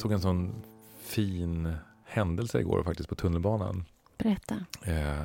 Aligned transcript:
såg 0.00 0.12
en 0.12 0.20
sån 0.20 0.62
fin 1.00 1.76
händelse 2.04 2.60
igår 2.60 2.82
faktiskt 2.82 3.08
på 3.08 3.14
tunnelbanan. 3.14 3.84
Berätta. 4.18 4.64
Eh, 4.82 5.24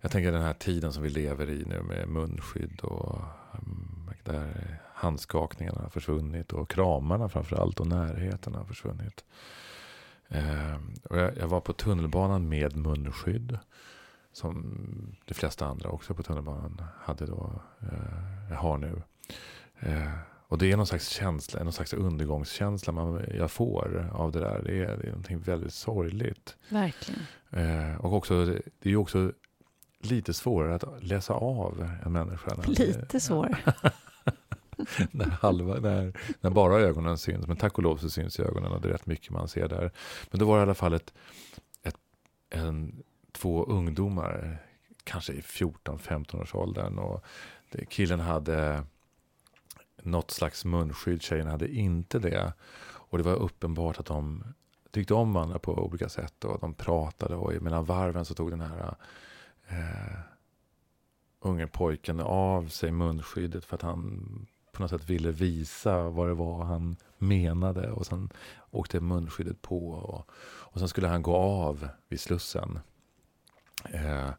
jag 0.00 0.10
tänker 0.10 0.32
den 0.32 0.42
här 0.42 0.54
tiden 0.54 0.92
som 0.92 1.02
vi 1.02 1.10
lever 1.10 1.50
i 1.50 1.64
nu 1.64 1.82
med 1.82 2.08
munskydd 2.08 2.80
och 2.80 3.22
um, 3.52 4.10
där 4.24 4.78
handskakningarna 4.94 5.80
har 5.80 5.88
försvunnit 5.88 6.52
och 6.52 6.70
kramarna 6.70 7.28
framför 7.28 7.56
allt 7.56 7.80
och 7.80 7.86
närheten 7.86 8.54
har 8.54 8.64
försvunnit. 8.64 9.24
Eh, 10.28 10.76
och 11.02 11.18
jag, 11.18 11.36
jag, 11.36 11.48
var 11.48 11.60
på 11.60 11.72
tunnelbanan 11.72 12.48
med 12.48 12.76
munskydd. 12.76 13.58
Som 14.32 14.76
de 15.24 15.34
flesta 15.34 15.66
andra 15.66 15.88
också 15.88 16.14
på 16.14 16.22
tunnelbanan 16.22 16.82
hade 17.00 17.26
då, 17.26 17.60
eh, 17.80 18.56
har 18.56 18.78
nu. 18.78 19.02
Eh, 19.80 20.12
och 20.48 20.58
det 20.58 20.72
är 20.72 20.76
någon 20.76 20.86
slags 20.86 21.08
känsla, 21.08 21.62
någon 21.62 21.72
slags 21.72 21.92
undergångskänsla 21.92 22.92
man, 22.92 23.24
jag 23.34 23.50
får 23.50 24.10
av 24.12 24.32
det 24.32 24.40
där. 24.40 24.62
Det 24.64 24.78
är, 24.78 24.96
det 24.96 25.06
är 25.06 25.10
någonting 25.10 25.38
väldigt 25.38 25.74
sorgligt. 25.74 26.56
Verkligen. 26.68 27.20
Eh, 27.50 27.96
och 27.96 28.12
också, 28.12 28.44
det 28.44 28.88
är 28.88 28.90
ju 28.90 28.96
också 28.96 29.32
lite 30.00 30.34
svårare 30.34 30.74
att 30.74 31.02
läsa 31.02 31.34
av 31.34 31.90
en 32.04 32.12
människa. 32.12 32.56
Lite 32.66 33.20
svårare. 33.20 33.58
när, 35.10 35.26
halva, 35.26 35.74
när, 35.74 36.12
när 36.40 36.50
bara 36.50 36.80
ögonen 36.80 37.18
syns. 37.18 37.46
Men 37.46 37.56
tack 37.56 37.78
och 37.78 37.82
lov 37.82 37.96
så 37.96 38.10
syns 38.10 38.40
ögonen 38.40 38.72
och 38.72 38.80
det 38.80 38.88
är 38.88 38.92
rätt 38.92 39.06
mycket 39.06 39.30
man 39.30 39.48
ser 39.48 39.68
där. 39.68 39.90
Men 40.30 40.40
då 40.40 40.46
var 40.46 40.56
det 40.56 40.60
i 40.60 40.62
alla 40.62 40.74
fall 40.74 40.94
ett, 40.94 41.14
ett, 41.82 41.96
en, 42.50 43.02
två 43.32 43.64
ungdomar, 43.64 44.58
kanske 45.04 45.32
i 45.32 45.40
14-15 45.40 46.42
års 46.42 46.54
åldern. 46.54 46.98
Och 46.98 47.24
killen 47.88 48.20
hade 48.20 48.84
något 50.06 50.30
slags 50.30 50.64
munskydd, 50.64 51.22
tjejerna 51.22 51.50
hade 51.50 51.68
inte 51.68 52.18
det. 52.18 52.52
Och 52.84 53.18
det 53.18 53.24
var 53.24 53.34
uppenbart 53.34 54.00
att 54.00 54.06
de 54.06 54.44
tyckte 54.90 55.14
om 55.14 55.32
varandra 55.32 55.58
på 55.58 55.72
olika 55.72 56.08
sätt 56.08 56.44
och 56.44 56.60
de 56.60 56.74
pratade 56.74 57.36
och 57.36 57.62
mellan 57.62 57.84
varven 57.84 58.24
så 58.24 58.34
tog 58.34 58.50
den 58.50 58.60
här 58.60 58.94
eh, 59.68 60.18
unge 61.40 61.66
pojken 61.66 62.20
av 62.20 62.68
sig 62.68 62.90
munskyddet 62.90 63.64
för 63.64 63.74
att 63.74 63.82
han 63.82 64.46
på 64.72 64.82
något 64.82 64.90
sätt 64.90 65.10
ville 65.10 65.30
visa 65.30 66.08
vad 66.08 66.28
det 66.28 66.34
var 66.34 66.64
han 66.64 66.96
menade 67.18 67.90
och 67.90 68.06
sen 68.06 68.30
åkte 68.70 69.00
munskyddet 69.00 69.62
på 69.62 69.88
och, 69.88 70.30
och 70.36 70.78
sen 70.78 70.88
skulle 70.88 71.08
han 71.08 71.22
gå 71.22 71.36
av 71.36 71.88
vid 72.08 72.20
Slussen. 72.20 72.78
Eh, 73.84 74.30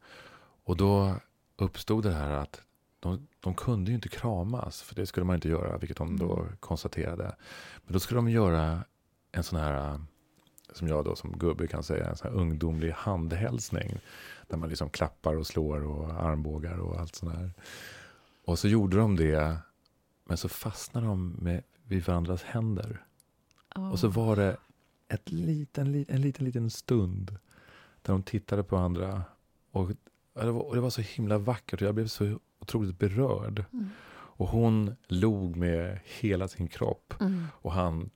och 0.64 0.78
då 0.78 1.16
uppstod 1.56 2.04
det 2.04 2.14
här 2.14 2.32
att 2.32 2.62
de, 3.00 3.28
de 3.40 3.54
kunde 3.54 3.92
ju 3.92 3.96
inte 3.96 4.10
kramas, 4.10 4.82
för 4.82 4.96
det 4.96 5.06
skulle 5.06 5.26
man 5.26 5.36
inte 5.36 5.50
göra, 5.50 5.78
vilket 5.78 5.98
de 5.98 6.18
då 6.18 6.40
mm. 6.40 6.58
konstaterade. 6.60 7.36
Men 7.84 7.94
då 7.94 8.00
skulle 8.00 8.18
de 8.18 8.30
göra 8.30 8.84
en 9.32 9.44
sån 9.44 9.60
här, 9.60 10.02
som 10.74 10.88
jag 10.88 11.06
då 11.06 11.16
som 11.16 11.38
gubbe 11.38 11.68
kan 11.68 11.84
säga, 11.84 12.10
en 12.10 12.18
sån 12.18 12.32
här 12.32 12.40
ungdomlig 12.40 12.92
handhälsning. 12.92 14.00
Där 14.48 14.58
man 14.58 14.70
liksom 14.70 14.90
klappar 14.90 15.36
och 15.36 15.48
slår 15.48 15.84
och 15.84 16.24
armbågar 16.24 16.78
och 16.78 17.00
allt 17.00 17.16
sånt 17.16 17.36
här. 17.36 17.54
Och 18.46 18.60
så 18.60 18.68
gjorde 18.68 18.98
de 18.98 19.16
det, 19.16 19.58
men 20.26 20.38
så 20.38 20.50
fastnade 20.50 21.08
de 21.08 21.36
med, 21.42 21.64
vid 21.84 22.06
varandras 22.06 22.44
händer. 22.44 23.06
Oh. 23.76 23.92
Och 23.92 24.00
så 24.00 24.08
var 24.08 24.36
det 24.36 24.58
ett 25.08 25.32
liten, 25.32 26.06
en 26.08 26.22
liten, 26.22 26.46
liten 26.46 26.70
stund 26.70 27.38
där 28.02 28.14
de 28.14 28.24
tittade 28.24 28.64
på 28.64 28.76
varandra. 28.76 29.24
Och 29.72 29.90
det 30.34 30.52
var, 30.52 30.62
och 30.62 30.76
det 30.76 30.82
var 30.82 30.90
så 30.90 31.02
himla 31.02 31.38
vackert 31.38 31.82
och 31.82 31.88
jag 31.88 31.96
blev 31.96 32.08
så 32.08 32.40
otroligt 32.68 33.00
berörd. 33.00 33.66
Mm. 33.74 33.90
Och 34.40 34.48
hon 34.48 34.96
log 35.08 35.56
med 35.56 36.00
hela 36.04 36.48
sin 36.48 36.68
kropp. 36.68 37.14
Mm. 37.20 37.48
Och 37.62 37.72
han 37.72 38.10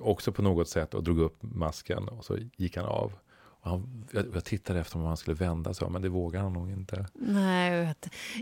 också 0.00 0.32
på 0.32 0.42
något 0.42 0.68
sätt 0.68 0.94
och 0.94 1.04
drog 1.04 1.18
upp 1.18 1.38
masken 1.42 2.08
och 2.08 2.24
så 2.24 2.38
gick 2.56 2.76
han 2.76 2.86
av. 2.86 3.12
Och 3.60 3.70
han, 3.70 4.06
jag, 4.10 4.26
jag 4.34 4.44
tittade 4.44 4.80
efter 4.80 4.98
om 4.98 5.04
han 5.04 5.16
skulle 5.16 5.34
vända 5.34 5.74
sig 5.74 5.90
men 5.90 6.02
det 6.02 6.08
vågar 6.08 6.42
han 6.42 6.52
nog 6.52 6.70
inte. 6.70 7.06
Nej, 7.14 7.72
jag, 7.72 7.94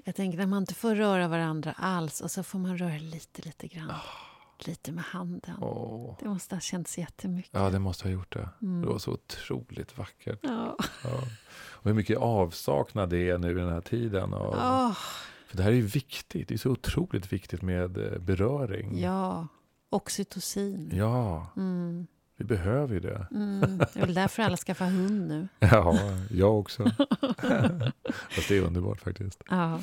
jag 0.04 0.14
tänker 0.14 0.38
när 0.38 0.46
man 0.46 0.62
inte 0.62 0.75
får 0.75 0.94
röra 0.94 1.28
varandra 1.28 1.72
alls 1.72 2.20
och 2.20 2.30
så 2.30 2.42
får 2.42 2.58
man 2.58 2.78
röra 2.78 2.98
lite, 2.98 3.42
lite 3.42 3.69
grann. 3.69 3.91
Oh. 3.91 4.25
Lite 4.59 4.93
med 4.93 5.05
handen. 5.05 5.56
Oh. 5.61 6.17
Det 6.21 6.28
måste 6.28 6.55
ha 6.55 6.61
känts 6.61 6.99
jättemycket. 6.99 7.50
Ja, 7.55 7.71
det 7.71 7.78
måste 7.78 8.05
ha 8.05 8.12
gjort 8.12 8.33
det. 8.33 8.49
Mm. 8.62 8.81
Det 8.81 8.87
var 8.87 8.99
så 8.99 9.12
otroligt 9.12 9.99
vackert. 9.99 10.39
Ja. 10.43 10.77
ja. 11.05 11.21
Och 11.69 11.84
hur 11.84 11.94
mycket 11.94 12.19
avsaknad 12.19 13.11
det 13.11 13.31
är 13.31 13.39
nu 13.39 13.50
i 13.50 13.55
den 13.55 13.72
här 13.72 13.81
tiden. 13.81 14.34
Och, 14.34 14.55
oh. 14.55 14.97
För 15.47 15.56
det 15.56 15.62
här 15.62 15.71
är 15.71 15.75
ju 15.77 15.87
viktigt. 15.87 16.49
Det 16.49 16.55
är 16.55 16.59
så 16.59 16.71
otroligt 16.71 17.33
viktigt 17.33 17.62
med 17.62 18.12
eh, 18.12 18.19
beröring. 18.19 19.00
Ja, 19.00 19.49
oxytocin. 19.91 20.91
Ja, 20.94 21.47
mm. 21.56 22.06
vi 22.37 22.44
behöver 22.44 22.94
ju 22.94 23.00
det. 23.00 23.27
Mm. 23.31 23.78
Det 23.78 23.97
är 23.97 24.06
väl 24.06 24.15
därför 24.15 24.43
alla 24.43 24.56
skaffar 24.56 24.87
hund 24.87 25.28
nu. 25.28 25.49
ja, 25.59 25.99
jag 26.31 26.59
också. 26.59 26.84
Fast 28.31 28.49
det 28.49 28.56
är 28.56 28.61
underbart 28.61 29.00
faktiskt. 29.00 29.43
Ja. 29.50 29.81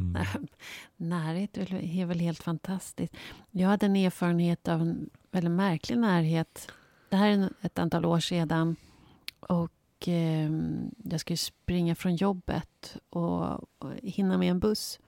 Mm. 0.00 0.26
Närhet 0.96 1.56
är 1.56 2.06
väl 2.06 2.20
helt 2.20 2.42
fantastiskt. 2.42 3.14
Jag 3.50 3.68
hade 3.68 3.86
en 3.86 3.96
erfarenhet 3.96 4.68
av 4.68 4.80
en 4.80 5.10
väldigt 5.30 5.52
märklig 5.52 5.98
närhet. 5.98 6.72
Det 7.08 7.16
här 7.16 7.28
är 7.28 7.50
ett 7.60 7.78
antal 7.78 8.04
år 8.04 8.20
sedan. 8.20 8.76
Och 9.40 10.08
eh, 10.08 10.50
jag 11.04 11.20
skulle 11.20 11.36
springa 11.36 11.94
från 11.94 12.16
jobbet 12.16 12.96
och, 13.10 13.42
och 13.78 13.92
hinna 14.02 14.38
med 14.38 14.50
en 14.50 14.60
buss. 14.60 15.00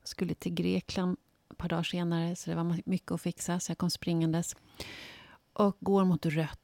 Jag 0.00 0.08
skulle 0.08 0.34
till 0.34 0.54
Grekland 0.54 1.16
ett 1.50 1.58
par 1.58 1.68
dagar 1.68 1.82
senare, 1.82 2.36
så 2.36 2.50
det 2.50 2.56
var 2.56 2.82
mycket 2.84 3.12
att 3.12 3.20
fixa. 3.20 3.60
Så 3.60 3.70
jag 3.70 3.78
kom 3.78 3.90
springandes 3.90 4.56
och 5.52 5.76
går 5.80 6.04
mot 6.04 6.26
rött. 6.26 6.60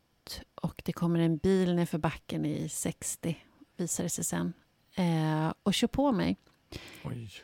Och 0.54 0.83
det 0.84 0.93
kommer 0.93 1.21
en 1.21 1.37
bil 1.37 1.75
nerför 1.75 1.99
backen 1.99 2.47
i 2.47 2.69
60, 2.69 3.37
visade 3.77 4.06
det 4.06 4.10
sig 4.10 4.25
sen, 4.25 4.53
eh, 4.94 5.53
och 5.62 5.75
kör 5.75 5.89
på 5.89 6.12
mig. 6.12 6.37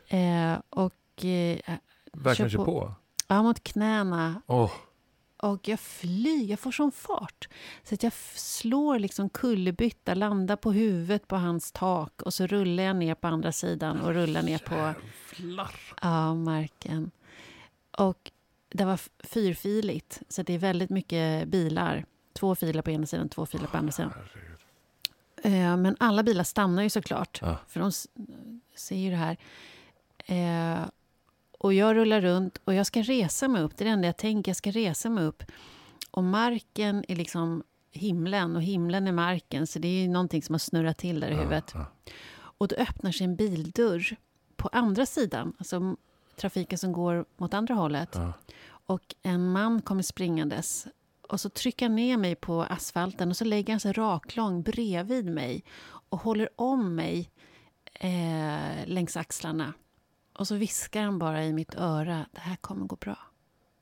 Eh, 0.09 0.59
och... 0.71 1.25
Eh, 1.25 1.59
Verkligen 2.13 2.51
kör 2.51 2.59
på? 2.59 2.65
på? 2.65 2.95
Ja, 3.29 3.43
mot 3.43 3.63
knäna. 3.63 4.43
Oh. 4.47 4.73
Och 5.43 5.69
jag 5.69 5.81
flyger, 5.81 6.51
jag 6.51 6.61
får 6.61 6.73
sån 6.73 6.93
fart. 6.93 7.49
Så 7.83 7.95
att 7.95 8.03
jag 8.03 8.13
slår 8.35 8.99
liksom 8.99 9.29
kullerbytta, 9.29 10.15
landar 10.15 10.57
på 10.57 10.73
huvudet 10.73 11.29
på 11.29 11.37
hans 11.37 11.73
tak 11.73 12.23
och 12.23 12.35
så 12.35 12.47
rullar 12.47 12.83
jag 12.83 12.97
ner 12.97 13.15
på 13.15 13.27
andra 13.27 13.53
sidan 13.53 14.01
och 14.01 14.15
rullar 14.15 14.43
ner 14.43 14.59
på 14.59 14.95
ja, 16.03 16.35
marken. 16.35 17.11
Och 17.91 18.31
det 18.69 18.85
var 18.85 19.01
fyrfiligt, 19.27 20.23
så 20.29 20.43
det 20.43 20.55
är 20.55 20.59
väldigt 20.59 20.91
mycket 20.91 21.49
bilar. 21.49 22.05
Två 22.33 22.55
filer 22.55 22.83
på 22.83 22.91
ena 22.91 23.07
sidan, 23.07 23.29
två 23.29 23.47
filer 23.47 23.67
på 23.67 23.77
andra 23.77 23.93
sidan. 23.93 24.13
Eh, 25.43 25.77
men 25.77 25.97
alla 26.01 26.23
bilar 26.23 26.45
stannar 26.45 26.83
ju 26.83 26.91
såklart, 26.91 27.39
ja. 27.43 27.57
för 27.67 27.81
de 27.81 27.93
ser 28.77 28.97
ju 28.97 29.11
det 29.11 29.17
här. 29.17 29.37
Eh, 30.27 30.89
och 31.59 31.75
jag 31.75 31.97
rullar 31.97 32.21
runt 32.21 32.61
och 32.65 32.75
jag 32.75 32.87
ska 32.87 33.03
resa 33.03 33.49
mig 33.49 33.63
upp. 33.63 33.77
Det 33.77 33.85
är 33.85 33.87
det 33.87 33.93
enda 33.93 34.09
jag 34.09 34.17
tänker. 34.17 34.51
Jag 34.51 34.57
ska 34.57 34.71
resa 34.71 35.11
mig 35.11 35.25
upp. 35.25 35.43
Och 36.11 36.25
marken 36.25 37.05
är 37.09 37.17
liksom 37.17 37.63
himlen 37.93 38.57
och 38.57 38.63
himlen 38.63 39.07
är 39.07 39.13
marken. 39.13 39.67
Så 39.67 39.79
det 39.79 39.89
är 39.89 40.09
någonting 40.09 40.43
som 40.43 40.55
har 40.55 40.59
snurrat 40.59 40.99
till 40.99 41.21
där 41.21 41.29
i 41.29 41.35
huvudet. 41.35 41.71
Ja, 41.75 41.81
ja. 41.81 42.13
Och 42.31 42.69
då 42.69 42.77
öppnar 42.77 43.13
sig 43.13 43.25
en 43.25 43.37
bildörr 43.37 44.17
på 44.57 44.69
andra 44.73 45.07
sidan. 45.07 45.53
Alltså 45.59 45.97
trafiken 46.37 46.79
som 46.79 46.93
går 46.93 47.25
mot 47.37 47.55
andra 47.55 47.75
hållet. 47.75 48.11
Ja. 48.13 48.33
Och 48.69 49.15
en 49.23 49.53
man 49.53 49.83
kommer 49.83 50.03
springandes. 50.03 50.87
Och 51.29 51.41
så 51.41 51.49
trycker 51.49 51.87
han 51.87 51.97
ner 51.97 52.17
mig 52.17 52.35
på 52.35 52.63
asfalten 52.63 53.31
och 53.31 53.37
så 53.37 53.45
lägger 53.45 53.73
han 53.73 53.81
sig 53.81 53.93
raklång 53.93 54.63
bredvid 54.63 55.27
mig 55.27 55.65
och 56.09 56.21
håller 56.21 56.49
om 56.57 56.95
mig 56.95 57.31
eh, 57.95 58.87
längs 58.87 59.17
axlarna. 59.17 59.73
Och 60.33 60.49
så 60.49 60.55
viskar 60.57 61.03
han 61.03 61.19
bara 61.19 61.45
i 61.45 61.53
mitt 61.53 61.75
öra, 61.75 62.27
det 62.33 62.41
här 62.41 62.57
kommer 62.57 62.87
gå 62.87 62.97
bra. 62.97 63.19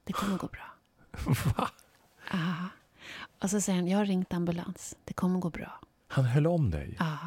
Det 0.04 0.12
kommer 0.12 0.38
gå 0.38 0.46
bra. 0.46 0.72
Va? 1.56 1.70
Ja. 2.32 2.54
Och 3.42 3.50
så 3.50 3.60
säger 3.60 3.78
han, 3.78 3.88
jag 3.88 3.98
har 3.98 4.06
ringt 4.06 4.32
ambulans. 4.32 4.96
Det 5.04 5.14
kommer 5.14 5.40
gå 5.40 5.50
bra. 5.50 5.80
Han 6.08 6.24
höll 6.24 6.46
om 6.46 6.70
dig? 6.70 6.96
Ja. 6.98 7.18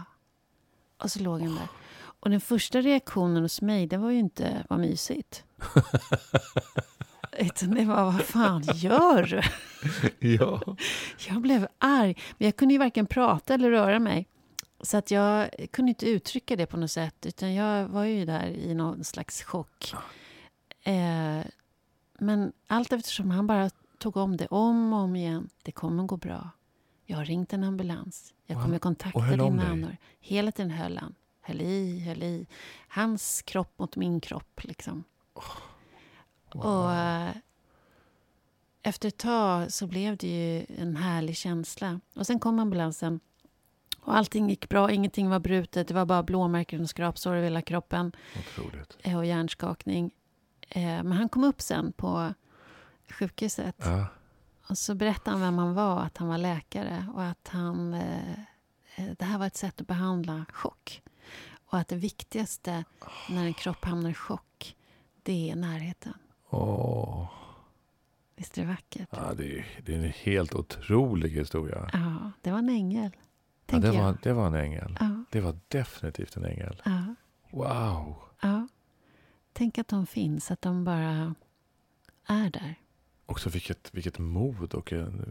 Och 0.98 1.12
så 1.12 1.20
låg 1.20 1.42
han 1.42 1.56
där. 1.56 1.68
Och 2.20 2.30
den 2.30 2.42
första 2.42 2.82
reaktionen 2.82 3.44
hos 3.44 3.62
mig, 3.62 3.88
det 3.88 3.98
var 3.98 4.12
ju 4.12 4.20
inte, 4.20 4.66
vad 4.70 4.80
mysigt. 4.80 5.44
Utan 7.40 7.76
det 7.76 7.86
var, 7.86 8.04
vad 8.04 8.22
fan 8.22 8.64
gör 8.74 9.24
du? 9.24 9.42
ja. 10.36 10.76
Jag 11.28 11.42
blev 11.42 11.68
arg. 11.78 12.18
Men 12.38 12.46
jag 12.46 12.56
kunde 12.56 12.74
ju 12.74 12.78
varken 12.78 13.06
prata 13.06 13.54
eller 13.54 13.72
röra 13.72 14.00
mig. 14.00 14.28
Så 14.82 14.98
att 14.98 15.12
jag 15.12 15.50
kunde 15.72 15.90
inte 15.90 16.10
uttrycka 16.10 16.56
det 16.56 16.66
på 16.66 16.78
något 16.78 16.92
sätt, 16.92 17.26
utan 17.26 17.54
jag 17.54 17.88
var 17.88 18.04
ju 18.04 18.26
där 18.26 18.48
i 18.48 18.74
någon 18.74 19.04
slags 19.04 19.44
chock. 19.44 19.94
Eh, 20.84 21.42
men 22.20 22.52
allt 22.68 22.94
eftersom 22.94 23.32
han 23.32 23.48
bara 23.48 23.70
tog 23.98 24.18
om 24.18 24.38
det 24.38 24.48
om 24.48 24.94
och 24.94 25.00
om 25.00 25.16
igen. 25.16 25.50
Det 25.64 25.72
kommer 25.72 26.04
gå 26.04 26.18
bra. 26.18 26.50
Jag 27.06 27.18
har 27.18 27.26
ringt 27.26 27.54
en 27.54 27.64
ambulans. 27.64 28.34
Jag 28.46 28.62
kommer 28.64 28.80
kontakta 28.80 29.20
dina 29.20 29.44
anhöriga. 29.44 29.98
Hela 30.20 30.52
tiden 30.52 30.72
höll 30.72 30.98
han. 30.98 31.16
Höll 31.42 31.62
i, 31.62 32.00
höll 32.00 32.24
i. 32.24 32.48
Hans 32.88 33.42
kropp 33.42 33.80
mot 33.80 33.96
min 33.96 34.20
kropp, 34.22 34.64
liksom. 34.64 35.04
Oh. 35.34 35.69
Wow. 36.54 36.66
Och... 36.66 36.92
Eh, 36.94 37.32
efter 38.84 39.08
ett 39.08 39.18
tag 39.18 39.72
så 39.72 39.88
blev 39.88 40.18
det 40.18 40.28
ju 40.28 40.66
en 40.78 40.96
härlig 40.96 41.38
känsla. 41.38 42.00
Och 42.16 42.28
sen 42.28 42.40
kom 42.40 42.60
ambulansen. 42.60 43.20
Och 44.02 44.16
allting 44.18 44.50
gick 44.50 44.70
bra, 44.70 44.92
ingenting 44.92 45.30
var 45.30 45.40
brutet. 45.40 45.88
Det 45.88 45.94
var 45.94 46.06
bara 46.06 46.24
blåmärken 46.24 46.82
och 46.82 46.90
skrapsår 46.90 47.32
över 47.32 47.44
hela 47.44 47.62
kroppen. 47.62 48.12
Otroligt. 48.40 48.98
eh, 49.02 49.18
Och 49.18 49.26
hjärnskakning. 49.26 50.12
Eh, 50.70 50.82
Men 50.82 51.12
han 51.12 51.30
kom 51.30 51.44
upp 51.44 51.62
sen 51.62 51.92
på 51.92 52.34
sjukhuset. 53.10 53.76
Ja. 53.80 54.08
Och 54.70 54.78
så 54.78 54.96
berättade 54.96 55.32
han 55.32 55.42
vem 55.42 55.58
han 55.58 55.74
var, 55.74 56.00
att 56.02 56.18
han 56.18 56.28
var 56.28 56.38
läkare 56.38 57.06
och 57.16 57.24
att 57.24 57.48
han, 57.48 57.92
det 59.18 59.26
här 59.26 59.38
var 59.38 59.48
ett 59.48 59.56
sätt 59.58 59.82
att 59.82 59.88
behandla 59.88 60.46
chock. 60.54 61.02
Och 61.66 61.78
att 61.78 61.88
det 61.88 61.96
viktigaste 61.96 62.84
när 63.30 63.46
en 63.46 63.54
kropp 63.54 63.86
hamnar 63.86 64.10
i 64.10 64.14
chock, 64.14 64.76
det 65.24 65.52
är 65.52 65.56
närheten. 65.56 66.14
Åh. 66.50 67.28
Visst 68.36 68.58
är 68.58 68.62
det 68.62 68.68
vackert? 68.68 69.08
Ja, 69.12 69.34
det, 69.38 69.58
är, 69.60 69.66
det 69.86 69.94
är 69.96 69.98
en 69.98 70.14
helt 70.24 70.56
otrolig 70.56 71.30
historia. 71.30 71.90
Ja, 71.94 72.32
det 72.42 72.52
var 72.52 72.58
en 72.60 72.70
ängel. 72.70 73.12
Ja, 73.72 73.80
det, 73.80 73.92
var, 73.92 74.18
det 74.24 74.34
var 74.34 74.48
en 74.48 74.54
ängel. 74.56 74.98
Ja, 75.00 75.24
Det 75.32 75.42
var 75.42 75.56
definitivt 75.68 76.36
en 76.38 76.46
ängel. 76.46 76.82
ja, 76.86 77.16
Wow. 77.52 78.16
ja. 78.42 78.68
Tänk 79.54 79.78
att 79.78 79.88
de 79.88 80.06
finns, 80.06 80.52
att 80.52 80.62
de 80.62 80.84
bara 80.84 81.36
är 82.28 82.50
där. 82.50 82.76
Också 83.26 83.50
vilket, 83.50 83.94
vilket 83.94 84.20
mod 84.20 84.74
och 84.74 84.94
en, 84.94 85.26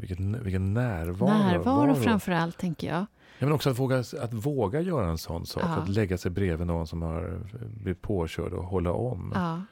vilket, 0.00 0.18
vilken 0.20 0.74
närvaro. 0.74 1.28
Närvaro 1.30 1.86
Varo. 1.86 1.94
framför 1.94 2.32
allt, 2.32 2.58
tänker 2.58 2.88
jag. 2.88 3.00
Ja, 3.38 3.46
men 3.46 3.52
också 3.52 3.70
att 3.70 3.78
våga, 3.78 3.98
att 3.98 4.32
våga 4.34 4.80
göra 4.80 5.08
en 5.10 5.18
sån 5.18 5.46
sak. 5.46 5.62
Ja. 5.62 5.68
Att 5.68 5.88
lägga 5.88 6.18
sig 6.18 6.30
bredvid 6.30 6.66
någon 6.66 6.86
som 6.86 7.02
har 7.02 7.40
blivit 7.82 8.02
påkörd 8.02 8.52
och 8.52 8.64
hålla 8.64 8.92
om. 8.92 9.32
Ja. 9.34 9.62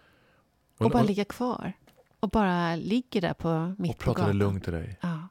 Och 0.79 0.91
bara 0.91 1.03
ligga 1.03 1.25
kvar. 1.25 1.73
Och 2.21 2.29
bara 2.29 2.77
ligger 2.77 3.21
där 3.21 3.35
på 3.35 3.75
mitt 3.79 3.91
och 3.91 3.99
på 3.99 4.05
prata 4.05 4.21
det 4.21 4.27
gatan. 4.27 4.39
lugnt 4.39 4.65
till 4.65 4.73
dig. 4.73 4.97
Ja. 5.01 5.29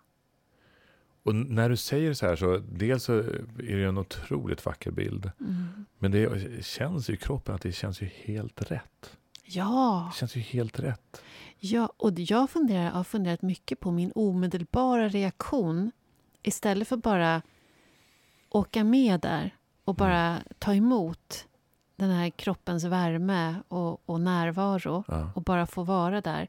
Och 1.23 1.35
när 1.35 1.69
du 1.69 1.77
säger 1.77 2.13
så 2.13 2.25
här 2.25 2.35
så, 2.35 2.57
dels 2.71 3.03
så 3.03 3.13
är 3.19 3.77
det 3.77 3.83
en 3.83 3.97
otroligt 3.97 4.65
vacker 4.65 4.91
bild. 4.91 5.31
Mm. 5.39 5.85
Men 5.99 6.11
det 6.11 6.65
känns 6.65 7.09
ju 7.09 7.13
i 7.13 7.17
kroppen 7.17 7.55
att 7.55 7.61
det 7.61 7.71
känns 7.71 8.01
ju 8.01 8.05
helt 8.05 8.71
rätt. 8.71 9.17
ja, 9.43 10.11
Det 10.13 10.17
känns 10.19 10.35
ju 10.35 10.41
helt 10.41 10.79
rätt. 10.79 11.21
Ja, 11.59 11.89
och 11.97 12.11
jag 12.19 12.49
funderar, 12.49 12.89
har 12.89 13.03
funderat 13.03 13.41
mycket 13.41 13.79
på 13.79 13.91
min 13.91 14.11
omedelbara 14.15 15.09
reaktion. 15.09 15.91
Istället 16.43 16.87
för 16.87 16.97
bara 16.97 17.41
åka 18.49 18.83
med 18.83 19.19
där 19.19 19.55
och 19.85 19.95
bara 19.95 20.37
ta 20.59 20.73
emot 20.75 21.47
den 21.97 22.09
här 22.09 22.29
kroppens 22.29 22.83
värme 22.83 23.55
och, 23.67 24.09
och 24.09 24.21
närvaro 24.21 25.03
Ja. 25.07 25.31
och 25.35 25.41
bara 25.43 25.67
få 25.67 25.83
vara 25.83 26.21
där. 26.21 26.47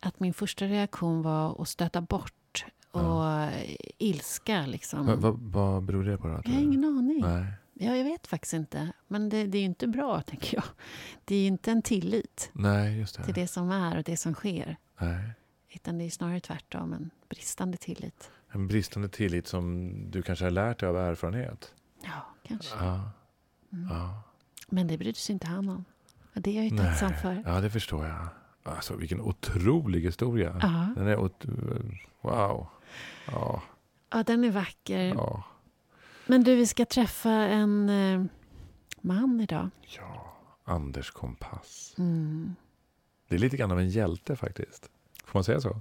Att 0.00 0.20
min 0.20 0.34
första 0.34 0.64
reaktion 0.64 1.22
var 1.22 1.62
att 1.62 1.68
stöta 1.68 2.00
bort 2.00 2.64
och 2.90 3.00
Ja. 3.00 3.50
ilska. 3.98 4.66
Liksom. 4.66 5.06
Vad, 5.06 5.18
vad, 5.18 5.38
vad 5.40 5.82
beror 5.82 6.04
det 6.04 6.18
på? 6.18 6.28
Då, 6.28 6.40
Jag 6.44 6.50
har 6.52 6.60
ingen 6.60 6.84
aning. 6.84 7.20
Nej. 7.20 7.52
Ja, 7.80 7.96
jag 7.96 8.04
vet 8.04 8.26
faktiskt 8.26 8.54
inte. 8.54 8.92
Men 9.08 9.28
det, 9.28 9.46
det 9.46 9.58
är 9.58 9.60
ju 9.60 9.66
inte 9.66 9.86
bra, 9.86 10.20
tänker 10.26 10.54
jag. 10.56 10.64
Det 11.24 11.34
är 11.34 11.40
ju 11.40 11.46
inte 11.46 11.70
en 11.70 11.82
tillit 11.82 12.50
Nej, 12.52 12.98
just 12.98 13.16
det. 13.16 13.24
till 13.24 13.34
det 13.34 13.48
som 13.48 13.70
är 13.70 13.96
och 13.96 14.02
det 14.04 14.16
som 14.16 14.34
sker. 14.34 14.76
Nej. 15.00 15.30
Utan 15.70 15.98
det 15.98 16.04
är 16.04 16.10
snarare 16.10 16.40
tvärtom, 16.40 16.92
en 16.92 17.10
bristande 17.28 17.76
tillit. 17.76 18.30
En 18.50 18.68
bristande 18.68 19.08
tillit 19.08 19.46
som 19.46 19.92
du 20.10 20.22
kanske 20.22 20.44
har 20.44 20.50
lärt 20.50 20.80
dig 20.80 20.88
av 20.88 20.96
erfarenhet. 20.96 21.74
Ja, 22.04 22.26
kanske. 22.48 22.76
Ja. 22.84 23.10
Mm. 23.72 23.88
ja. 23.90 24.22
Men 24.68 24.86
det 24.86 24.98
brydde 24.98 25.18
sig 25.18 25.32
inte 25.32 25.46
han 25.46 25.68
om. 25.68 25.84
Det 26.32 26.50
är 26.50 26.54
jag 26.54 26.64
ju 26.64 26.70
Nej. 26.70 26.84
tacksam 26.84 27.12
för. 27.22 27.42
Ja, 27.46 27.60
det 27.60 27.70
förstår 27.70 28.06
jag. 28.06 28.28
Alltså 28.62 28.96
vilken 28.96 29.20
otrolig 29.20 30.00
historia. 30.00 30.58
Ja. 30.62 30.88
Den 30.96 31.06
är 31.06 31.16
wow. 32.20 32.66
Ja, 33.26 33.62
ja, 34.10 34.22
den 34.22 34.44
är 34.44 34.50
vacker. 34.50 34.98
ja, 34.98 35.44
Men 36.26 36.44
du, 36.44 36.56
vi 36.56 36.66
ska 36.66 36.84
träffa 36.84 37.30
en 37.30 37.88
eh, 37.88 38.24
man 39.00 39.40
idag. 39.40 39.70
ja. 39.96 40.24
Anders 40.64 41.10
Kompass. 41.10 41.94
Mm. 41.98 42.54
Det 43.28 43.34
är 43.34 43.38
lite 43.38 43.56
grann 43.56 43.70
av 43.70 43.78
en 43.80 43.88
hjälte 43.88 44.36
faktiskt. 44.36 44.90
Får 45.24 45.38
man 45.38 45.44
säga 45.44 45.60
så? 45.60 45.80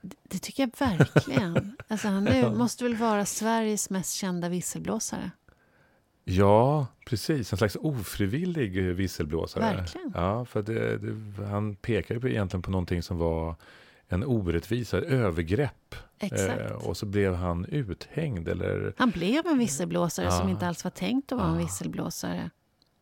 Det, 0.00 0.16
det 0.22 0.38
tycker 0.38 0.62
jag 0.62 0.88
verkligen. 0.88 1.76
alltså, 1.88 2.08
han 2.08 2.28
är, 2.28 2.50
måste 2.54 2.84
väl 2.84 2.96
vara 2.96 3.24
Sveriges 3.26 3.90
mest 3.90 4.12
kända 4.12 4.48
visselblåsare. 4.48 5.30
Ja, 6.28 6.86
precis. 7.06 7.52
En 7.52 7.58
slags 7.58 7.76
ofrivillig 7.80 8.82
visselblåsare. 8.94 9.76
Verkligen. 9.76 10.12
Ja, 10.14 10.44
för 10.44 10.62
det, 10.62 10.98
det, 10.98 11.46
han 11.46 11.76
pekar 11.76 12.14
ju 12.14 12.20
på, 12.20 12.28
egentligen 12.28 12.62
på 12.62 12.70
någonting 12.70 13.02
som 13.02 13.18
var 13.18 13.54
en 14.08 14.24
orättvisa, 14.24 14.98
ett 14.98 15.04
övergrepp. 15.04 15.94
Exakt. 16.18 16.60
Eh, 16.70 16.72
och 16.88 16.96
så 16.96 17.06
blev 17.06 17.34
han 17.34 17.64
uthängd 17.64 18.48
eller 18.48 18.94
Han 18.96 19.10
blev 19.10 19.46
en 19.46 19.58
visselblåsare 19.58 20.30
som 20.30 20.46
Ja. 20.48 20.50
inte 20.50 20.66
alls 20.68 20.84
var 20.84 20.90
tänkt 20.90 21.32
att 21.32 21.38
vara 21.38 21.48
en 21.48 21.54
Ja. 21.54 21.60
visselblåsare. 21.60 22.50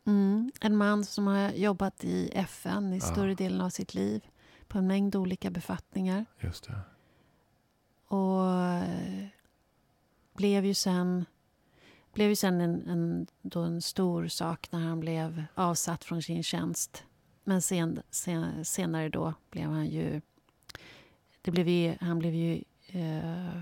Mm. 0.07 0.53
En 0.61 0.77
man 0.77 1.05
som 1.05 1.27
har 1.27 1.51
jobbat 1.51 2.05
i 2.05 2.31
FN 2.35 2.93
i 2.93 2.97
Ja. 2.97 3.01
större 3.01 3.35
delen 3.35 3.61
av 3.61 3.71
sitt 3.71 3.95
liv 3.95 4.25
på 4.69 4.79
en 4.79 4.87
mängd 4.87 5.17
olika 5.17 5.51
befattningar. 5.51 6.25
just 6.41 6.65
det. 6.67 6.79
Och 8.09 8.51
eh, 8.53 9.27
blev 10.37 10.65
ju 10.65 10.75
sen, 10.75 11.25
blev 12.17 12.29
ju 12.29 12.37
sen 12.37 12.61
en, 12.61 12.87
en, 12.89 13.27
då 13.43 13.61
en 13.61 13.83
stor 13.83 14.29
sak 14.29 14.69
när 14.73 14.79
han 14.81 15.01
blev 15.01 15.45
avsatt 15.55 16.05
från 16.05 16.23
sin 16.23 16.43
tjänst. 16.43 17.05
Men 17.45 17.63
sen, 17.63 18.03
sen, 18.11 18.65
senare 18.65 19.09
då 19.09 19.35
blev 19.51 19.71
han 19.71 19.87
ju... 19.87 20.21
Det 21.43 21.51
blev 21.51 21.69
ju 21.69 21.95
han 22.01 22.19
blev 22.19 22.35
ju... 22.35 22.63
Eh, 22.87 23.61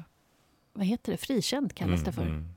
vad 0.73 0.87
heter 0.87 1.13
det? 1.13 1.19
Frikänd 1.19 1.75
kallas 1.75 2.05
det 2.05 2.13
för. 2.13 2.23
Mm, 2.23 2.35
mm. 2.35 2.49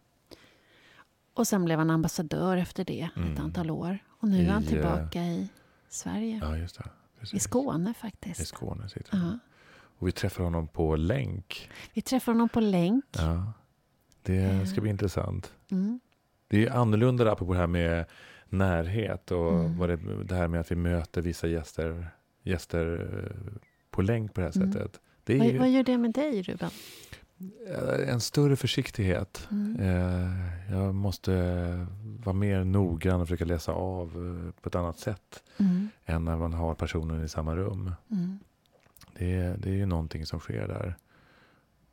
Och 1.33 1.47
sen 1.47 1.65
blev 1.65 1.79
han 1.79 1.89
ambassadör 1.89 2.57
efter 2.57 2.85
det 2.85 3.09
Mm. 3.15 3.33
ett 3.33 3.39
antal 3.39 3.71
år. 3.71 4.00
Och 4.09 4.27
nu 4.27 4.45
är 4.45 4.50
han 4.51 4.63
I, 4.63 4.67
tillbaka 4.67 5.23
i 5.23 5.50
Sverige. 5.89 6.39
Ja, 6.43 6.57
just 6.57 6.77
det. 6.77 6.89
Precis. 7.19 7.35
I 7.35 7.39
Skåne 7.39 7.89
I 7.89 7.93
faktiskt. 7.93 8.47
Skåne 8.47 8.89
sitter 8.89 9.17
han. 9.17 9.27
Ja. 9.27 9.39
Och 10.00 10.07
vi 10.07 10.11
träffar 10.11 10.43
honom 10.43 10.67
på 10.67 10.95
länk. 10.95 11.69
Vi 11.93 12.01
träffar 12.01 12.31
honom 12.31 12.50
på 12.50 12.59
länk. 12.59 13.05
Ja, 13.11 13.53
det 14.27 14.65
ska 14.67 14.81
bli 14.81 14.89
intressant. 14.89 15.53
Mm. 15.72 16.00
Det 16.48 16.65
är 16.65 16.72
annorlunda 16.72 17.31
apropå 17.31 17.53
det 17.53 17.60
här 17.60 17.67
med 17.67 18.05
närhet 18.50 19.31
och 19.31 19.53
Mm. 19.53 19.77
vad 19.77 19.89
det, 19.89 20.24
det 20.24 20.36
här 20.36 20.48
med 20.48 20.60
att 20.60 20.72
vi 20.72 20.75
möter 20.75 21.22
vissa 21.22 21.48
gäster, 21.48 22.07
gäster 22.43 23.10
eh, 23.24 23.57
på 23.91 24.01
länk 24.01 24.34
på 24.34 24.41
det 24.41 24.48
här 24.48 24.57
Mm. 24.57 24.72
sättet. 24.74 25.00
Det 25.24 25.34
är 25.34 25.39
Vad, 25.51 25.55
vad 25.60 25.69
gör 25.69 25.84
det 25.84 25.98
med 25.98 26.13
dig, 26.13 26.41
Ruben? 26.41 26.69
eh, 27.67 28.10
en 28.10 28.22
större 28.22 28.55
försiktighet. 28.55 29.48
Mm. 29.51 29.79
Eh, 29.79 30.72
Jag 30.72 30.96
måste 30.96 31.31
vara 32.24 32.34
mer 32.36 32.63
noggrann 32.63 33.22
och 33.22 33.27
försöka 33.27 33.46
läsa 33.46 33.72
av 33.72 34.12
på 34.62 34.69
ett 34.69 34.75
annat 34.75 35.00
sätt 35.00 35.43
Mm. 35.60 35.89
än 36.05 36.25
när 36.25 36.38
man 36.38 36.53
har 36.53 36.75
personen 36.75 37.24
i 37.24 37.27
samma 37.29 37.55
rum. 37.55 37.91
Mm. 38.12 38.39
Det 39.17 39.55
det 39.57 39.69
är 39.69 39.74
ju 39.74 39.86
någonting 39.86 40.25
som 40.25 40.39
sker 40.39 40.67
där. 40.67 40.96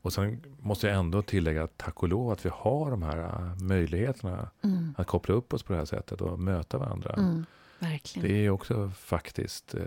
Och 0.05 0.13
sen 0.13 0.43
måste 0.61 0.87
jag 0.87 0.97
ändå 0.97 1.23
tillägga, 1.23 1.67
tack 1.67 2.03
och 2.03 2.09
lov, 2.09 2.31
att 2.31 2.47
vi 2.47 2.51
har 2.53 2.91
de 2.91 3.03
här 3.03 3.19
äh, 3.19 3.57
möjligheterna 3.63 4.51
Mm. 4.63 4.95
att 4.99 5.07
koppla 5.07 5.35
upp 5.35 5.53
oss 5.53 5.63
på 5.63 5.73
det 5.73 5.79
här 5.79 5.87
sättet 5.87 6.21
och 6.21 6.39
möta 6.39 6.79
varandra. 6.79 7.15
Mm. 7.19 7.45
Verkligen. 7.79 8.29
Det 8.29 8.35
är 8.47 8.51
också 8.51 8.91
faktiskt, 8.97 9.75
eh, 9.75 9.83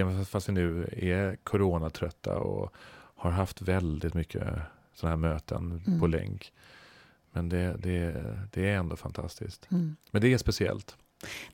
även 0.00 0.24
fast 0.26 0.48
vi 0.48 0.52
nu 0.52 0.88
är 0.96 1.36
coronatrötta 1.36 2.38
och 2.38 2.74
har 3.16 3.30
haft 3.30 3.62
väldigt 3.62 4.14
mycket 4.14 4.42
sådana 4.94 5.16
här 5.16 5.32
möten 5.32 5.82
Mm. 5.86 6.00
på 6.00 6.06
länk. 6.06 6.52
Men 7.32 7.48
det, 7.48 7.76
det, 7.78 8.24
det 8.52 8.68
är 8.70 8.76
ändå 8.76 8.96
fantastiskt. 8.96 9.68
Mm. 9.70 9.96
Men 10.10 10.22
det 10.22 10.32
är 10.32 10.38
speciellt. 10.38 10.96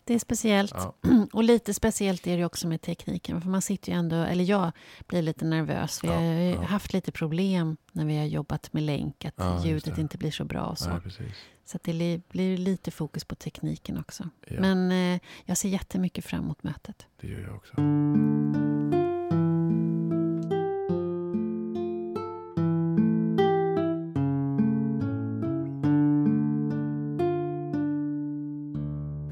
Det 0.05 0.15
är 0.15 0.19
speciellt. 0.19 0.73
Ja. 0.75 0.95
Och 1.33 1.45
lite 1.45 1.75
speciellt 1.75 2.27
är 2.27 2.39
det 2.39 2.45
också 2.45 2.69
med 2.69 2.81
tekniken. 2.83 3.41
För 3.43 3.49
man 3.49 3.63
sitter 3.63 3.93
ju 3.93 3.99
ändå, 3.99 4.17
eller 4.17 4.45
jag 4.45 4.73
blir 5.07 5.23
lite 5.23 5.45
nervös. 5.45 6.05
Vi 6.05 6.09
Ja, 6.09 6.15
har 6.15 6.23
ja. 6.23 6.63
haft 6.63 6.93
lite 6.93 7.13
problem 7.13 7.77
när 7.93 8.05
vi 8.05 8.17
har 8.19 8.25
jobbat 8.25 8.73
med 8.73 8.83
länk. 8.83 9.25
Att 9.37 9.65
ljudet 9.67 9.95
det. 9.97 10.01
inte 10.01 10.19
blir 10.19 10.31
så 10.31 10.45
bra 10.45 10.63
och 10.67 10.79
så. 10.79 11.01
Så 11.65 11.79
det 11.83 11.93
li- 11.93 12.23
blir 12.29 12.57
lite 12.57 12.91
fokus 12.91 13.25
på 13.25 13.35
tekniken 13.35 13.99
också. 13.99 14.29
Men 14.51 14.93
eh, 14.93 15.21
jag 15.45 15.57
ser 15.57 15.69
jättemycket 15.69 16.25
fram 16.25 16.41
emot 16.45 16.63
mötet. 16.63 17.07
det 17.21 17.27
gör 17.29 17.41
jag 17.41 17.55
också. 17.57 17.73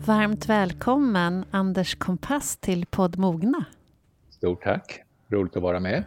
Varmt 0.09 0.49
välkommen 0.49 1.45
Anders 1.51 1.95
Kompass 1.95 2.57
till 2.57 2.87
podd 2.87 3.19
Mogna. 3.19 3.65
Stort 4.31 4.63
tack. 4.63 5.01
Roligt 5.29 5.57
att 5.57 5.63
vara 5.63 5.81
med. 5.81 6.05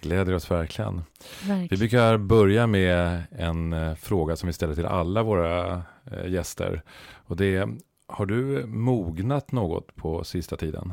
Gläder 0.00 0.34
oss 0.34 0.50
verkligen. 0.50 1.02
Vi 1.42 1.48
Verkligen. 1.48 1.78
brukar 1.78 2.18
börja 2.18 2.66
med 2.66 3.22
en 3.30 3.72
eh, 3.72 3.94
fråga 3.94 4.36
som 4.36 4.46
vi 4.46 4.52
ställer 4.52 4.74
till 4.74 4.86
alla 4.86 5.22
våra 5.22 5.82
eh, 6.04 6.26
gäster. 6.28 6.82
Och 7.26 7.36
det 7.36 7.56
är, 7.56 7.68
har 8.06 8.26
du 8.26 8.66
mognat 8.66 9.52
något 9.52 9.94
på 9.94 10.24
sista 10.24 10.56
tiden? 10.56 10.92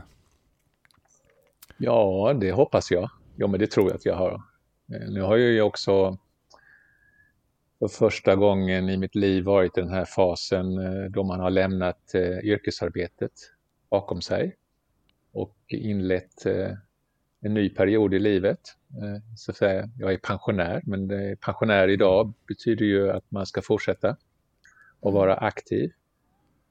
Ja, 1.78 2.34
det 2.42 2.52
hoppas 2.52 2.92
jag. 2.92 3.10
jo, 3.36 3.48
men 3.48 3.60
det 3.60 3.68
tror 3.72 3.88
jag 3.88 3.96
att 3.96 4.06
jag 4.06 4.16
har. 4.16 4.32
Eh, 4.94 5.10
nu 5.10 5.22
har 5.22 5.38
jag 5.38 5.52
ju 5.52 5.62
också 5.62 6.18
för 7.80 7.88
första 7.88 8.36
gången 8.36 8.90
i 8.90 8.98
mitt 8.98 9.16
liv 9.16 9.44
varit 9.44 9.78
i 9.78 9.82
den 9.82 9.90
här 9.90 10.06
fasen 10.06 10.78
eh, 10.78 11.10
då 11.10 11.24
man 11.24 11.40
har 11.40 11.50
lämnat 11.50 12.14
eh, 12.14 12.40
yrkesarbetet 12.40 13.32
bakom 13.90 14.22
sig 14.22 14.56
och 15.32 15.56
inlett 15.68 16.46
en 17.42 17.54
ny 17.54 17.70
period 17.70 18.14
i 18.14 18.20
livet. 18.20 18.60
Så 19.38 19.52
att 19.52 19.58
säga, 19.58 19.90
jag 19.98 20.14
är 20.14 20.18
pensionär, 20.18 20.82
men 20.86 21.10
pensionär 21.38 21.88
idag 21.88 22.34
betyder 22.48 22.86
ju 22.86 23.12
att 23.12 23.32
man 23.32 23.46
ska 23.46 23.62
fortsätta 23.62 24.18
och 25.00 25.14
vara 25.14 25.36
aktiv. 25.36 25.92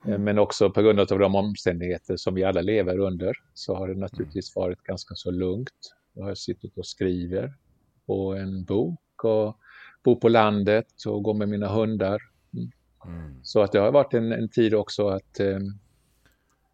Men 0.03 0.39
också 0.39 0.71
på 0.71 0.83
grund 0.83 1.01
av 1.01 1.19
de 1.19 1.35
omständigheter 1.35 2.17
som 2.17 2.35
vi 2.35 2.45
alla 2.45 2.61
lever 2.61 2.99
under 2.99 3.37
så 3.55 3.75
har 3.75 3.89
det 3.89 3.95
naturligtvis 3.95 4.57
varit 4.57 4.83
ganska 4.83 5.15
så 5.15 5.31
lugnt. 5.31 5.95
Jag 6.13 6.25
har 6.25 6.35
suttit 6.35 6.79
och 6.79 6.87
skriver 6.87 7.55
på 8.07 8.35
en 8.35 8.65
bok 8.65 9.25
och 9.25 9.57
bor 10.05 10.17
på 10.17 10.29
landet 10.29 10.87
och 11.07 11.23
går 11.23 11.35
med 11.35 11.49
mina 11.49 11.69
hundar. 11.69 12.23
Mm. 13.07 13.41
Så 13.43 13.63
att 13.63 13.73
det 13.73 13.79
har 13.79 13.93
varit 13.93 14.15
en, 14.15 14.33
en 14.33 14.49
tid 14.49 14.75
också 14.75 15.09
att 15.09 15.41
eh, 15.41 15.59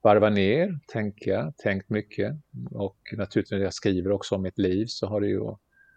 varva 0.02 0.30
ner, 0.30 0.78
tänka, 0.86 1.52
tänkt 1.56 1.90
mycket. 1.90 2.36
Och 2.70 2.98
naturligtvis 3.12 3.50
när 3.58 3.64
jag 3.64 3.74
skriver 3.74 4.12
också 4.12 4.34
om 4.34 4.42
mitt 4.42 4.58
liv 4.58 4.86
så 4.86 5.06
har 5.06 5.20
det 5.20 5.28
ju 5.28 5.40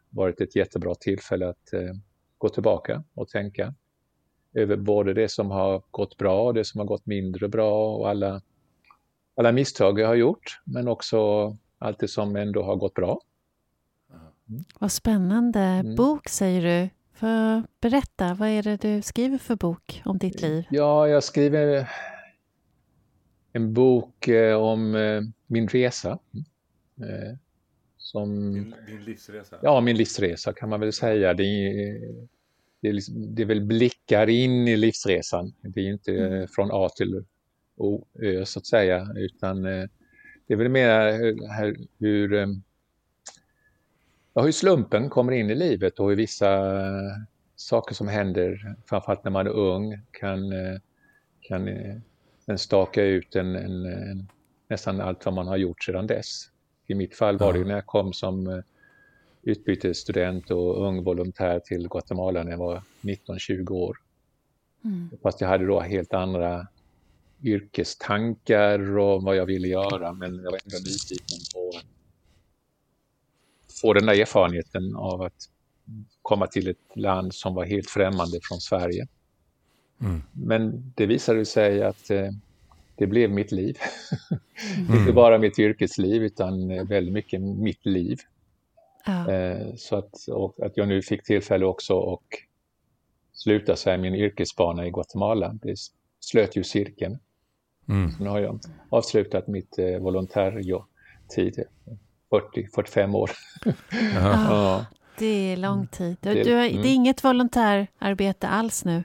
varit 0.09 0.41
ett 0.41 0.55
jättebra 0.55 0.95
tillfälle 0.95 1.49
att 1.49 1.73
eh, 1.73 1.93
gå 2.37 2.49
tillbaka 2.49 3.03
och 3.13 3.29
tänka 3.29 3.73
över 4.53 4.77
både 4.77 5.13
det 5.13 5.31
som 5.31 5.51
har 5.51 5.83
gått 5.91 6.17
bra 6.17 6.43
och 6.43 6.53
det 6.53 6.65
som 6.65 6.79
har 6.79 6.85
gått 6.85 7.05
mindre 7.05 7.47
bra 7.47 7.95
och 7.95 8.09
alla, 8.09 8.41
alla 9.35 9.51
misstag 9.51 9.99
jag 9.99 10.07
har 10.07 10.15
gjort, 10.15 10.61
men 10.63 10.87
också 10.87 11.17
allt 11.77 11.99
det 11.99 12.07
som 12.07 12.35
ändå 12.35 12.63
har 12.63 12.75
gått 12.75 12.93
bra. 12.93 13.21
Mm. 14.49 14.63
Vad 14.79 14.91
spännande. 14.91 15.59
Mm. 15.59 15.95
Bok 15.95 16.29
säger 16.29 16.61
du. 16.61 16.89
För 17.19 17.63
berätta, 17.81 18.33
vad 18.33 18.49
är 18.49 18.63
det 18.63 18.81
du 18.81 19.01
skriver 19.01 19.37
för 19.37 19.55
bok 19.55 20.01
om 20.05 20.17
ditt 20.17 20.41
liv? 20.41 20.65
Ja, 20.69 21.07
jag 21.07 21.23
skriver 21.23 21.89
en 23.53 23.73
bok 23.73 24.27
eh, 24.27 24.57
om 24.57 24.95
eh, 24.95 25.21
min 25.47 25.67
resa. 25.67 26.19
Eh, 26.97 27.37
som, 27.97 28.53
din, 28.53 28.75
din, 28.87 29.03
livsresa? 29.03 29.59
Ja, 29.61 29.81
min 29.81 29.97
livsresa 29.97 30.53
kan 30.53 30.69
man 30.69 30.79
väl 30.79 30.93
säga. 30.93 31.33
Det 31.33 31.43
är, 31.43 31.99
det 32.81 32.87
är, 32.87 32.93
liksom, 32.93 33.35
det 33.35 33.41
är 33.41 33.45
väl 33.45 33.61
blickar 33.61 34.29
in 34.29 34.67
i 34.67 34.77
livsresan. 34.77 35.53
Det 35.61 35.79
är 35.79 35.91
inte 35.91 36.11
mm. 36.11 36.47
från 36.47 36.69
A 36.71 36.89
till 36.97 37.23
O, 37.75 38.07
Ö 38.21 38.45
så 38.45 38.59
att 38.59 38.65
säga, 38.65 39.07
utan 39.15 39.61
det 39.61 39.89
är 40.47 40.55
väl 40.55 40.69
mer 40.69 41.11
hur 41.99 42.61
ja, 44.37 44.43
hur 44.43 44.51
slumpen 44.51 45.09
kommer 45.09 45.31
in 45.31 45.49
i 45.49 45.55
livet 45.55 45.99
och 45.99 46.09
hur 46.09 46.15
vissa 46.15 46.61
saker 47.55 47.95
som 47.95 48.07
händer, 48.07 48.75
framförallt 48.85 49.23
när 49.23 49.31
man 49.31 49.47
är 49.47 49.51
ung, 49.51 50.01
kan, 50.11 50.51
eh, 50.51 50.79
kan 51.41 51.67
eh, 51.67 52.55
staka 52.55 53.03
ut 53.03 53.35
en, 53.35 53.55
en, 53.55 53.85
en, 53.85 54.27
nästan 54.67 55.01
allt 55.01 55.25
vad 55.25 55.33
man 55.33 55.47
har 55.47 55.57
gjort 55.57 55.83
sedan 55.83 56.07
dess. 56.07 56.49
I 56.87 56.95
mitt 56.95 57.15
fall 57.15 57.37
var 57.37 57.53
det 57.53 57.63
när 57.63 57.75
jag 57.75 57.85
kom 57.85 58.13
som 58.13 58.47
eh, 58.47 58.59
utbytesstudent 59.41 60.51
och 60.51 60.87
ung 60.87 61.03
volontär 61.03 61.59
till 61.59 61.87
Guatemala 61.87 62.43
när 62.43 62.51
jag 62.51 62.57
var 62.57 62.81
19-20 63.01 63.71
år. 63.71 63.97
Mm. 64.83 65.09
Fast 65.23 65.41
jag 65.41 65.47
hade 65.47 65.65
då 65.65 65.79
helt 65.79 66.13
andra 66.13 66.67
yrkestankar 67.43 68.97
och 68.97 69.23
vad 69.23 69.35
jag 69.35 69.45
ville 69.45 69.67
göra 69.67 70.13
men 70.13 70.35
jag 70.35 70.51
var 70.51 70.59
ändå 70.65 70.77
nyfiken 70.85 71.39
på 71.53 71.71
få 73.81 73.93
den 73.93 74.05
där 74.05 74.21
erfarenheten 74.21 74.95
av 74.95 75.21
att 75.21 75.49
komma 76.21 76.47
till 76.47 76.67
ett 76.67 76.95
land 76.95 77.33
som 77.33 77.55
var 77.55 77.65
helt 77.65 77.89
främmande 77.89 78.39
från 78.43 78.59
Sverige. 78.59 79.07
Mm. 80.01 80.21
Men 80.31 80.93
det 80.95 81.05
visade 81.05 81.45
sig 81.45 81.83
att 81.83 82.09
eh, 82.09 82.29
det 82.95 83.07
blev 83.07 83.31
mitt 83.31 83.51
liv. 83.51 83.77
Mm. 84.77 84.99
Inte 84.99 85.13
bara 85.13 85.37
mitt 85.37 85.59
yrkesliv 85.59 86.23
utan 86.23 86.71
eh, 86.71 86.83
väldigt 86.83 87.13
mycket 87.13 87.41
mitt 87.41 87.85
liv. 87.85 88.19
Ja. 89.05 89.31
Eh, 89.31 89.75
så 89.75 89.95
att, 89.95 90.13
att 90.61 90.77
jag 90.77 90.87
nu 90.87 91.01
fick 91.01 91.23
tillfälle 91.23 91.65
också 91.65 92.13
att 92.13 92.21
sluta 93.33 93.75
säga 93.75 93.97
min 93.97 94.15
yrkesbana 94.15 94.87
i 94.87 94.91
Guatemala. 94.91 95.53
Det 95.53 95.75
slöt 96.19 96.55
ju 96.55 96.63
cirkeln. 96.63 97.19
Mm. 97.89 98.11
Så 98.11 98.23
nu 98.23 98.29
har 98.29 98.39
jag 98.39 98.59
avslutat 98.89 99.47
mitt 99.47 99.79
eh, 99.79 99.99
volontärtid 99.99 101.63
40-45 102.31 103.15
år. 103.15 103.31
ja. 104.15 104.85
Det 105.19 105.53
är 105.53 105.57
lång 105.57 105.87
tid. 105.87 106.17
Du, 106.19 106.43
du 106.43 106.53
har, 106.53 106.65
mm. 106.65 106.81
Det 106.81 106.87
är 106.87 106.93
inget 106.93 107.23
volontärarbete 107.23 108.47
alls 108.47 108.85
nu? 108.85 109.03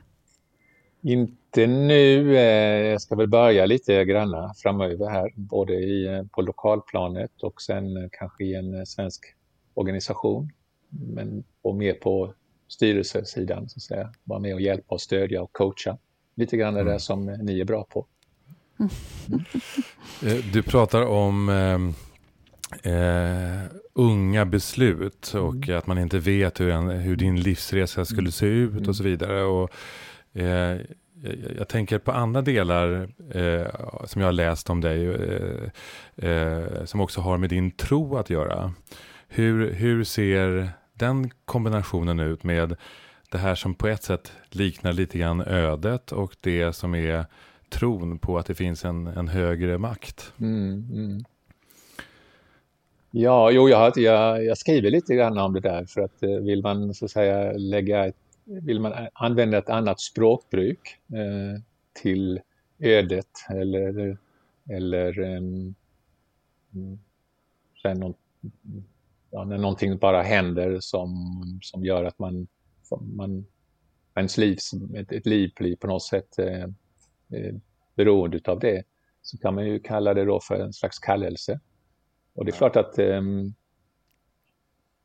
Inte 1.02 1.66
nu. 1.66 2.36
Eh, 2.36 2.90
jag 2.90 3.00
ska 3.00 3.14
väl 3.14 3.28
börja 3.28 3.66
lite 3.66 4.04
granna 4.04 4.54
framöver 4.56 5.10
här, 5.10 5.32
både 5.34 5.74
i, 5.74 6.06
eh, 6.06 6.22
på 6.22 6.42
lokalplanet 6.42 7.42
och 7.42 7.62
sen 7.62 7.96
eh, 7.96 8.08
kanske 8.12 8.44
i 8.44 8.54
en 8.54 8.86
svensk 8.86 9.24
organisation. 9.74 10.50
Men 10.88 11.44
och 11.62 11.74
mer 11.74 11.94
på 11.94 12.34
styrelsesidan, 12.68 13.68
så 13.68 13.78
att 13.78 13.82
säga. 13.82 14.12
Vara 14.24 14.38
med 14.38 14.54
och 14.54 14.60
hjälpa 14.60 14.94
och 14.94 15.00
stödja 15.00 15.42
och 15.42 15.52
coacha. 15.52 15.98
Lite 16.34 16.56
grann 16.56 16.76
mm. 16.76 16.92
det 16.92 17.00
som 17.00 17.24
ni 17.26 17.60
är 17.60 17.64
bra 17.64 17.84
på. 17.84 18.06
Mm. 18.78 19.44
Du 20.52 20.62
pratar 20.62 21.06
om 21.06 21.48
eh, 22.82 23.70
unga 23.94 24.44
beslut 24.44 25.34
och 25.34 25.54
mm. 25.54 25.78
att 25.78 25.86
man 25.86 25.98
inte 25.98 26.18
vet 26.18 26.60
hur, 26.60 26.70
en, 26.70 26.88
hur 26.88 27.16
din 27.16 27.40
livsresa 27.40 28.04
skulle 28.04 28.32
se 28.32 28.46
ut 28.46 28.72
mm. 28.72 28.88
och 28.88 28.96
så 28.96 29.02
vidare. 29.02 29.42
Och, 29.42 29.70
eh, 30.32 30.80
jag, 31.22 31.36
jag, 31.56 31.68
tänker 31.68 31.98
på 31.98 32.12
andra 32.12 32.42
delar 32.42 33.08
eh, 33.34 33.66
som 34.04 34.20
jag 34.20 34.28
har 34.28 34.32
läst 34.32 34.70
om 34.70 34.80
dig, 34.80 35.06
eh, 35.06 36.30
eh, 36.30 36.84
som 36.84 37.00
också 37.00 37.20
har 37.20 37.38
med 37.38 37.50
din 37.50 37.70
tro 37.70 38.16
att 38.16 38.30
göra. 38.30 38.72
Hur, 39.28 39.72
hur 39.72 40.04
ser 40.04 40.70
den 40.94 41.30
kombinationen 41.44 42.20
ut 42.20 42.44
med 42.44 42.76
det 43.30 43.38
här 43.38 43.54
som 43.54 43.74
på 43.74 43.88
ett 43.88 44.02
sätt 44.02 44.32
liknar 44.48 44.92
lite 44.92 45.18
grann 45.18 45.40
ödet 45.40 46.12
och 46.12 46.36
det 46.40 46.72
som 46.72 46.94
är 46.94 47.26
tron 47.70 48.18
på 48.18 48.38
att 48.38 48.46
det 48.46 48.54
finns 48.54 48.84
en, 48.84 49.06
en 49.06 49.28
högre 49.28 49.78
makt? 49.78 50.32
Mm, 50.40 50.88
mm. 50.92 51.24
Ja, 53.14 53.50
jo, 53.50 53.68
jag, 53.68 53.92
jag, 53.96 54.44
jag, 54.44 54.58
skriver 54.58 54.90
lite 54.90 55.14
grann 55.14 55.38
om 55.38 55.52
det 55.52 55.60
där 55.60 55.84
för 55.84 56.00
att 56.00 56.22
eh, 56.22 56.30
vill 56.30 56.62
man 56.62 56.94
så 56.94 57.04
att 57.04 57.10
säga 57.10 57.52
lägga 57.52 58.06
ett, 58.06 58.16
vill 58.44 58.80
man 58.80 58.92
använda 59.12 59.58
ett 59.58 59.68
annat 59.68 60.00
språkbruk 60.00 60.98
eh, 61.08 61.62
till 62.02 62.40
ödet 62.78 63.30
eller, 63.50 64.18
eller 64.70 65.20
ehm, 65.20 65.74
um, 66.74 66.98
någon, 67.98 68.14
ja, 69.30 69.44
när 69.44 69.58
någonting 69.58 69.98
bara 69.98 70.22
händer 70.22 70.78
som, 70.80 71.10
som 71.62 71.84
gör 71.84 72.04
att 72.04 72.18
man, 72.18 72.46
man 73.00 73.46
ens 74.14 74.38
liv, 74.38 74.58
ett, 74.94 75.12
ett 75.12 75.26
liv 75.26 75.52
blir 75.56 75.76
på 75.76 75.86
något 75.86 76.02
sätt 76.02 76.38
eh, 76.38 76.64
eh, 77.32 77.54
beroende 77.94 78.40
av 78.46 78.60
det, 78.60 78.82
så 79.22 79.38
kan 79.38 79.54
man 79.54 79.66
ju 79.66 79.80
kalla 79.80 80.14
det 80.14 80.24
då 80.24 80.40
för 80.40 80.54
en 80.54 80.72
slags 80.72 80.98
kallelse. 80.98 81.60
Och 82.34 82.44
det 82.44 82.50
är 82.50 82.56
klart 82.56 82.76
att 82.76 82.98
eh, 82.98 83.22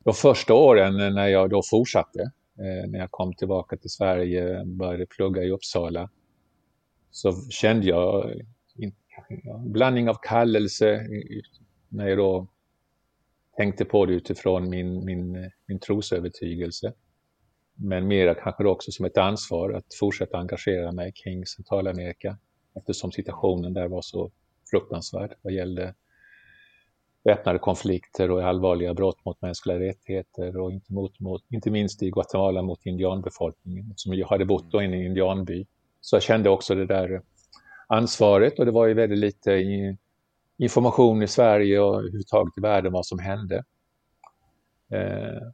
de 0.03 0.13
första 0.13 0.53
åren 0.53 1.15
när 1.15 1.27
jag 1.27 1.49
då 1.49 1.61
fortsatte, 1.69 2.21
eh, 2.57 2.89
när 2.89 2.99
jag 2.99 3.11
kom 3.11 3.33
tillbaka 3.33 3.77
till 3.77 3.89
Sverige, 3.89 4.65
började 4.65 5.05
plugga 5.05 5.43
i 5.43 5.51
Uppsala, 5.51 6.09
så 7.11 7.49
kände 7.49 7.87
jag 7.87 8.31
en 8.75 9.71
blandning 9.71 10.09
av 10.09 10.17
kallelse 10.21 11.07
när 11.89 12.07
jag 12.07 12.17
då 12.17 12.47
tänkte 13.57 13.85
på 13.85 14.05
det 14.05 14.13
utifrån 14.13 14.69
min, 14.69 15.05
min, 15.05 15.51
min 15.65 15.79
trosövertygelse. 15.79 16.93
Men 17.75 18.07
mera 18.07 18.35
kanske 18.35 18.67
också 18.67 18.91
som 18.91 19.05
ett 19.05 19.17
ansvar 19.17 19.73
att 19.73 19.93
fortsätta 19.99 20.37
engagera 20.37 20.91
mig 20.91 21.11
kring 21.11 21.45
Centralamerika 21.45 22.37
eftersom 22.75 23.11
situationen 23.11 23.73
där 23.73 23.87
var 23.87 24.01
så 24.01 24.31
fruktansvärd 24.71 25.33
vad 25.41 25.53
gällde 25.53 25.95
väpnade 27.27 27.59
konflikter 27.59 28.31
och 28.31 28.43
allvarliga 28.43 28.93
brott 28.93 29.25
mot 29.25 29.41
mänskliga 29.41 29.79
rättigheter 29.79 30.57
och 30.57 30.71
inte, 30.71 30.93
mot, 30.93 31.19
mot, 31.19 31.43
inte 31.49 31.71
minst 31.71 32.03
i 32.03 32.09
Guatemala 32.09 32.61
mot 32.61 32.85
indianbefolkningen 32.85 33.93
som 33.95 34.13
jag 34.13 34.27
hade 34.27 34.45
bott 34.45 34.71
då 34.71 34.81
i 34.81 34.85
en 34.85 34.93
indianby. 34.93 35.65
Så 36.01 36.15
jag 36.15 36.23
kände 36.23 36.49
också 36.49 36.75
det 36.75 36.85
där 36.85 37.21
ansvaret 37.87 38.59
och 38.59 38.65
det 38.65 38.71
var 38.71 38.87
ju 38.87 38.93
väldigt 38.93 39.19
lite 39.19 39.51
i, 39.51 39.97
information 40.57 41.23
i 41.23 41.27
Sverige 41.27 41.79
och 41.79 41.99
överhuvudtaget 41.99 42.57
i 42.57 42.61
världen 42.61 42.93
vad 42.93 43.05
som 43.05 43.19
hände. 43.19 43.63
Eh, 44.91 45.47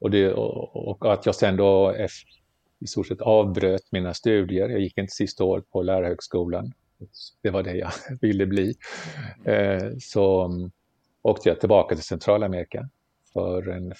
och, 0.00 0.10
det, 0.10 0.32
och, 0.32 0.88
och, 0.88 1.12
att 1.12 1.26
jag 1.26 1.34
sen 1.34 1.56
då 1.56 1.90
efter, 1.90 2.30
i 2.80 2.86
stort 2.86 3.06
sett 3.06 3.20
avbröt 3.20 3.92
mina 3.92 4.14
studier. 4.14 4.68
Jag 4.68 4.80
gick 4.80 4.98
inte 4.98 5.12
sista 5.12 5.44
året 5.44 5.70
på 5.70 5.82
lärarhögskolan. 5.82 6.72
Det 7.42 7.50
var 7.50 7.62
det 7.62 7.76
jag 7.76 7.92
ville 8.20 8.46
bli. 8.46 8.74
Eh, 9.44 9.90
så 10.00 10.50
åkte 11.30 11.48
jag 11.48 11.60
tillbaka 11.60 11.94
till 11.94 12.04
Centralamerika 12.04 12.88
för 13.32 13.68
en, 13.68 13.92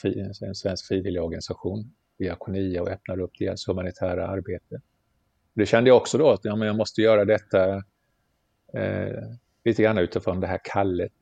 en 0.42 0.54
svensk 0.54 0.86
frivilligorganisation, 0.86 1.94
Diakonia, 2.18 2.82
och 2.82 2.88
öppnade 2.88 3.22
upp 3.22 3.32
deras 3.38 3.68
humanitära 3.68 4.28
arbete. 4.28 4.80
Det 5.54 5.66
kände 5.66 5.90
jag 5.90 5.96
också 5.96 6.18
då 6.18 6.30
att 6.30 6.44
ja, 6.44 6.56
men 6.56 6.66
jag 6.66 6.76
måste 6.76 7.02
göra 7.02 7.24
detta 7.24 7.76
eh, 8.74 9.22
lite 9.64 9.82
grann 9.82 9.98
utifrån 9.98 10.40
det 10.40 10.46
här 10.46 10.60
kallet. 10.64 11.12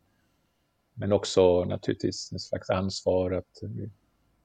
Men 0.95 1.13
också 1.13 1.65
naturligtvis 1.65 2.33
en 2.33 2.39
slags 2.39 2.71
ansvar 2.71 3.31
att, 3.31 3.63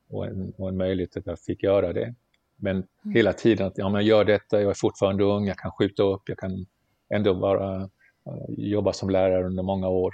och, 0.10 0.28
en, 0.28 0.54
och 0.58 0.70
en 0.70 0.78
möjlighet 0.78 1.18
att 1.18 1.26
jag 1.26 1.40
fick 1.40 1.64
göra 1.64 1.94
det. 1.94 2.16
Men 2.56 2.76
mm. 2.76 3.16
hela 3.16 3.34
tiden 3.34 3.68
att 3.68 3.78
ja, 3.78 3.90
men 3.90 3.94
jag 3.94 4.04
gör 4.04 4.26
detta, 4.26 4.62
jag 4.62 4.70
är 4.70 4.74
fortfarande 4.74 5.24
ung, 5.24 5.48
jag 5.48 5.58
kan 5.58 5.72
skjuta 5.72 6.04
upp, 6.04 6.22
jag 6.26 6.38
kan 6.38 6.66
ändå 7.14 7.34
bara 7.36 7.78
uh, 7.82 7.88
jobba 8.58 8.94
som 8.94 9.10
lärare 9.10 9.46
under 9.46 9.64
många 9.64 9.88
år. 9.88 10.14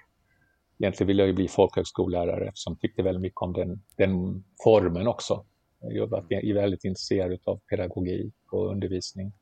Egentligen 0.79 1.07
ville 1.07 1.21
jag 1.21 1.27
ju 1.27 1.33
bli 1.33 1.47
folkhögskollärare 1.47 2.47
eftersom 2.47 2.73
jag 2.73 2.79
tyckte 2.79 3.03
väldigt 3.03 3.21
mycket 3.21 3.41
om 3.41 3.53
den, 3.53 3.81
den 3.97 4.43
formen 4.63 5.07
också. 5.07 5.45
Jag 5.79 6.13
är 6.29 6.53
väldigt 6.53 6.83
intresserad 6.83 7.39
av 7.43 7.59
pedagogik 7.69 8.33
och 8.51 8.71
undervisning. 8.71 9.33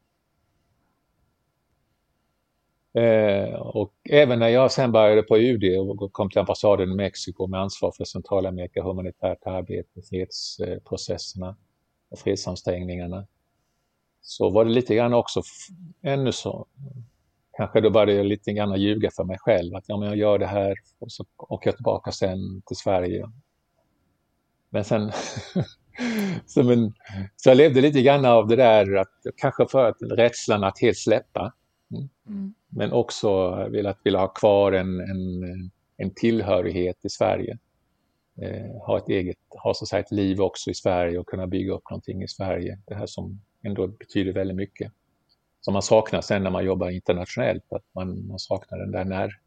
Eh, 2.93 3.53
och 3.53 3.93
även 4.09 4.39
när 4.39 4.47
jag 4.47 4.71
sen 4.71 4.91
började 4.91 5.23
på 5.23 5.37
UD 5.37 5.79
och 5.79 6.13
kom 6.13 6.29
till 6.29 6.39
ambassaden 6.39 6.91
i 6.91 6.95
Mexiko 6.95 7.47
med 7.47 7.59
ansvar 7.59 7.91
för 7.97 8.03
Centralamerika, 8.03 8.83
humanitärt 8.83 9.47
arbete, 9.47 10.01
fredsprocesserna 10.09 11.55
och 12.09 12.19
fredsansträngningarna, 12.19 13.27
så 14.21 14.49
var 14.49 14.65
det 14.65 14.71
lite 14.71 14.95
grann 14.95 15.13
också 15.13 15.41
ännu 16.01 16.31
så, 16.31 16.67
kanske 17.57 17.81
då 17.81 17.89
började 17.89 18.13
jag 18.13 18.25
lite 18.25 18.53
grann 18.53 18.81
ljuga 18.81 19.12
för 19.15 19.24
mig 19.24 19.38
själv, 19.39 19.75
att 19.75 19.83
ja, 19.88 19.98
men 19.98 20.07
jag 20.07 20.17
gör 20.17 20.39
det 20.39 20.48
här 20.48 20.75
och 21.00 21.12
så 21.12 21.25
åker 21.38 21.69
jag 21.69 21.75
tillbaka 21.75 22.12
sen 22.12 22.62
till 22.65 22.77
Sverige. 22.77 23.29
Men 24.69 24.83
sen, 24.83 25.12
så, 26.45 26.63
men, 26.63 26.93
så 27.36 27.50
jag 27.50 27.57
levde 27.57 27.81
lite 27.81 28.01
grann 28.01 28.25
av 28.25 28.48
det 28.48 28.55
där, 28.55 28.95
att, 28.95 29.13
kanske 29.38 29.67
för 29.67 29.89
att 29.89 29.98
rädslan 30.01 30.63
att 30.63 30.79
helt 30.81 30.98
släppa. 30.98 31.53
Mm. 31.91 32.10
mm 32.27 32.53
men 32.75 32.91
också 32.91 33.50
velat 33.69 34.00
vilja 34.03 34.19
ha 34.19 34.27
kvar 34.27 34.72
en, 34.72 35.00
en, 35.00 35.72
en 35.98 36.13
tillhörighet 36.13 37.05
i 37.05 37.10
Sverige. 37.10 37.57
Eh, 38.41 38.86
ha 38.86 38.98
ett 38.98 39.10
eget, 39.10 39.38
ha 39.50 39.74
så 39.74 39.83
att 39.83 39.89
säga 39.89 40.00
ett 40.00 40.12
liv 40.12 40.41
också 40.41 40.69
i 40.69 40.74
Sverige 40.74 41.19
och 41.19 41.27
kunna 41.27 41.48
bygga 41.48 41.74
upp 41.74 41.89
någonting 41.89 42.24
i 42.24 42.27
Sverige. 42.27 42.79
Det 42.86 42.95
här 42.95 43.05
som 43.05 43.41
ändå 43.63 43.88
betyder 43.88 44.33
väldigt 44.33 44.57
mycket. 44.57 44.91
Som 45.65 45.74
man 45.74 45.82
saknar 45.82 46.22
sen 46.22 46.43
när 46.43 46.50
man 46.50 46.65
jobbar 46.65 46.89
internationellt, 46.89 47.74
att 47.74 47.86
man, 47.96 48.27
man 48.27 48.39
saknar 48.39 48.77
den 48.77 48.91
där 48.91 49.05
när, 49.05 49.39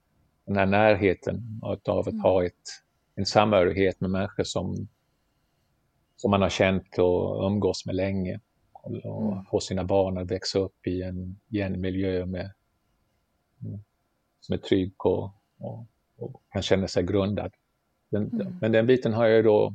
den 0.46 0.56
här 0.56 0.66
närheten 0.66 1.60
av 1.62 2.08
att 2.08 2.22
ha 2.22 2.44
ett, 2.44 2.82
en 3.14 3.26
samhörighet 3.26 4.00
med 4.00 4.10
människor 4.10 4.44
som, 4.44 4.88
som 6.16 6.30
man 6.30 6.42
har 6.42 6.48
känt 6.48 6.98
och 6.98 7.46
umgås 7.46 7.86
med 7.86 7.94
länge. 7.94 8.40
Och, 8.72 9.06
och 9.06 9.46
få 9.50 9.60
sina 9.60 9.84
barn 9.84 10.18
att 10.18 10.30
växa 10.30 10.58
upp 10.58 10.86
i 10.86 11.02
en, 11.02 11.40
i 11.48 11.60
en 11.60 11.80
miljö 11.80 12.26
med 12.26 12.52
som 14.40 14.52
är 14.52 14.58
trygg 14.58 15.06
och, 15.06 15.30
och, 15.58 15.86
och 16.16 16.42
kan 16.52 16.62
känna 16.62 16.88
sig 16.88 17.02
grundad. 17.02 17.52
Den, 18.10 18.32
mm. 18.32 18.56
Men 18.60 18.72
den 18.72 18.86
biten 18.86 19.12
har 19.12 19.26
jag 19.26 19.44
då 19.44 19.74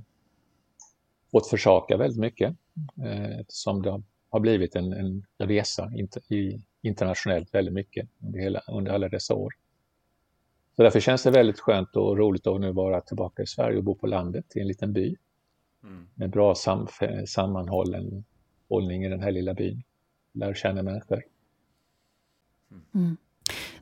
fått 1.31 1.50
försaka 1.50 1.98
väldigt 1.98 2.19
mycket 2.19 2.55
eh, 3.03 3.39
eftersom 3.39 3.81
det 3.81 3.91
har 3.91 4.03
blivit 4.39 4.75
en, 4.75 4.93
en 4.93 5.25
resa 5.38 5.91
inter, 5.95 6.33
i, 6.33 6.61
internationellt 6.81 7.53
väldigt 7.53 7.74
mycket 7.74 8.09
under, 8.24 8.39
hela, 8.39 8.61
under 8.67 8.91
alla 8.91 9.09
dessa 9.09 9.33
år. 9.33 9.53
Så 10.75 10.83
därför 10.83 11.00
känns 11.00 11.24
det 11.24 11.31
väldigt 11.31 11.59
skönt 11.59 11.96
och 11.96 12.17
roligt 12.17 12.48
att 12.48 12.61
nu 12.61 12.72
vara 12.72 13.01
tillbaka 13.01 13.44
i 13.44 13.48
Sverige 13.48 13.77
och 13.77 13.83
bo 13.83 13.96
på 13.96 14.07
landet 14.07 14.46
i 14.55 14.59
en 14.59 14.67
liten 14.67 14.94
by. 14.94 15.15
Mm. 15.83 16.07
Med 16.15 16.29
bra 16.29 16.55
sam, 16.55 16.87
sammanhållen 17.27 18.24
hållning 18.70 19.05
i 19.05 19.09
den 19.09 19.22
här 19.22 19.31
lilla 19.31 19.53
byn. 19.53 19.83
Lär 20.33 20.53
känna 20.53 20.83
människor. 20.83 21.24
Mm. 22.94 23.17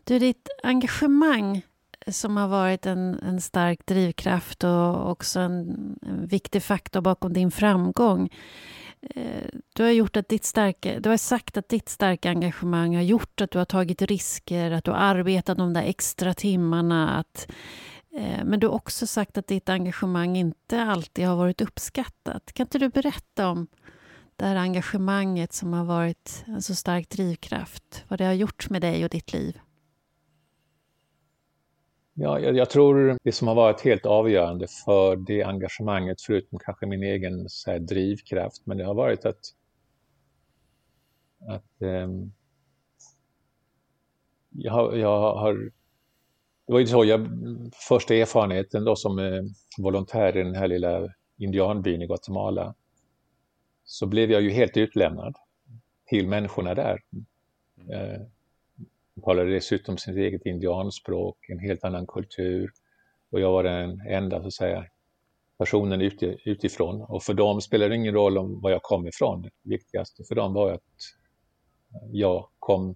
Du, 0.03 0.19
ditt 0.19 0.49
engagemang 0.63 1.61
som 2.07 2.37
har 2.37 2.47
varit 2.47 2.85
en, 2.85 3.19
en 3.19 3.41
stark 3.41 3.85
drivkraft 3.85 4.63
och 4.63 5.11
också 5.11 5.39
en, 5.39 5.95
en 6.01 6.27
viktig 6.27 6.63
faktor 6.63 7.01
bakom 7.01 7.33
din 7.33 7.51
framgång. 7.51 8.29
Eh, 9.01 9.49
du 9.73 9.83
har, 9.83 9.89
gjort 9.89 10.17
att 10.17 10.29
ditt 10.29 10.45
starka, 10.45 10.99
du 10.99 11.09
har 11.09 11.17
sagt 11.17 11.57
att 11.57 11.69
ditt 11.69 11.89
starka 11.89 12.29
engagemang 12.29 12.95
har 12.95 13.01
gjort 13.01 13.41
att 13.41 13.51
du 13.51 13.57
har 13.57 13.65
tagit 13.65 14.01
risker, 14.01 14.71
att 14.71 14.83
du 14.83 14.91
har 14.91 14.97
arbetat 14.97 15.57
de 15.57 15.73
där 15.73 15.83
extra 15.83 16.33
timmarna. 16.33 17.17
Att, 17.17 17.47
eh, 18.13 18.45
men 18.45 18.59
du 18.59 18.67
har 18.67 18.73
också 18.73 19.07
sagt 19.07 19.37
att 19.37 19.47
ditt 19.47 19.69
engagemang 19.69 20.37
inte 20.37 20.81
alltid 20.81 21.27
har 21.27 21.35
varit 21.35 21.61
uppskattat. 21.61 22.53
Kan 22.53 22.65
inte 22.65 22.79
du 22.79 22.89
berätta 22.89 23.49
om 23.49 23.67
det 24.35 24.45
här 24.45 24.55
engagemanget 24.55 25.53
som 25.53 25.73
har 25.73 25.85
varit 25.85 26.43
en 26.47 26.61
så 26.61 26.75
stark 26.75 27.09
drivkraft? 27.09 28.05
Vad 28.07 28.19
det 28.19 28.25
har 28.25 28.33
gjort 28.33 28.69
med 28.69 28.81
dig 28.81 29.03
och 29.03 29.09
ditt 29.09 29.33
liv? 29.33 29.59
Ja, 32.21 32.39
jag, 32.39 32.57
jag, 32.57 32.69
tror 32.69 33.17
det 33.23 33.31
som 33.31 33.47
har 33.47 33.55
varit 33.55 33.81
helt 33.81 34.05
avgörande 34.05 34.67
för 34.85 35.15
det 35.15 35.43
engagemanget, 35.43 36.21
förutom 36.21 36.59
kanske 36.59 36.85
min 36.85 37.03
egen 37.03 37.49
så 37.49 37.71
här, 37.71 37.79
drivkraft, 37.79 38.65
men 38.65 38.77
det 38.77 38.85
har 38.85 38.93
varit 38.93 39.25
att, 39.25 39.39
att 41.47 41.81
um, 41.81 42.33
jag, 44.49 44.73
har, 44.73 44.95
jag 44.95 45.35
har 45.35 45.71
det 46.67 46.73
var 46.73 46.79
ju 46.79 46.87
så, 46.87 47.05
jag, 47.05 47.27
första 47.87 48.15
erfarenheten 48.15 48.85
då 48.85 48.95
som 48.95 49.19
eh, 49.19 49.41
volontär 49.77 50.37
i 50.37 50.43
den 50.43 50.55
här 50.55 50.67
lilla 50.67 51.07
indianbyn 51.37 52.01
i 52.01 52.07
Guatemala, 52.07 52.75
så 53.83 54.05
blev 54.05 54.31
jag 54.31 54.41
ju 54.41 54.49
helt 54.49 54.77
utlämnad 54.77 55.35
till 56.05 56.27
människorna 56.27 56.75
där. 56.75 56.99
Mm. 57.81 57.91
Eh, 57.91 58.21
de 59.19 59.25
talade 59.25 59.51
dessutom 59.51 59.97
sitt 59.97 60.17
eget 60.17 60.45
indianspråk, 60.45 61.49
en 61.49 61.59
helt 61.59 61.83
annan 61.83 62.07
kultur. 62.07 62.71
Och 63.31 63.39
jag 63.39 63.51
var 63.51 63.63
den 63.63 64.01
enda 64.07 64.41
så 64.41 64.47
att 64.47 64.53
säga, 64.53 64.85
personen 65.57 66.01
utifrån. 66.45 67.01
Och 67.01 67.23
för 67.23 67.33
dem 67.33 67.61
spelade 67.61 67.89
det 67.89 67.95
ingen 67.95 68.13
roll 68.13 68.37
om 68.37 68.61
var 68.61 68.71
jag 68.71 68.83
kom 68.83 69.07
ifrån. 69.07 69.41
Det 69.41 69.49
viktigaste 69.63 70.23
för 70.23 70.35
dem 70.35 70.53
var 70.53 70.71
att 70.71 70.81
jag 72.11 72.49
kom 72.59 72.95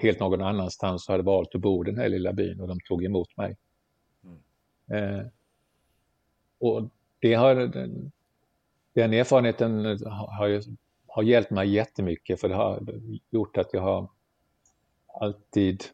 helt 0.00 0.20
någon 0.20 0.42
annanstans 0.42 1.08
och 1.08 1.12
hade 1.12 1.24
valt 1.24 1.54
att 1.54 1.60
bo 1.60 1.84
i 1.84 1.90
den 1.90 1.98
här 1.98 2.08
lilla 2.08 2.32
byn 2.32 2.60
och 2.60 2.68
de 2.68 2.78
tog 2.88 3.04
emot 3.04 3.36
mig. 3.36 3.56
Mm. 4.24 5.18
Eh, 5.20 5.26
och 6.58 6.88
det 7.18 7.34
har, 7.34 7.54
den 8.94 9.12
erfarenheten 9.12 9.84
har, 10.06 10.62
har 11.06 11.22
hjälpt 11.22 11.50
mig 11.50 11.68
jättemycket 11.68 12.40
för 12.40 12.48
det 12.48 12.54
har 12.54 12.82
gjort 13.30 13.56
att 13.56 13.68
jag 13.72 13.80
har 13.80 14.08
alltid 15.20 15.84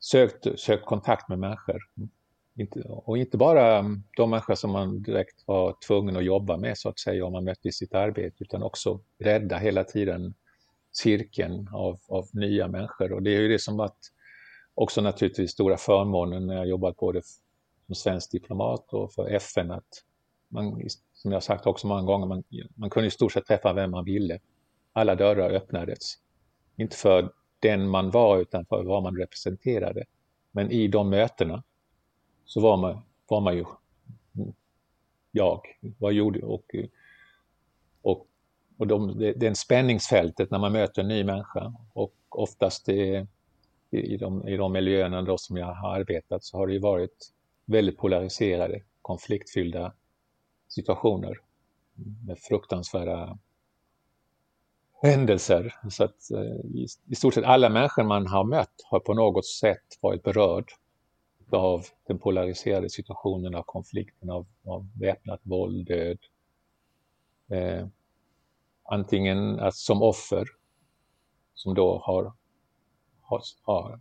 sökt, 0.00 0.60
sökt 0.60 0.86
kontakt 0.86 1.28
med 1.28 1.38
människor. 1.38 1.80
Inte, 2.54 2.80
och 2.80 3.18
inte 3.18 3.36
bara 3.36 3.82
de 4.16 4.30
människor 4.30 4.54
som 4.54 4.70
man 4.70 5.02
direkt 5.02 5.42
var 5.46 5.76
tvungen 5.86 6.16
att 6.16 6.24
jobba 6.24 6.56
med 6.56 6.78
så 6.78 6.88
att 6.88 6.98
säga 6.98 7.26
om 7.26 7.32
man 7.32 7.44
mötte 7.44 7.68
i 7.68 7.72
sitt 7.72 7.94
arbete 7.94 8.36
utan 8.38 8.62
också 8.62 9.00
rädda 9.18 9.56
hela 9.56 9.84
tiden 9.84 10.34
cirkeln 10.92 11.68
av, 11.72 12.00
av 12.08 12.28
nya 12.32 12.68
människor. 12.68 13.12
Och 13.12 13.22
det 13.22 13.30
är 13.30 13.40
ju 13.40 13.48
det 13.48 13.58
som 13.58 13.76
varit 13.76 14.12
också 14.74 15.00
naturligtvis 15.00 15.50
stora 15.50 15.76
förmånen 15.76 16.46
när 16.46 16.56
jag 16.56 16.66
jobbat 16.66 16.96
både 16.96 17.22
som 17.86 17.94
svensk 17.94 18.30
diplomat 18.30 18.92
och 18.92 19.12
för 19.12 19.28
FN 19.28 19.70
att 19.70 20.04
man, 20.48 20.82
som 21.12 21.32
jag 21.32 21.42
sagt 21.42 21.66
också 21.66 21.86
många 21.86 22.02
gånger, 22.02 22.26
man, 22.26 22.44
man 22.74 22.90
kunde 22.90 23.06
i 23.06 23.10
stort 23.10 23.32
sett 23.32 23.46
träffa 23.46 23.72
vem 23.72 23.90
man 23.90 24.04
ville. 24.04 24.38
Alla 24.92 25.14
dörrar 25.14 25.50
öppnades. 25.50 26.14
Inte 26.78 26.96
för 26.96 27.32
den 27.58 27.88
man 27.88 28.10
var 28.10 28.38
utan 28.38 28.64
för 28.64 28.84
vad 28.84 29.02
man 29.02 29.16
representerade. 29.16 30.04
Men 30.50 30.70
i 30.70 30.88
de 30.88 31.10
mötena 31.10 31.62
så 32.44 32.60
var 32.60 32.76
man, 32.76 33.00
var 33.28 33.40
man 33.40 33.56
ju 33.56 33.64
jag. 35.30 35.60
Vad 35.98 36.12
gjorde 36.12 36.42
och, 36.42 36.74
och, 38.02 38.26
och 38.76 38.86
de, 38.86 39.18
det, 39.18 39.32
det 39.32 39.46
är 39.46 39.54
spänningsfältet 39.54 40.50
när 40.50 40.58
man 40.58 40.72
möter 40.72 41.02
en 41.02 41.08
ny 41.08 41.24
människa 41.24 41.74
och 41.92 42.14
oftast 42.28 42.88
i, 42.88 43.26
i, 43.90 44.16
de, 44.16 44.48
i 44.48 44.56
de 44.56 44.72
miljöerna 44.72 45.22
då 45.22 45.38
som 45.38 45.56
jag 45.56 45.74
har 45.74 45.98
arbetat 45.98 46.44
så 46.44 46.56
har 46.56 46.66
det 46.66 46.72
ju 46.72 46.78
varit 46.78 47.32
väldigt 47.64 47.98
polariserade, 47.98 48.82
konfliktfyllda 49.02 49.92
situationer 50.68 51.40
med 52.26 52.38
fruktansvärda 52.38 53.38
händelser. 55.02 55.74
Så 55.90 56.04
att, 56.04 56.30
eh, 56.30 56.86
i, 57.08 57.14
stort 57.14 57.34
sett 57.34 57.44
alla 57.44 57.68
människor 57.68 58.02
man 58.02 58.26
har 58.26 58.44
mött 58.44 58.74
har 58.84 59.00
på 59.00 59.14
något 59.14 59.46
sätt 59.46 59.98
varit 60.00 60.22
berörd 60.22 60.72
av 61.50 61.84
den 62.06 62.18
polariserade 62.18 62.90
situationen, 62.90 63.54
av 63.54 63.62
konflikten, 63.62 64.30
av, 64.30 64.46
av 64.66 64.88
väpnat 65.00 65.40
våld, 65.42 65.86
död. 65.86 66.18
Eh, 67.50 67.86
antingen 68.84 69.60
att 69.60 69.74
som 69.74 70.02
offer, 70.02 70.46
som 71.54 71.74
då 71.74 72.02
har, 72.04 72.32
har, 73.22 73.42
har, 73.62 74.00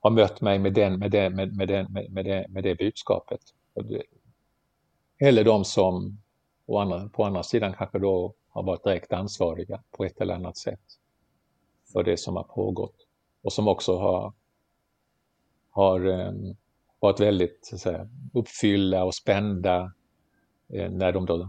har 0.00 0.10
mött 0.10 0.40
mig 0.40 0.58
med, 0.58 0.74
den, 0.74 0.98
med, 0.98 1.10
den, 1.10 1.36
med, 1.36 1.56
med, 1.56 1.68
den, 1.68 1.92
med, 1.92 2.12
med, 2.12 2.24
det, 2.24 2.46
med 2.48 2.64
det 2.64 2.74
budskapet. 2.74 3.40
Eller 5.18 5.44
de 5.44 5.64
som 5.64 6.18
på 6.66 6.78
andra, 6.78 7.08
på 7.08 7.24
andra 7.24 7.42
sidan 7.42 7.74
kanske 7.74 7.98
då 7.98 8.34
har 8.58 8.64
varit 8.64 8.84
direkt 8.84 9.12
ansvariga 9.12 9.82
på 9.90 10.04
ett 10.04 10.20
eller 10.20 10.34
annat 10.34 10.56
sätt 10.56 10.80
för 11.92 12.02
det 12.02 12.16
som 12.16 12.36
har 12.36 12.44
pågått 12.44 13.06
och 13.42 13.52
som 13.52 13.68
också 13.68 13.98
har, 13.98 14.32
har 15.70 16.06
um, 16.06 16.56
varit 17.00 17.20
väldigt 17.20 17.58
så 17.62 17.78
säga, 17.78 18.08
uppfyllda 18.34 19.04
och 19.04 19.14
spända 19.14 19.92
eh, 20.72 20.90
när 20.90 21.12
de 21.12 21.26
då 21.26 21.48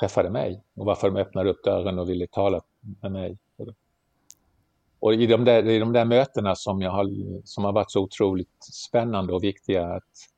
träffade 0.00 0.30
mig 0.30 0.62
och 0.74 0.86
varför 0.86 1.10
de 1.10 1.20
öppnade 1.20 1.50
upp 1.50 1.64
dörren 1.64 1.98
och 1.98 2.10
ville 2.10 2.26
tala 2.26 2.62
med 3.00 3.12
mig. 3.12 3.38
Och 4.98 5.14
i 5.14 5.26
de 5.26 5.44
där, 5.44 5.68
i 5.68 5.78
de 5.78 5.92
där 5.92 6.04
mötena 6.04 6.54
som, 6.54 6.82
jag 6.82 6.90
har, 6.90 7.06
som 7.44 7.64
har 7.64 7.72
varit 7.72 7.90
så 7.90 8.02
otroligt 8.02 8.64
spännande 8.72 9.32
och 9.32 9.44
viktiga 9.44 9.86
att, 9.86 10.28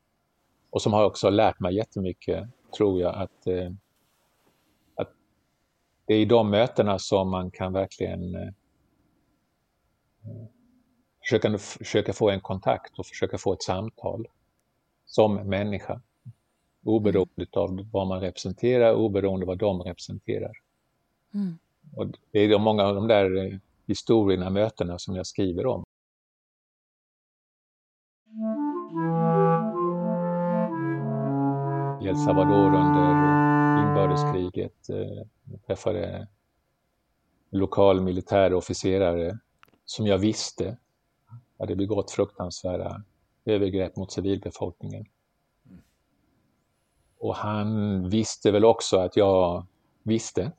och 0.69 0.81
som 0.81 0.93
har 0.93 1.05
också 1.05 1.29
lärt 1.29 1.59
mig 1.59 1.75
jättemycket, 1.75 2.47
tror 2.77 3.01
jag, 3.01 3.15
att, 3.15 3.47
eh, 3.47 3.71
det 6.09 6.15
är 6.15 6.19
i 6.19 6.25
de 6.25 6.49
mötena 6.49 6.99
som 6.99 7.29
man 7.29 7.51
kan 7.51 7.73
verkligen 7.73 8.35
eh, 8.35 8.53
försöka, 11.21 11.57
försöka 11.57 12.13
få 12.13 12.29
en 12.29 12.41
kontakt 12.41 12.99
och 12.99 13.05
försöka 13.05 13.37
få 13.37 13.53
ett 13.53 13.63
samtal 13.63 14.27
som 15.05 15.35
människa. 15.35 16.01
Oberoende 16.83 17.45
av 17.53 17.89
vad 17.91 18.07
man 18.07 18.21
representerar, 18.21 18.93
oberoende 18.93 19.43
av 19.43 19.47
vad 19.47 19.57
de 19.57 19.81
representerar. 19.81 20.51
Mm. 21.33 21.57
Och 21.95 22.07
det 22.31 22.39
är 22.39 22.59
många 22.59 22.83
av 22.83 22.95
de 22.95 23.07
där 23.07 23.45
eh, 23.45 23.59
historierna, 23.87 24.49
mötena 24.49 24.99
som 24.99 25.15
jag 25.15 25.27
skriver 25.27 25.65
om. 25.65 25.83
El 32.01 32.17
Salvador 32.17 32.75
under 32.75 33.38
inbördeskriget 34.03 34.89
eh, 34.89 35.25
jag 35.51 35.63
träffade 35.67 36.27
lokal 37.49 38.01
militär 38.01 38.53
officerare 38.53 39.39
som 39.85 40.07
jag 40.07 40.17
visste 40.17 40.77
hade 41.59 41.75
begått 41.75 42.11
fruktansvärda 42.11 43.03
övergrepp 43.45 43.95
mot 43.95 44.11
civilbefolkningen. 44.11 45.05
Och 47.17 47.35
han 47.35 48.09
visste 48.09 48.51
väl 48.51 48.65
också 48.65 48.97
att 48.97 49.17
jag 49.17 49.65
visste. 50.03 50.51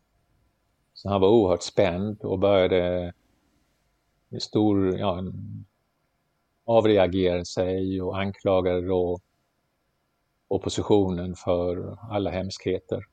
Så 0.95 1.09
han 1.09 1.21
var 1.21 1.29
oerhört 1.29 1.63
spänd 1.63 2.25
och 2.25 2.39
började 2.39 3.13
stor, 4.39 4.99
ja, 4.99 5.23
avreagera 6.65 7.45
sig 7.45 8.03
och 8.03 8.19
anklagade 8.19 8.87
då 8.87 9.21
oppositionen 10.49 11.35
för 11.35 11.99
alla 12.11 12.31
hemskheter. 12.31 13.05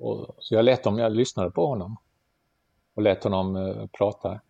Och, 0.00 0.34
så 0.38 0.54
jag 0.54 0.64
lät 0.64 0.84
dem, 0.84 0.98
jag 0.98 1.12
lyssnade 1.12 1.50
på 1.50 1.66
honom 1.66 1.96
och 2.94 3.02
lät 3.02 3.24
honom 3.24 3.56
eh, 3.56 3.86
prata 3.98 4.40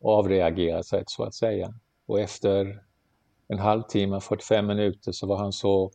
och 0.00 0.12
avreagera 0.12 0.82
sig 0.82 1.04
så 1.06 1.24
att 1.24 1.34
säga. 1.34 1.74
Och 2.06 2.20
efter 2.20 2.82
en 3.48 3.58
halvtimme, 3.58 4.20
45 4.20 4.66
minuter 4.66 5.12
så 5.12 5.26
var 5.26 5.36
han 5.36 5.52
så 5.52 5.90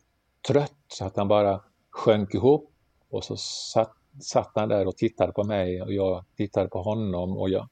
trött 0.48 0.74
så 0.88 1.04
att 1.04 1.16
han 1.16 1.28
bara 1.28 1.60
sjönk 1.90 2.34
ihop 2.34 2.72
och 3.10 3.24
så 3.24 3.36
satt, 3.36 3.92
satt 4.20 4.52
han 4.54 4.68
där 4.68 4.86
och 4.86 4.96
tittade 4.96 5.32
på 5.32 5.44
mig 5.44 5.82
och 5.82 5.92
jag 5.92 6.24
tittade 6.36 6.68
på 6.68 6.82
honom 6.82 7.36
och 7.36 7.50
jag 7.50 7.68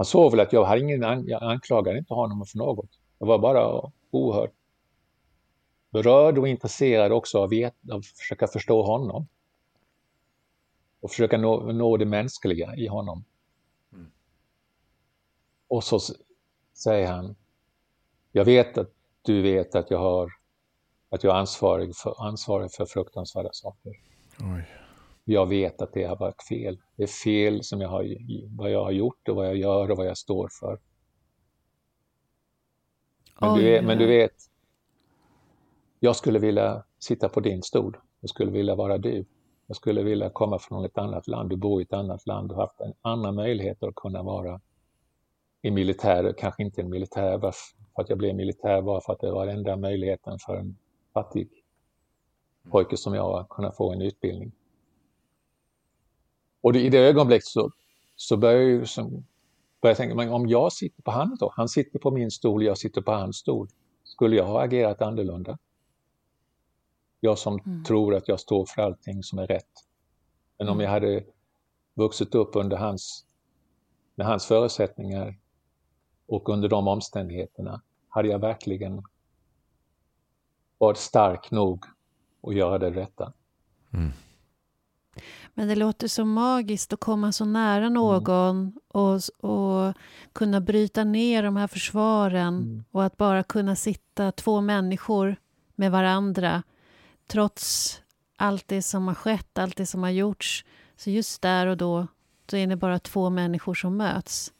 han 0.00 0.04
såg 0.04 0.30
väl 0.30 0.40
att 0.40 0.52
jag, 0.52 0.64
hade 0.64 0.80
ingen, 0.80 1.24
jag 1.26 1.42
anklagade 1.42 1.98
inte 1.98 2.14
honom 2.14 2.46
för 2.46 2.58
något. 2.58 2.90
Jag 3.18 3.26
var 3.26 3.38
bara 3.38 3.90
oerhört 4.10 4.52
berörd 5.90 6.38
och 6.38 6.48
intresserad 6.48 7.12
också 7.12 7.38
av, 7.38 7.50
av 7.92 7.98
att 7.98 8.06
försöka 8.06 8.46
förstå 8.46 8.82
honom. 8.82 9.26
Och 11.00 11.10
försöka 11.10 11.38
nå, 11.38 11.72
nå 11.72 11.96
det 11.96 12.06
mänskliga 12.06 12.76
i 12.76 12.86
honom. 12.86 13.24
Mm. 13.92 14.10
Och 15.68 15.84
så 15.84 16.00
säger 16.74 17.12
han, 17.12 17.36
jag 18.32 18.44
vet 18.44 18.78
att 18.78 18.90
du 19.22 19.42
vet 19.42 19.74
att 19.74 19.90
jag 19.90 19.98
har 19.98 20.32
att 21.10 21.24
jag 21.24 21.34
är 21.34 21.38
ansvarig 21.38 21.96
för, 21.96 22.26
ansvarig 22.26 22.72
för 22.72 22.86
fruktansvärda 22.86 23.50
saker. 23.52 23.92
Oj. 24.40 24.68
Jag 25.24 25.46
vet 25.46 25.82
att 25.82 25.92
det 25.92 26.04
har 26.04 26.16
varit 26.16 26.42
fel. 26.42 26.78
Det 26.96 27.02
är 27.02 27.06
fel 27.06 27.64
som 27.64 27.80
jag 27.80 27.88
har, 27.88 28.16
vad 28.56 28.70
jag 28.70 28.84
har 28.84 28.90
gjort 28.90 29.28
och 29.28 29.36
vad 29.36 29.46
jag 29.46 29.56
gör 29.56 29.90
och 29.90 29.96
vad 29.96 30.06
jag 30.06 30.18
står 30.18 30.48
för. 30.60 30.78
Men, 33.40 33.58
du, 33.58 33.64
vet, 33.64 33.84
men 33.84 33.98
du 33.98 34.06
vet, 34.06 34.34
jag 36.00 36.16
skulle 36.16 36.38
vilja 36.38 36.84
sitta 36.98 37.28
på 37.28 37.40
din 37.40 37.62
stol. 37.62 37.96
Jag 38.20 38.30
skulle 38.30 38.50
vilja 38.50 38.74
vara 38.74 38.98
du. 38.98 39.24
Jag 39.70 39.76
skulle 39.76 40.02
vilja 40.02 40.30
komma 40.30 40.58
från 40.58 40.84
ett 40.84 40.98
annat 40.98 41.26
land. 41.28 41.50
Du 41.50 41.56
bor 41.56 41.80
i 41.80 41.84
ett 41.84 41.92
annat 41.92 42.26
land 42.26 42.50
och 42.50 42.56
har 42.56 42.64
haft 42.64 42.80
en 42.80 42.92
annan 43.02 43.34
möjlighet 43.34 43.82
att 43.82 43.94
kunna 43.94 44.22
vara 44.22 44.60
i 45.62 45.70
militär, 45.70 46.34
kanske 46.38 46.62
inte 46.62 46.80
en 46.80 46.90
militär, 46.90 47.38
för 47.38 47.52
att 47.94 48.08
jag 48.08 48.18
blev 48.18 48.34
militär 48.34 48.80
var 48.80 49.00
för 49.00 49.12
att 49.12 49.20
det 49.20 49.30
var 49.30 49.46
den 49.46 49.56
enda 49.56 49.76
möjligheten 49.76 50.38
för 50.38 50.56
en 50.56 50.76
fattig 51.14 51.48
pojke 52.70 52.96
som 52.96 53.14
jag 53.14 53.38
att 53.38 53.48
kunna 53.48 53.72
få 53.72 53.92
en 53.92 54.02
utbildning. 54.02 54.52
Och 56.60 56.76
i 56.76 56.88
det 56.88 56.98
ögonblicket 56.98 57.46
så, 57.46 57.70
så 58.16 58.36
börjar 58.36 58.60
jag, 58.60 58.88
som, 58.88 59.10
börjar 59.80 59.90
jag 59.90 59.96
tänka, 59.96 60.14
men 60.14 60.32
om 60.32 60.48
jag 60.48 60.72
sitter 60.72 61.02
på 61.02 61.10
hans 61.10 61.40
då, 61.40 61.52
han 61.56 61.68
sitter 61.68 61.98
på 61.98 62.10
min 62.10 62.30
stol, 62.30 62.62
jag 62.62 62.78
sitter 62.78 63.00
på 63.00 63.12
hans 63.12 63.36
stol, 63.36 63.68
skulle 64.04 64.36
jag 64.36 64.44
ha 64.44 64.62
agerat 64.62 65.02
annorlunda? 65.02 65.58
Jag 67.20 67.38
som 67.38 67.60
mm. 67.66 67.84
tror 67.84 68.14
att 68.14 68.28
jag 68.28 68.40
står 68.40 68.66
för 68.66 68.82
allting 68.82 69.22
som 69.22 69.38
är 69.38 69.46
rätt. 69.46 69.86
Men 70.58 70.68
om 70.68 70.74
mm. 70.74 70.84
jag 70.84 70.90
hade 70.90 71.24
vuxit 71.94 72.34
upp 72.34 72.56
under 72.56 72.76
hans, 72.76 73.24
med 74.14 74.26
hans 74.26 74.46
förutsättningar 74.46 75.38
och 76.26 76.48
under 76.48 76.68
de 76.68 76.88
omständigheterna 76.88 77.82
hade 78.08 78.28
jag 78.28 78.38
verkligen 78.38 79.02
varit 80.78 80.98
stark 80.98 81.50
nog 81.50 81.84
att 82.42 82.54
göra 82.54 82.78
det 82.78 82.90
rätta. 82.90 83.32
Mm. 83.92 84.10
Men 85.54 85.68
det 85.68 85.74
låter 85.74 86.08
så 86.08 86.24
magiskt 86.24 86.92
att 86.92 87.00
komma 87.00 87.32
så 87.32 87.44
nära 87.44 87.86
mm. 87.86 87.94
någon 87.94 88.56
mm. 88.56 88.72
och, 88.88 89.20
och 89.50 89.94
kunna 90.32 90.60
bryta 90.60 91.04
ner 91.04 91.42
de 91.42 91.56
här 91.56 91.66
försvaren 91.66 92.56
mm. 92.56 92.84
och 92.90 93.04
att 93.04 93.16
bara 93.16 93.42
kunna 93.42 93.76
sitta 93.76 94.32
två 94.32 94.60
människor 94.60 95.36
med 95.74 95.92
varandra 95.92 96.62
trots 97.30 98.00
allt 98.36 98.68
det 98.68 98.82
som 98.82 99.08
har 99.08 99.14
skett, 99.14 99.58
allt 99.58 99.76
det 99.76 99.86
som 99.86 100.02
har 100.02 100.10
gjorts. 100.10 100.64
Så 100.96 101.10
just 101.10 101.42
där 101.42 101.66
och 101.66 101.76
då, 101.76 102.06
då 102.46 102.56
är 102.56 102.66
det 102.66 102.76
bara 102.76 102.98
två 102.98 103.30
människor 103.30 103.74
som 103.74 103.96
möts. 103.96 104.52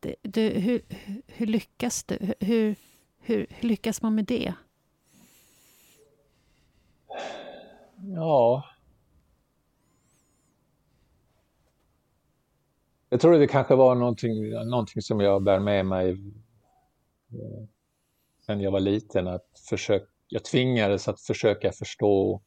Det, 0.00 0.14
du, 0.22 0.48
hur, 0.48 0.82
hur, 1.26 1.46
lyckas 1.46 2.04
du? 2.04 2.34
Hur, 2.40 2.76
hur, 3.18 3.46
hur 3.48 3.68
lyckas 3.68 4.02
man 4.02 4.14
med 4.14 4.24
det? 4.24 4.54
Ja... 8.16 8.64
Jag 13.12 13.20
tror 13.20 13.38
det 13.38 13.46
kanske 13.46 13.74
var 13.74 13.94
någonting, 13.94 14.50
någonting 14.50 15.02
som 15.02 15.20
jag 15.20 15.42
bär 15.42 15.58
med 15.58 15.86
mig 15.86 16.10
eh, 17.32 17.66
sen 18.46 18.60
jag 18.60 18.70
var 18.70 18.80
liten. 18.80 19.28
Att 19.28 19.60
försöka, 19.68 20.06
jag 20.30 20.44
tvingades 20.44 21.08
att 21.08 21.20
försöka 21.20 21.72
förstå 21.72 22.40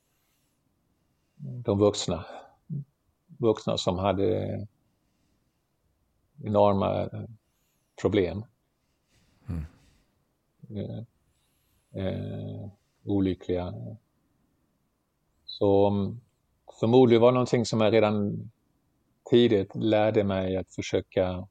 de 1.36 1.80
vuxna. 1.80 2.26
Vuxna 3.38 3.78
som 3.78 4.00
hade 4.00 4.68
enorma 6.44 7.10
problem. 8.02 8.46
Mm. 9.50 9.66
Eh, 10.70 11.04
eh, 12.06 12.70
olyckliga. 13.04 13.74
Så 15.46 15.88
mm, 15.88 16.20
förmodligen 16.80 17.22
var 17.22 17.32
det 17.32 17.34
någonting 17.34 17.66
som 17.66 17.82
jag 17.82 17.94
redan 17.94 18.50
tidigt 19.30 19.76
lärde 19.76 20.24
mig 20.24 20.58
att 20.58 20.74
försöka, 20.74 21.48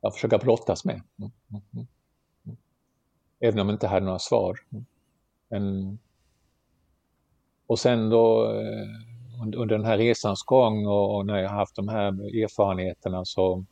ja, 0.00 0.10
försöka 0.10 0.38
brottas 0.38 0.84
med. 0.84 1.02
Mm, 1.18 1.30
mm, 1.50 1.62
mm. 1.72 1.86
Även 3.40 3.60
om 3.60 3.68
jag 3.68 3.74
inte 3.74 3.86
hade 3.86 4.06
några 4.06 4.18
svar. 4.18 4.58
Men, 5.48 5.98
och 7.66 7.78
sen 7.78 8.10
då 8.10 8.52
eh, 8.52 8.88
under 9.42 9.66
den 9.66 9.84
här 9.84 9.98
resans 9.98 10.42
gång 10.42 10.86
och, 10.86 11.26
när 11.26 11.38
jag 11.38 11.50
haft 11.50 11.76
de 11.76 11.88
här 11.88 12.06
erfarenheterna 12.42 13.24
så 13.24 13.64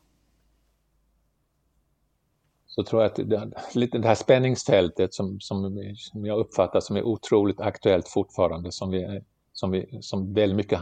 så 2.66 2.83
tror 2.83 3.02
jag 3.02 3.11
att 3.11 3.16
det, 3.16 3.88
det 3.98 4.09
här 4.09 4.14
spänningsfältet 4.14 5.14
som, 5.14 5.40
som, 5.40 5.81
som 5.96 6.26
jag 6.26 6.38
uppfattar 6.38 6.81
som 6.81 6.96
är 6.96 7.02
otroligt 7.02 7.61
aktuellt 7.61 8.09
fortfarande, 8.09 8.72
som, 8.72 8.90
vi, 8.90 9.20
som, 9.52 9.70
vi, 9.70 9.98
som 10.00 10.35
väldigt 10.35 10.57
mycket 10.57 10.81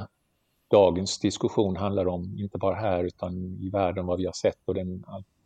dagens 0.71 1.19
diskussion 1.19 1.77
handlar 1.77 2.09
om, 2.09 2.39
inte 2.39 2.59
bara 2.59 2.75
här 2.75 3.05
utan 3.05 3.59
i 3.61 3.71
världen, 3.71 4.07
vad 4.07 4.19
vi 4.19 4.27
har 4.27 4.33
sett 4.33 4.59
och 4.65 4.75
den, 4.75 5.05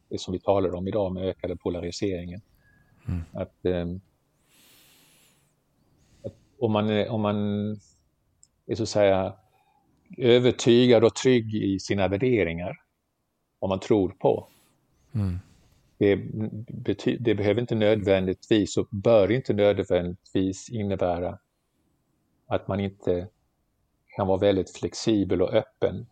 det 0.09 0.20
som 0.20 0.33
vi 0.33 0.40
talar 0.40 0.74
om 0.74 0.88
idag 0.88 1.12
med 1.12 1.24
ökade 1.24 1.57
polariseringen. 1.57 2.40
Mm. 3.09 3.23
Att, 3.33 3.64
eh, 3.64 3.87
om 6.59 6.73
man, 6.73 6.90
är, 6.90 7.09
om 7.09 7.21
man 7.21 7.37
är 8.66 8.75
så 8.75 8.83
att 8.83 8.88
säga 8.88 9.35
övertygad 10.16 11.05
och 11.05 11.14
trygg 11.14 11.55
i 11.55 11.79
sina 11.81 12.09
värderingar, 12.09 12.77
vad 13.59 13.68
man 13.68 13.81
tror 13.81 14.09
på. 14.09 14.47
Mm. 15.12 15.38
Det, 15.99 16.16
det, 17.18 17.35
behöver 17.35 17.61
inte 17.61 17.75
nödvändigtvis 17.75 18.77
och 18.77 18.88
bör 18.90 19.31
inte 19.31 19.53
nödvändigtvis 19.53 20.71
innebära 20.71 21.38
att 22.47 22.68
man 22.68 22.81
inte 22.81 23.29
kan 24.16 24.27
vara 24.27 24.38
väldigt 24.38 24.77
flexibel 24.77 25.42
och 25.42 25.53
öppen 25.53 26.07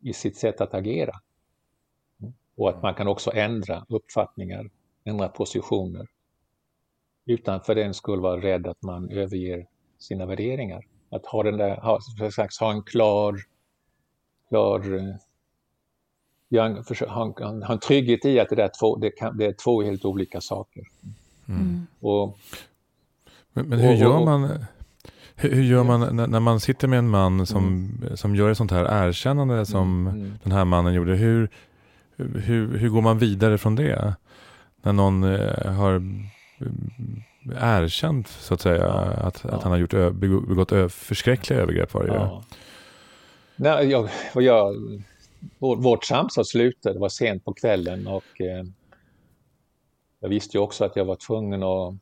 i 0.00 0.12
sitt 0.12 0.36
sätt 0.36 0.60
att 0.60 0.74
agera. 0.74 1.20
Och 2.56 2.68
att 2.68 2.82
man 2.82 2.94
kan 2.94 3.08
också 3.08 3.32
ändra 3.34 3.86
uppfattningar, 3.88 4.70
ändra 5.04 5.28
positioner 5.28 6.06
utan 7.28 7.60
för 7.60 7.74
den 7.74 7.94
skull 7.94 8.20
vara 8.20 8.40
rädd 8.40 8.66
att 8.66 8.82
man 8.82 9.10
överger 9.10 9.66
sina 9.98 10.26
värderingar. 10.26 10.84
Att 11.10 11.26
ha, 11.26 11.42
den 11.42 11.56
där, 11.56 11.76
ha, 11.76 12.00
sagt, 12.30 12.56
ha 12.56 12.72
en 12.72 12.82
klar, 12.82 13.40
klar 14.48 14.94
eh, 14.94 15.14
ha, 17.08 17.34
en, 17.40 17.62
ha 17.62 17.72
en 17.72 17.80
trygghet 17.80 18.24
i 18.24 18.40
att 18.40 18.48
det, 18.48 18.56
där 18.56 18.70
två, 18.80 18.96
det, 18.96 19.10
kan, 19.10 19.36
det 19.36 19.46
är 19.46 19.52
två 19.52 19.82
helt 19.82 20.04
olika 20.04 20.40
saker. 20.40 20.82
Mm. 21.48 21.86
Och, 22.00 22.38
men, 23.52 23.68
men, 23.68 23.78
hur 23.78 23.94
gör 23.94 24.24
man, 24.24 24.64
hur, 25.34 25.62
gör 25.62 25.84
man 25.84 26.16
när, 26.16 26.26
när, 26.26 26.40
man 26.40 26.60
sitter 26.60 26.88
med 26.88 26.98
en 26.98 27.08
man 27.08 27.46
som, 27.46 27.64
mm. 28.02 28.16
som 28.16 28.36
gör 28.36 28.50
ett 28.50 28.56
sånt 28.56 28.70
här 28.70 29.06
erkännande 29.06 29.66
som 29.66 30.06
mm. 30.06 30.20
mm. 30.20 30.38
den 30.42 30.52
här 30.52 30.64
mannen 30.64 30.94
gjorde? 30.94 31.14
Hur, 31.14 31.48
hur, 32.16 32.78
hur 32.78 32.88
går 32.88 33.02
man 33.02 33.18
vidare 33.18 33.58
från 33.58 33.76
det? 33.76 34.14
När 34.82 34.92
någon 34.92 35.24
eh, 35.24 35.72
har 35.72 36.02
erkänt 37.54 38.28
så 38.28 38.54
att 38.54 38.60
säga 38.60 38.88
att, 38.88 39.44
ja. 39.44 39.50
att 39.50 39.62
han 39.62 39.72
har 39.72 39.78
gjort, 39.78 40.14
begått 40.48 40.92
förskräckliga 40.92 41.60
övergrepp 41.60 41.94
var 41.94 42.04
det 42.04 42.14
ja. 42.14 42.44
Nej, 43.56 43.86
jag, 43.86 44.08
jag, 44.34 44.74
vårt, 45.58 45.78
vårt 45.78 46.04
samtal 46.04 46.44
slutade, 46.44 46.94
det 46.94 47.00
var 47.00 47.08
sent 47.08 47.44
på 47.44 47.52
kvällen 47.54 48.06
och 48.06 48.40
eh, 48.40 48.64
jag 50.20 50.28
visste 50.28 50.56
ju 50.56 50.62
också 50.62 50.84
att 50.84 50.96
jag 50.96 51.04
var 51.04 51.16
tvungen 51.16 51.62
att 51.62 51.94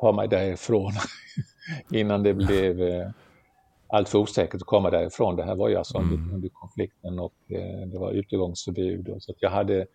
ta 0.00 0.12
mig 0.12 0.28
därifrån 0.28 0.92
innan 1.90 2.22
det 2.22 2.34
blev 2.34 2.82
eh, 2.88 3.10
allt 3.88 4.08
för 4.08 4.18
osäkert 4.18 4.54
att 4.54 4.66
komma 4.66 4.90
därifrån. 4.90 5.36
Det 5.36 5.44
här 5.44 5.54
var 5.54 5.68
ju 5.68 5.76
alltså 5.76 5.98
mm. 5.98 6.14
under, 6.14 6.34
under 6.34 6.48
konflikten 6.48 7.18
och 7.18 7.34
eh, 7.48 7.86
det 7.86 7.98
var 7.98 8.12
utegångsförbud. 8.12 9.08
Och 9.08 9.22
så 9.22 9.32
att 9.32 9.42
jag 9.42 9.50
hade 9.50 9.86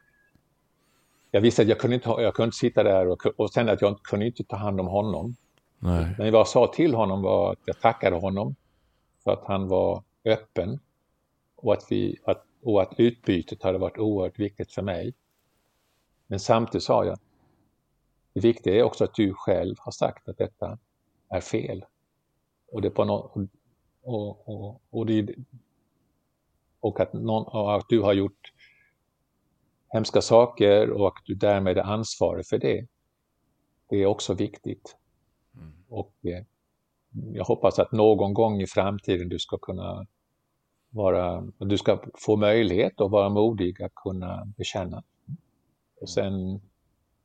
jag 1.35 1.41
visste 1.41 1.61
att 1.61 1.67
jag 1.67 1.79
kunde 1.79 1.95
inte, 1.95 2.09
jag 2.09 2.33
kunde 2.33 2.45
inte 2.47 2.57
sitta 2.57 2.83
där 2.83 3.07
och, 3.07 3.25
och 3.25 3.49
sen 3.49 3.69
att 3.69 3.81
jag 3.81 4.03
kunde 4.03 4.25
inte 4.25 4.43
ta 4.43 4.55
hand 4.55 4.79
om 4.79 4.87
honom. 4.87 5.35
Nej. 5.79 6.15
Men 6.17 6.31
vad 6.31 6.39
jag 6.39 6.47
sa 6.47 6.67
till 6.67 6.93
honom 6.93 7.21
var 7.21 7.51
att 7.51 7.59
jag 7.65 7.81
tackade 7.81 8.15
honom 8.15 8.55
för 9.23 9.31
att 9.31 9.45
han 9.45 9.67
var 9.67 10.03
öppen 10.25 10.79
och 11.55 11.73
att, 11.73 11.85
vi, 11.89 12.19
att, 12.25 12.45
och 12.63 12.81
att 12.81 12.93
utbytet 12.97 13.63
hade 13.63 13.77
varit 13.77 13.97
oerhört 13.97 14.39
viktigt 14.39 14.71
för 14.71 14.81
mig. 14.81 15.13
Men 16.27 16.39
samtidigt 16.39 16.83
sa 16.83 17.05
jag, 17.05 17.19
det 18.33 18.39
viktiga 18.39 18.75
är 18.75 18.83
också 18.83 19.03
att 19.03 19.13
du 19.13 19.33
själv 19.33 19.75
har 19.79 19.91
sagt 19.91 20.29
att 20.29 20.37
detta 20.37 20.77
är 21.29 21.41
fel. 21.41 21.85
Och, 22.71 22.81
det 22.81 22.89
på 22.89 23.05
no, 23.05 23.47
och, 24.03 24.49
och, 24.49 24.81
och, 24.89 25.05
det, 25.05 25.35
och, 26.79 26.99
att 26.99 27.13
någon, 27.13 27.43
och 27.43 27.75
att 27.75 27.85
du 27.89 28.01
har 28.01 28.13
gjort 28.13 28.53
hemska 29.93 30.21
saker 30.21 30.91
och 30.91 31.07
att 31.07 31.23
du 31.25 31.35
därmed 31.35 31.77
är 31.77 31.83
ansvarig 31.83 32.47
för 32.47 32.57
det. 32.57 32.87
Det 33.89 33.97
är 33.97 34.05
också 34.05 34.33
viktigt. 34.33 34.97
Mm. 35.55 35.73
Och 35.89 36.13
eh, 36.21 36.43
jag 37.33 37.45
hoppas 37.45 37.79
att 37.79 37.91
någon 37.91 38.33
gång 38.33 38.61
i 38.61 38.67
framtiden 38.67 39.29
du 39.29 39.39
ska 39.39 39.57
kunna 39.57 40.07
vara, 40.89 41.41
du 41.57 41.77
ska 41.77 42.03
få 42.13 42.35
möjlighet 42.35 43.01
att 43.01 43.11
vara 43.11 43.29
modig 43.29 43.81
att 43.81 43.95
kunna 43.95 44.45
bekänna. 44.57 45.03
Och 46.01 46.09
sen 46.09 46.61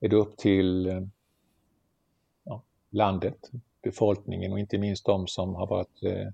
är 0.00 0.08
det 0.08 0.16
upp 0.16 0.36
till 0.36 0.86
ja, 2.44 2.62
landet, 2.90 3.50
befolkningen 3.82 4.52
och 4.52 4.58
inte 4.58 4.78
minst 4.78 5.06
de 5.06 5.26
som 5.26 5.54
har 5.54 5.66
varit 5.66 6.02
eh, 6.02 6.28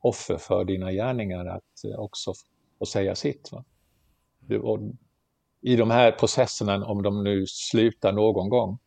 offer 0.00 0.36
för 0.36 0.64
dina 0.64 0.92
gärningar 0.92 1.46
att 1.46 1.84
eh, 1.84 1.98
också 1.98 2.32
få 2.78 2.86
säga 2.86 3.14
sitt. 3.14 3.52
Va? 3.52 3.64
Du, 4.40 4.58
i 5.60 5.76
de 5.76 5.90
här 5.90 6.12
processerna, 6.12 6.86
om 6.86 7.02
de 7.02 7.24
nu 7.24 7.46
slutar 7.46 8.12
någon 8.12 8.48
gång, 8.48 8.78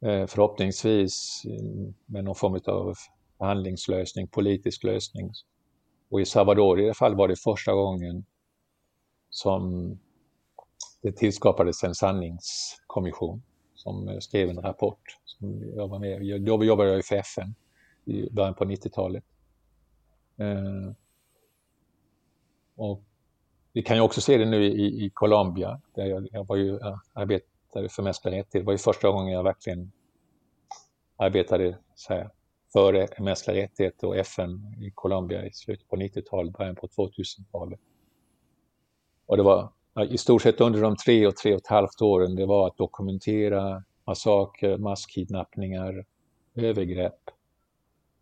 eh, 0.00 0.26
förhoppningsvis 0.26 1.42
eh, 1.44 1.92
med 2.06 2.24
någon 2.24 2.34
form 2.34 2.60
av 2.66 2.94
förhandlingslösning, 3.38 4.28
politisk 4.28 4.84
lösning. 4.84 5.32
Och 6.10 6.20
i 6.20 6.24
Salvador 6.24 6.80
i 6.80 6.86
det 6.86 6.94
fall 6.94 7.14
var 7.14 7.28
det 7.28 7.36
första 7.36 7.72
gången 7.72 8.24
som 9.30 9.90
det 11.02 11.12
tillskapades 11.12 11.84
en 11.84 11.94
sanningskommission 11.94 13.42
som 13.74 14.08
eh, 14.08 14.18
skrev 14.18 14.50
en 14.50 14.62
rapport. 14.62 15.02
Som 15.24 15.72
jag 15.76 15.88
var 15.88 15.98
med. 15.98 16.42
Då 16.42 16.64
jobbade 16.64 16.90
jag 16.90 17.04
för 17.04 17.16
FN 17.16 17.54
i 18.04 18.30
början 18.30 18.54
på 18.54 18.64
90-talet. 18.64 19.24
Och 22.76 23.02
vi 23.72 23.82
kan 23.82 23.96
ju 23.96 24.02
också 24.02 24.20
se 24.20 24.38
det 24.38 24.44
nu 24.44 24.64
i, 24.64 25.04
i 25.04 25.10
Colombia, 25.10 25.80
där 25.94 26.06
jag, 26.06 26.28
jag 26.32 26.46
var 26.46 26.56
ju 26.56 26.66
jag 26.66 27.00
arbetade 27.12 27.88
för 27.88 28.02
mänskliga 28.02 28.34
rättigheter. 28.34 28.58
Det 28.58 28.64
var 28.64 28.72
ju 28.72 28.78
första 28.78 29.10
gången 29.10 29.32
jag 29.32 29.42
verkligen 29.42 29.92
arbetade 31.16 31.78
så 31.94 32.14
här, 32.14 32.30
för 32.72 33.22
mänskliga 33.22 33.62
rättigheter 33.62 34.06
och 34.06 34.16
FN 34.16 34.76
i 34.80 34.90
Colombia 34.94 35.46
i 35.46 35.52
slutet 35.52 35.88
på 35.88 35.96
90-talet, 35.96 36.52
början 36.52 36.76
på 36.76 36.86
2000-talet. 36.86 37.80
Och 39.26 39.36
det 39.36 39.42
var 39.42 39.72
i 40.08 40.18
stort 40.18 40.42
sett 40.42 40.60
under 40.60 40.82
de 40.82 40.96
tre 40.96 41.26
och 41.26 41.36
tre 41.36 41.54
och 41.54 41.60
ett 41.60 41.66
halvt 41.66 42.02
åren, 42.02 42.34
det 42.34 42.46
var 42.46 42.66
att 42.66 42.76
dokumentera 42.76 43.84
massakrer, 44.04 44.78
masskidnappningar, 44.78 46.04
övergrepp 46.54 47.30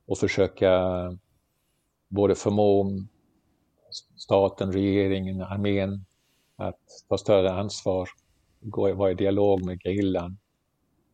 och 0.06 0.18
försöka 0.18 0.82
både 2.08 2.34
förmå 2.34 2.90
staten, 4.16 4.72
regeringen, 4.72 5.42
armén 5.42 6.05
att 6.57 6.81
ta 7.09 7.18
större 7.18 7.53
ansvar, 7.53 8.09
gå, 8.61 8.94
vara 8.94 9.11
i 9.11 9.14
dialog 9.14 9.64
med 9.64 9.81
grillan 9.81 10.38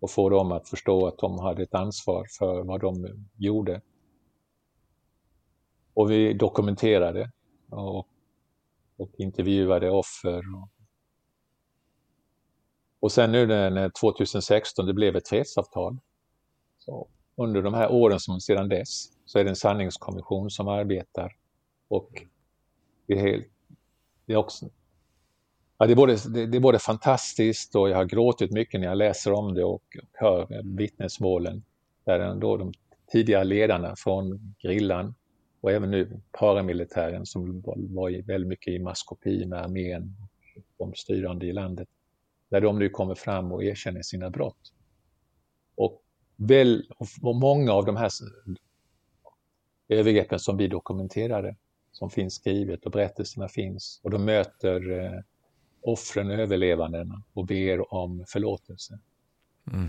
och 0.01 0.11
få 0.11 0.29
dem 0.29 0.53
att 0.53 0.69
förstå 0.69 1.07
att 1.07 1.19
de 1.19 1.39
hade 1.39 1.63
ett 1.63 1.75
ansvar 1.75 2.27
för 2.39 2.63
vad 2.63 2.81
de 2.81 3.27
gjorde. 3.37 3.81
Och 5.95 6.11
vi 6.11 6.35
dokumenterade 6.35 7.31
och, 7.71 8.09
och 8.97 9.11
intervjuade 9.19 9.91
offer. 9.91 10.43
Och, 10.55 10.69
och 13.01 13.13
sen 13.13 13.33
nu 13.33 13.47
när 13.47 13.91
2016 14.01 14.87
det 14.87 14.95
blev 14.95 15.17
ett 15.17 15.29
fredsavtal, 15.29 15.99
så 16.79 17.09
under 17.37 17.63
de 17.63 17.75
här 17.75 17.93
åren 17.93 18.21
som 18.21 18.41
sedan 18.41 18.69
dess 18.69 19.13
så 19.25 19.39
är 19.39 19.45
det 19.45 19.51
en 19.51 19.57
sanningskommission 19.57 20.51
som 20.51 20.69
arbetar 20.69 21.37
och 21.89 22.25
det 23.07 23.15
är, 23.15 23.21
helt, 23.21 23.47
det 24.27 24.33
är 24.33 24.37
också 24.37 24.71
Ja, 25.79 25.87
det, 25.87 25.93
är 25.93 25.97
både, 25.97 26.17
det, 26.47 26.57
är 26.57 26.61
både 26.61 26.79
fantastiskt 26.79 27.75
och 27.75 27.91
jag 27.91 27.97
har 27.97 28.05
gråtit 28.05 28.51
mycket 28.51 28.81
när 28.81 28.87
jag 28.87 28.99
läser 28.99 29.33
om 29.33 29.55
det 29.55 29.65
och, 29.65 29.75
och 29.75 30.09
hör 30.13 30.63
vittnesmålen 30.77 31.65
där 32.05 32.21
ändå 32.21 32.57
de 32.57 32.73
tidigare 33.13 33.45
ledarna 33.45 33.95
från 33.97 34.55
grillan 34.63 35.15
och 35.61 35.73
även 35.73 35.91
nu 35.91 36.21
paramilitären 36.33 37.27
som 37.27 37.63
var 37.95 38.27
väldigt 38.27 38.49
mycket 38.49 38.73
i 38.73 38.79
maskopi 38.79 39.47
med 39.47 39.59
armén 39.59 40.17
och 40.77 40.87
de 40.87 40.95
styrande 40.95 41.47
i 41.47 41.53
landet. 41.53 41.89
Där 42.49 42.61
de 42.61 42.79
nu 42.79 42.89
kommer 42.89 43.15
fram 43.15 43.53
och 43.53 43.65
erkänner 43.65 44.03
sina 44.03 44.31
brott. 44.31 44.73
Och, 45.75 46.03
väl, 46.37 46.87
och 47.23 47.37
många 47.37 47.73
av 47.73 47.85
de 47.85 47.97
här 47.97 48.11
övergreppen 49.89 50.39
som 50.39 50.57
vi 50.57 50.69
dokumenterade 50.69 51.57
som 51.95 52.11
finns 52.11 52.35
skrivet 52.35 52.85
och 52.85 52.93
berättelserna 52.93 53.49
finns 53.49 54.01
och 54.03 54.11
de 54.11 54.25
möter 54.25 54.99
eh, 54.99 55.21
offren 55.81 56.31
och 56.31 56.37
överlevandena 56.37 57.23
och 57.33 57.47
ber 57.47 57.95
om 57.95 58.25
förlåtelse. 58.29 58.99
Mm. 59.73 59.89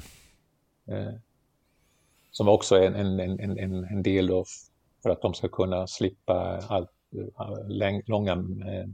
Eh, 0.88 1.14
som 2.32 2.48
också 2.48 2.76
är 2.76 2.92
en, 2.92 3.20
en, 3.20 3.60
en, 3.60 3.84
en 3.84 4.04
del 4.04 4.32
av 4.32 4.46
för 5.04 5.10
att 5.10 5.22
de 5.22 5.34
ska 5.34 5.48
kunna 5.48 5.88
slippa 5.88 6.60
allt, 6.68 6.90
all, 7.36 8.02
långa 8.06 8.32
eh, 8.34 8.88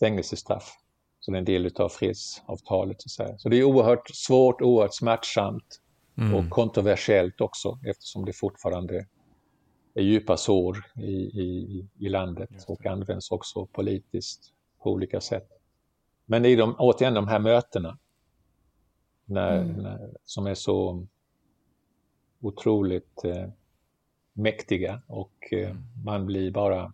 fängelsestraff. 0.00 0.72
Så 1.20 1.30
det 1.30 1.36
är 1.36 1.38
en 1.38 1.44
del 1.44 1.70
av 1.76 1.88
fredsavtalet. 1.88 2.96
Så, 3.02 3.34
så 3.38 3.48
det 3.48 3.56
är 3.56 3.64
oerhört 3.64 4.10
svårt, 4.14 4.62
oerhört 4.62 4.94
smärtsamt 4.94 5.80
mm. 6.18 6.34
och 6.34 6.50
kontroversiellt 6.50 7.40
också 7.40 7.78
eftersom 7.86 8.24
det 8.24 8.32
fortfarande 8.32 9.06
är 9.94 10.02
djupa 10.02 10.36
sår 10.36 10.84
i, 10.96 11.12
i, 11.40 11.86
i 11.98 12.08
landet 12.08 12.64
och 12.68 12.86
används 12.86 13.30
också 13.30 13.66
politiskt 13.66 14.52
på 14.78 14.90
olika 14.92 15.20
sätt. 15.20 15.48
Men 16.24 16.42
det 16.42 16.48
är 16.48 16.56
de, 16.56 16.74
återigen 16.78 17.14
de 17.14 17.28
här 17.28 17.38
mötena 17.38 17.98
när, 19.24 19.62
mm. 19.62 19.76
när, 19.76 20.10
som 20.24 20.46
är 20.46 20.54
så 20.54 21.06
otroligt 22.40 23.24
eh, 23.24 23.48
mäktiga 24.32 25.02
och 25.06 25.52
eh, 25.52 25.76
man 26.04 26.26
blir 26.26 26.50
bara 26.50 26.92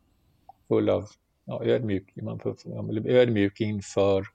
full 0.69 0.89
av 0.89 1.09
ja, 1.45 1.65
ödmjuk, 1.65 2.17
man, 2.17 2.41
man 2.67 2.87
blir 2.87 3.07
ödmjuk 3.07 3.61
inför 3.61 4.27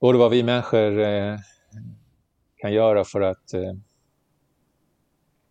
både 0.00 0.18
vad 0.18 0.30
vi 0.30 0.42
människor 0.42 1.00
eh, 1.00 1.38
kan 2.56 2.72
göra 2.72 3.04
för 3.04 3.20
att 3.20 3.54
eh, 3.54 3.74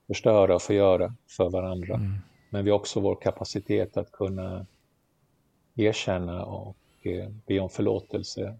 förstöra 0.08 0.56
och 0.56 0.62
förgöra 0.62 1.13
för 1.28 1.50
varandra. 1.50 1.96
Mm. 1.96 2.18
Men 2.50 2.66
vi 2.66 2.72
har 2.72 2.78
också 2.78 3.00
vår 3.00 3.16
kapacitet 3.16 3.98
att 3.98 4.12
kunna 4.12 4.66
erkänna 5.76 6.46
och 6.46 6.78
eh, 7.02 7.30
be 7.48 7.60
om 7.60 7.70
förlåtelse 7.70 8.58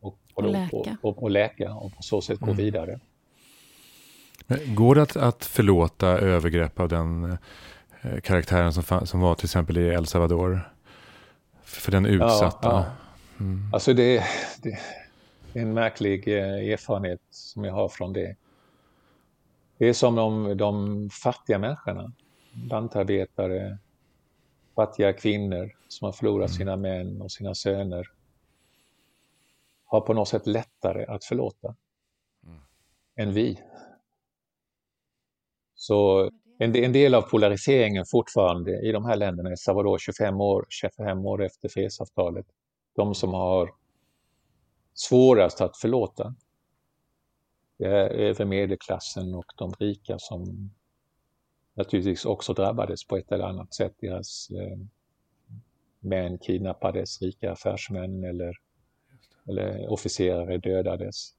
och, 0.00 0.18
och, 0.34 0.44
och, 0.44 0.52
läka. 0.52 0.96
och, 1.02 1.22
och 1.22 1.30
läka 1.30 1.74
och 1.74 1.96
på 1.96 2.02
så 2.02 2.20
sätt 2.20 2.38
gå 2.38 2.46
mm. 2.46 2.56
vidare. 2.56 3.00
Går 4.66 4.94
det 4.94 5.02
att, 5.02 5.16
att 5.16 5.44
förlåta 5.44 6.06
övergrepp 6.06 6.80
av 6.80 6.88
den 6.88 7.38
eh, 8.02 8.20
karaktären 8.20 8.72
som, 8.72 9.06
som 9.06 9.20
var 9.20 9.34
till 9.34 9.46
exempel 9.46 9.78
i 9.78 9.88
El 9.88 10.06
Salvador? 10.06 10.72
För 11.62 11.92
den 11.92 12.06
utsatta? 12.06 12.68
Ja, 12.68 12.86
ja. 13.38 13.44
Mm. 13.44 13.70
Alltså 13.72 13.92
det, 13.92 14.24
det, 14.62 14.78
är 15.52 15.62
en 15.62 15.74
märklig 15.74 16.28
eh, 16.28 16.72
erfarenhet 16.72 17.20
som 17.30 17.64
jag 17.64 17.72
har 17.72 17.88
från 17.88 18.12
det. 18.12 18.36
Det 19.82 19.88
är 19.88 19.92
som 19.92 20.14
de, 20.14 20.56
de 20.56 21.08
fattiga 21.10 21.58
människorna, 21.58 22.12
lantarbetare, 22.70 23.78
fattiga 24.74 25.12
kvinnor 25.12 25.72
som 25.88 26.04
har 26.06 26.12
förlorat 26.12 26.48
mm. 26.50 26.58
sina 26.58 26.76
män 26.76 27.22
och 27.22 27.32
sina 27.32 27.54
söner 27.54 28.06
har 29.84 30.00
på 30.00 30.14
något 30.14 30.28
sätt 30.28 30.46
lättare 30.46 31.06
att 31.06 31.24
förlåta 31.24 31.74
mm. 32.46 32.60
än 33.16 33.32
vi. 33.32 33.60
Så 35.74 36.30
en, 36.58 36.76
en, 36.76 36.92
del 36.92 37.14
av 37.14 37.22
polariseringen 37.22 38.04
fortfarande 38.06 38.80
i 38.80 38.92
de 38.92 39.04
här 39.04 39.16
länderna, 39.16 39.52
i 39.52 39.56
Salvador 39.56 39.98
25 39.98 40.40
år, 40.40 40.66
25 40.68 41.26
år 41.26 41.44
efter 41.44 41.68
fredsavtalet, 41.68 42.46
de 42.96 43.14
som 43.14 43.34
har 43.34 43.70
svårast 44.94 45.60
att 45.60 45.76
förlåta, 45.76 46.34
det 47.82 47.88
är 47.88 48.10
över 48.10 48.44
medelklassen 48.44 49.34
och 49.34 49.52
de 49.56 49.72
rika 49.78 50.18
som 50.18 50.70
naturligtvis 51.74 52.24
också 52.24 52.52
drabbades 52.52 53.04
på 53.04 53.16
ett 53.16 53.32
eller 53.32 53.44
annat 53.44 53.74
sätt. 53.74 53.94
Deras 54.00 54.50
eh, 54.50 54.78
män 56.00 56.38
kidnappades, 56.38 57.22
rika 57.22 57.52
affärsmän 57.52 58.24
eller, 58.24 58.54
eller 59.48 59.88
officerare 59.88 60.58
dödades. 60.58 61.34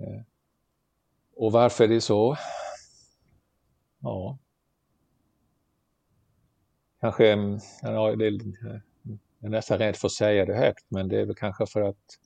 Eh, 0.00 0.22
och 1.36 1.52
varför 1.52 1.84
är 1.84 1.88
det 1.88 2.00
så? 2.00 2.36
Ja. 4.00 4.38
Kanske, 7.00 7.26
ja, 7.82 8.16
det 8.16 8.26
är, 8.26 8.32
jag 8.32 8.80
är 9.40 9.48
nästan 9.48 9.78
rädd 9.78 9.96
för 9.96 10.08
att 10.08 10.12
säga 10.12 10.44
det 10.44 10.54
högt, 10.54 10.86
men 10.88 11.08
det 11.08 11.20
är 11.20 11.26
väl 11.26 11.34
kanske 11.34 11.66
för 11.66 11.82
att 11.82 12.18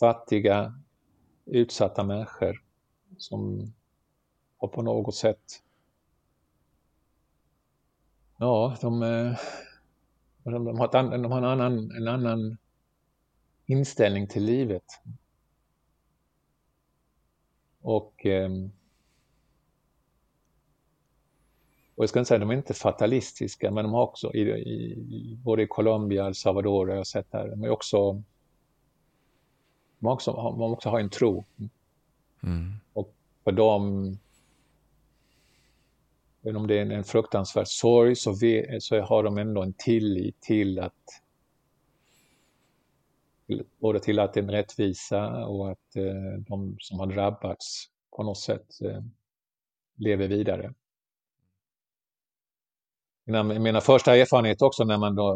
fattiga, 0.00 0.74
utsatta 1.44 2.04
människor 2.04 2.62
som 3.18 3.72
har 4.58 4.68
på 4.68 4.82
något 4.82 5.14
sätt 5.14 5.62
Ja, 8.42 8.76
de, 8.80 9.02
eh, 9.02 9.38
de, 10.42 10.78
har, 10.78 10.84
ett, 10.84 11.22
de 11.22 11.32
har 11.32 11.38
en, 11.38 11.44
annan, 11.44 11.90
en 11.90 12.08
annan 12.08 12.56
inställning 13.66 14.26
till 14.26 14.44
livet. 14.44 14.84
Och, 17.80 18.26
ehm, 18.26 18.72
och 21.94 22.02
jag 22.02 22.08
ska 22.08 22.18
inte 22.18 22.28
säga 22.28 22.36
att 22.36 22.42
de 22.42 22.50
är 22.50 22.54
inte 22.54 22.74
fatalistiska, 22.74 23.70
men 23.70 23.84
de 23.84 23.92
har 23.92 24.02
också, 24.02 24.34
i, 24.34 24.40
i, 24.40 25.36
både 25.44 25.62
i 25.62 25.66
Colombia 25.66 26.22
och 26.22 26.28
El 26.28 26.34
Salvador 26.34 26.88
har 26.88 26.96
jag 26.96 27.06
sett 27.06 27.32
här, 27.32 27.48
de 27.48 27.64
är 27.64 27.70
också, 27.70 28.22
de 30.02 30.08
också, 30.08 30.32
de 30.32 30.72
också 30.72 30.88
har 30.88 31.00
en 31.00 31.10
tro. 31.10 31.44
Mm. 32.42 32.72
Och 32.92 33.14
för 33.44 33.52
dem, 33.52 34.18
även 36.42 36.56
om 36.56 36.66
det 36.66 36.78
är 36.78 36.90
en 36.90 37.04
fruktansvärd 37.04 37.68
sorg, 37.68 38.16
så, 38.16 38.32
vi, 38.32 38.78
så 38.80 39.00
har 39.00 39.22
de 39.22 39.38
ändå 39.38 39.62
en 39.62 39.72
tillit 39.72 40.40
till 40.40 40.78
att 40.78 41.22
både 43.80 44.00
till 44.00 44.18
att 44.18 44.34
det 44.34 44.40
är 44.40 44.44
en 44.44 44.50
rättvisa 44.50 45.46
och 45.46 45.70
att 45.70 45.96
eh, 45.96 46.40
de 46.48 46.76
som 46.78 46.98
har 46.98 47.06
drabbats 47.06 47.88
på 48.16 48.22
något 48.22 48.38
sätt 48.38 48.82
eh, 48.82 49.02
lever 49.96 50.28
vidare. 50.28 50.74
Mina, 53.24 53.42
mina 53.42 53.80
första 53.80 54.16
erfarenheter 54.16 54.66
också 54.66 54.84
när 54.84 54.98
man 54.98 55.14
då, 55.14 55.32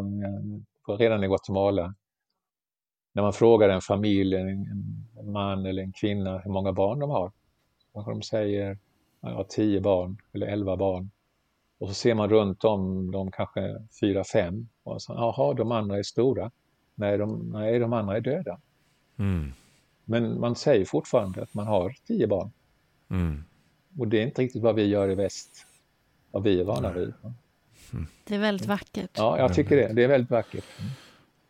eh, 0.87 0.97
redan 0.97 1.23
i 1.23 1.27
Guatemala, 1.27 1.95
när 3.17 3.23
man 3.23 3.33
frågar 3.33 3.69
en 3.69 3.81
familj, 3.81 4.35
en, 4.35 4.67
man 5.23 5.65
eller 5.65 5.83
en 5.83 5.91
kvinna 5.91 6.37
hur 6.37 6.51
många 6.51 6.73
barn 6.73 6.99
de 6.99 7.09
har. 7.09 7.31
Kanske 7.93 8.11
de 8.11 8.21
säger 8.21 8.77
ja, 9.21 9.45
tio 9.49 9.81
barn 9.81 10.17
eller 10.33 10.47
elva 10.47 10.77
barn. 10.77 11.09
Och 11.79 11.87
så 11.87 11.93
ser 11.93 12.15
man 12.15 12.29
runt 12.29 12.63
om 12.63 13.11
de 13.11 13.31
kanske 13.31 13.85
fyra, 14.01 14.23
fem. 14.23 14.67
Och 14.83 15.01
så, 15.01 15.13
jaha, 15.13 15.53
de 15.53 15.71
andra 15.71 15.97
är 15.97 16.03
stora. 16.03 16.51
Nej, 16.95 17.17
de, 17.17 17.49
nej, 17.53 17.79
de 17.79 17.93
andra 17.93 18.17
är 18.17 18.21
döda. 18.21 18.59
Mm. 19.19 19.51
Men 20.05 20.39
man 20.39 20.55
säger 20.55 20.85
fortfarande 20.85 21.43
att 21.43 21.53
man 21.53 21.67
har 21.67 21.95
tio 22.07 22.27
barn. 22.27 22.51
Mm. 23.09 23.43
Och 23.97 24.07
det 24.07 24.21
är 24.21 24.25
inte 24.25 24.41
riktigt 24.41 24.63
vad 24.63 24.75
vi 24.75 24.87
gör 24.87 25.09
i 25.09 25.15
väst, 25.15 25.65
vad 26.31 26.43
vi 26.43 26.59
är 26.59 26.63
vana 26.63 26.91
vid. 26.91 27.13
Mm. 27.93 28.07
Det 28.23 28.35
är 28.35 28.39
väldigt 28.39 28.67
vackert. 28.67 29.11
Ja, 29.13 29.37
jag 29.37 29.53
tycker 29.53 29.77
det. 29.77 29.93
Det 29.93 30.03
är 30.03 30.07
väldigt 30.07 30.31
vackert. 30.31 30.65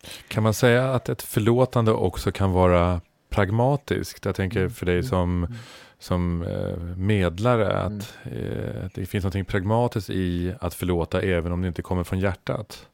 Mm. 0.07 0.27
Kan 0.27 0.43
man 0.43 0.53
säga 0.53 0.93
att 0.93 1.09
ett 1.09 1.21
förlåtande 1.21 1.91
också 1.91 2.31
kan 2.31 2.51
vara 2.51 3.01
pragmatiskt? 3.29 4.25
Jag 4.25 4.35
tänker 4.35 4.59
mm. 4.59 4.71
för 4.71 4.85
dig 4.85 5.03
som, 5.03 5.43
mm. 5.43 5.57
som 5.99 6.41
eh, 6.41 6.77
medlare 6.97 7.77
att 7.77 8.17
eh, 8.23 8.89
det 8.93 9.05
finns 9.05 9.23
något 9.25 9.47
pragmatiskt 9.47 10.09
i 10.09 10.53
att 10.59 10.73
förlåta 10.73 11.21
även 11.21 11.51
om 11.51 11.61
det 11.61 11.67
inte 11.67 11.81
kommer 11.81 12.03
från 12.03 12.19
hjärtat. 12.19 12.87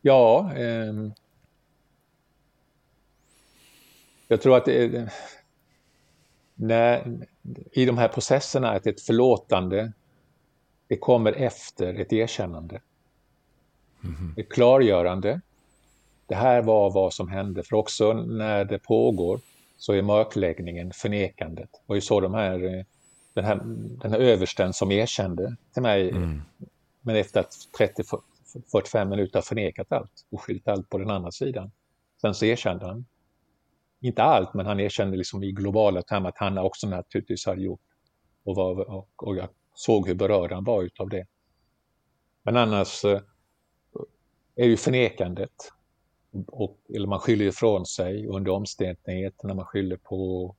Ja, 0.00 0.52
eh, 0.56 0.94
jag 4.28 4.42
tror 4.42 4.56
att 4.56 4.64
det, 4.64 5.08
när, 6.54 7.18
i 7.72 7.84
de 7.84 7.98
här 7.98 8.08
processerna 8.08 8.70
att 8.70 8.86
ett 8.86 9.00
förlåtande 9.00 9.92
det 10.90 10.96
kommer 10.96 11.32
efter 11.32 11.94
ett 11.94 12.12
erkännande. 12.12 12.80
Mm. 14.04 14.34
Ett 14.36 14.48
klargörande. 14.48 15.40
Det 16.26 16.34
här 16.34 16.62
var 16.62 16.90
vad 16.90 17.12
som 17.14 17.28
hände, 17.28 17.62
för 17.62 17.76
också 17.76 18.12
när 18.12 18.64
det 18.64 18.78
pågår 18.78 19.40
så 19.76 19.92
är 19.92 20.02
mörkläggningen 20.02 20.92
förnekandet. 20.92 21.70
Och 21.86 21.94
ju 21.94 22.00
så 22.00 22.20
de 22.20 22.34
här, 22.34 22.84
den, 23.34 23.44
här, 23.44 23.60
den 24.02 24.12
här 24.12 24.18
översten 24.18 24.72
som 24.72 24.92
erkände 24.92 25.56
till 25.72 25.82
mig, 25.82 26.10
mm. 26.10 26.42
men 27.00 27.16
efter 27.16 27.40
att 27.40 27.54
30, 27.78 28.02
45 28.72 29.08
minuter 29.08 29.34
har 29.34 29.42
förnekat 29.42 29.92
allt 29.92 30.26
och 30.30 30.40
skyllt 30.40 30.68
allt 30.68 30.88
på 30.88 30.98
den 30.98 31.10
andra 31.10 31.30
sidan. 31.30 31.70
Sen 32.20 32.34
så 32.34 32.44
erkände 32.44 32.86
han, 32.86 33.04
inte 34.00 34.22
allt, 34.22 34.54
men 34.54 34.66
han 34.66 34.80
erkände 34.80 35.16
liksom 35.16 35.42
i 35.42 35.52
globala 35.52 36.02
termer 36.02 36.28
att 36.28 36.38
han 36.38 36.58
också 36.58 36.88
naturligtvis 36.88 37.46
hade 37.46 37.62
gjort 37.62 37.80
och, 38.44 38.56
var, 38.56 38.90
och, 38.90 39.08
och 39.16 39.36
jag 39.36 39.48
såg 39.80 40.08
hur 40.08 40.14
berörd 40.14 40.52
han 40.52 40.64
var 40.64 40.82
utav 40.82 41.08
det. 41.08 41.26
Men 42.42 42.56
annars 42.56 43.04
eh, 43.04 43.20
är 44.54 44.66
ju 44.66 44.76
förnekandet, 44.76 45.72
och, 46.46 46.78
eller 46.94 47.06
man 47.06 47.18
skyller 47.18 47.44
ifrån 47.44 47.86
sig 47.86 48.26
under 48.26 48.50
omständigheterna, 48.50 49.54
man 49.54 49.64
skyller 49.64 49.96
på 49.96 50.54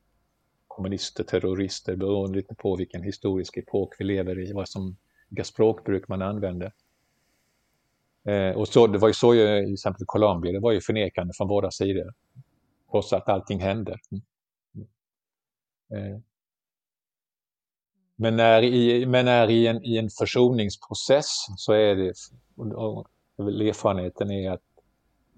kommunister, 0.68 1.24
terrorister, 1.24 1.96
beroende 1.96 2.36
lite 2.36 2.54
på 2.54 2.76
vilken 2.76 3.02
historisk 3.02 3.56
epok 3.56 3.94
vi 3.98 4.04
lever 4.04 4.38
i, 4.38 4.52
vad 4.52 4.68
som, 4.68 4.96
vilka 5.28 5.44
språkbruk 5.44 6.08
man 6.08 6.22
använder. 6.22 6.72
Eh, 8.24 8.50
och 8.56 8.68
så, 8.68 8.86
det 8.86 8.98
var 8.98 9.08
ju 9.08 9.14
så 9.14 9.34
i 9.34 9.64
till 9.64 9.74
exempel 9.74 10.06
Colombia, 10.06 10.52
det 10.52 10.60
var 10.60 10.72
ju 10.72 10.80
förnekande 10.80 11.32
från 11.36 11.48
båda 11.48 11.70
sidor. 11.70 12.14
Trots 12.90 13.12
att 13.12 13.28
allting 13.28 13.60
hände. 13.60 13.98
Mm. 14.10 14.22
mm. 15.90 16.14
Eh. 16.14 16.20
Men 18.16 18.36
när, 18.36 18.62
i, 18.62 19.06
men 19.06 19.24
när 19.24 19.50
i, 19.50 19.66
en, 19.66 19.84
i 19.84 19.98
en 19.98 20.10
försoningsprocess 20.10 21.46
så 21.56 21.72
är 21.72 21.96
det, 21.96 22.14
och 22.56 23.06
erfarenheten 23.36 24.30
är 24.30 24.50
att 24.50 24.62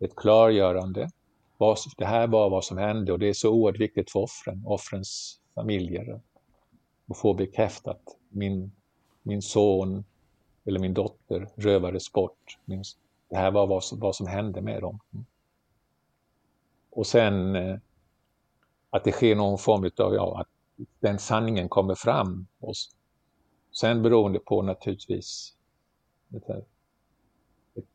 ett 0.00 0.16
klargörande, 0.16 1.10
vad, 1.58 1.78
det 1.96 2.04
här 2.04 2.26
var 2.26 2.50
vad 2.50 2.64
som 2.64 2.78
hände 2.78 3.12
och 3.12 3.18
det 3.18 3.28
är 3.28 3.32
så 3.32 3.50
oerhört 3.50 3.80
viktigt 3.80 4.10
för 4.10 4.20
offren, 4.20 4.62
offrens 4.66 5.40
familjer 5.54 6.20
att 7.10 7.18
få 7.18 7.34
bekräftat. 7.34 8.00
Min, 8.28 8.72
min 9.22 9.42
son 9.42 10.04
eller 10.64 10.80
min 10.80 10.94
dotter 10.94 11.48
rövades 11.56 12.12
bort. 12.12 12.58
Det 13.28 13.36
här 13.36 13.50
var 13.50 13.66
vad 13.66 13.84
som, 13.84 14.00
vad 14.00 14.16
som 14.16 14.26
hände 14.26 14.60
med 14.60 14.82
dem. 14.82 15.00
Och 16.90 17.06
sen, 17.06 17.56
eh, 17.56 17.76
att 18.90 19.04
det 19.04 19.12
sker 19.12 19.36
någon 19.36 19.58
form 19.58 19.90
av, 19.98 20.14
ja, 20.14 20.40
att 20.40 20.48
den 21.00 21.18
sanningen 21.18 21.68
kommer 21.68 21.94
fram. 21.94 22.46
Och 22.58 22.74
sen 23.72 24.02
beroende 24.02 24.38
på 24.38 24.62
naturligtvis 24.62 25.54
ett, 26.36 26.66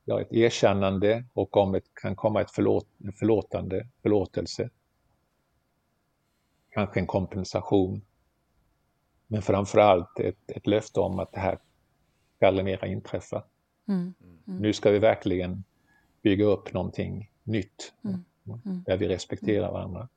ja, 0.06 0.22
ett 0.22 0.34
erkännande 0.34 1.26
och 1.34 1.58
om 1.58 1.72
det 1.72 1.82
kan 1.94 2.16
komma 2.16 2.42
ett 2.42 2.52
förlåt, 2.52 2.88
en 3.04 3.14
förlåtande, 3.14 3.88
förlåtelse. 4.02 4.70
Kanske 6.70 7.00
en 7.00 7.08
kompensation. 7.08 8.02
Men 9.28 9.42
framförallt 9.42 10.20
ett, 10.20 10.52
ett 10.52 10.68
löfte 10.68 11.00
om 11.00 11.20
att 11.20 11.32
det 11.32 11.40
här 11.40 11.60
ska 12.36 12.48
aldrig 12.48 12.66
mera 12.66 12.88
inträffa. 12.88 13.44
Mm. 13.88 14.14
Mm. 14.48 14.62
Nu 14.62 14.74
ska 14.74 14.92
vi 14.92 15.00
verkligen 15.00 15.64
bygga 16.22 16.46
upp 16.46 16.74
någonting 16.74 17.32
nytt 17.44 17.94
mm. 18.04 18.24
mm. 18.66 18.84
där 18.86 18.98
vi 18.98 19.08
respekterar 19.08 19.72
varandra. 19.72 20.10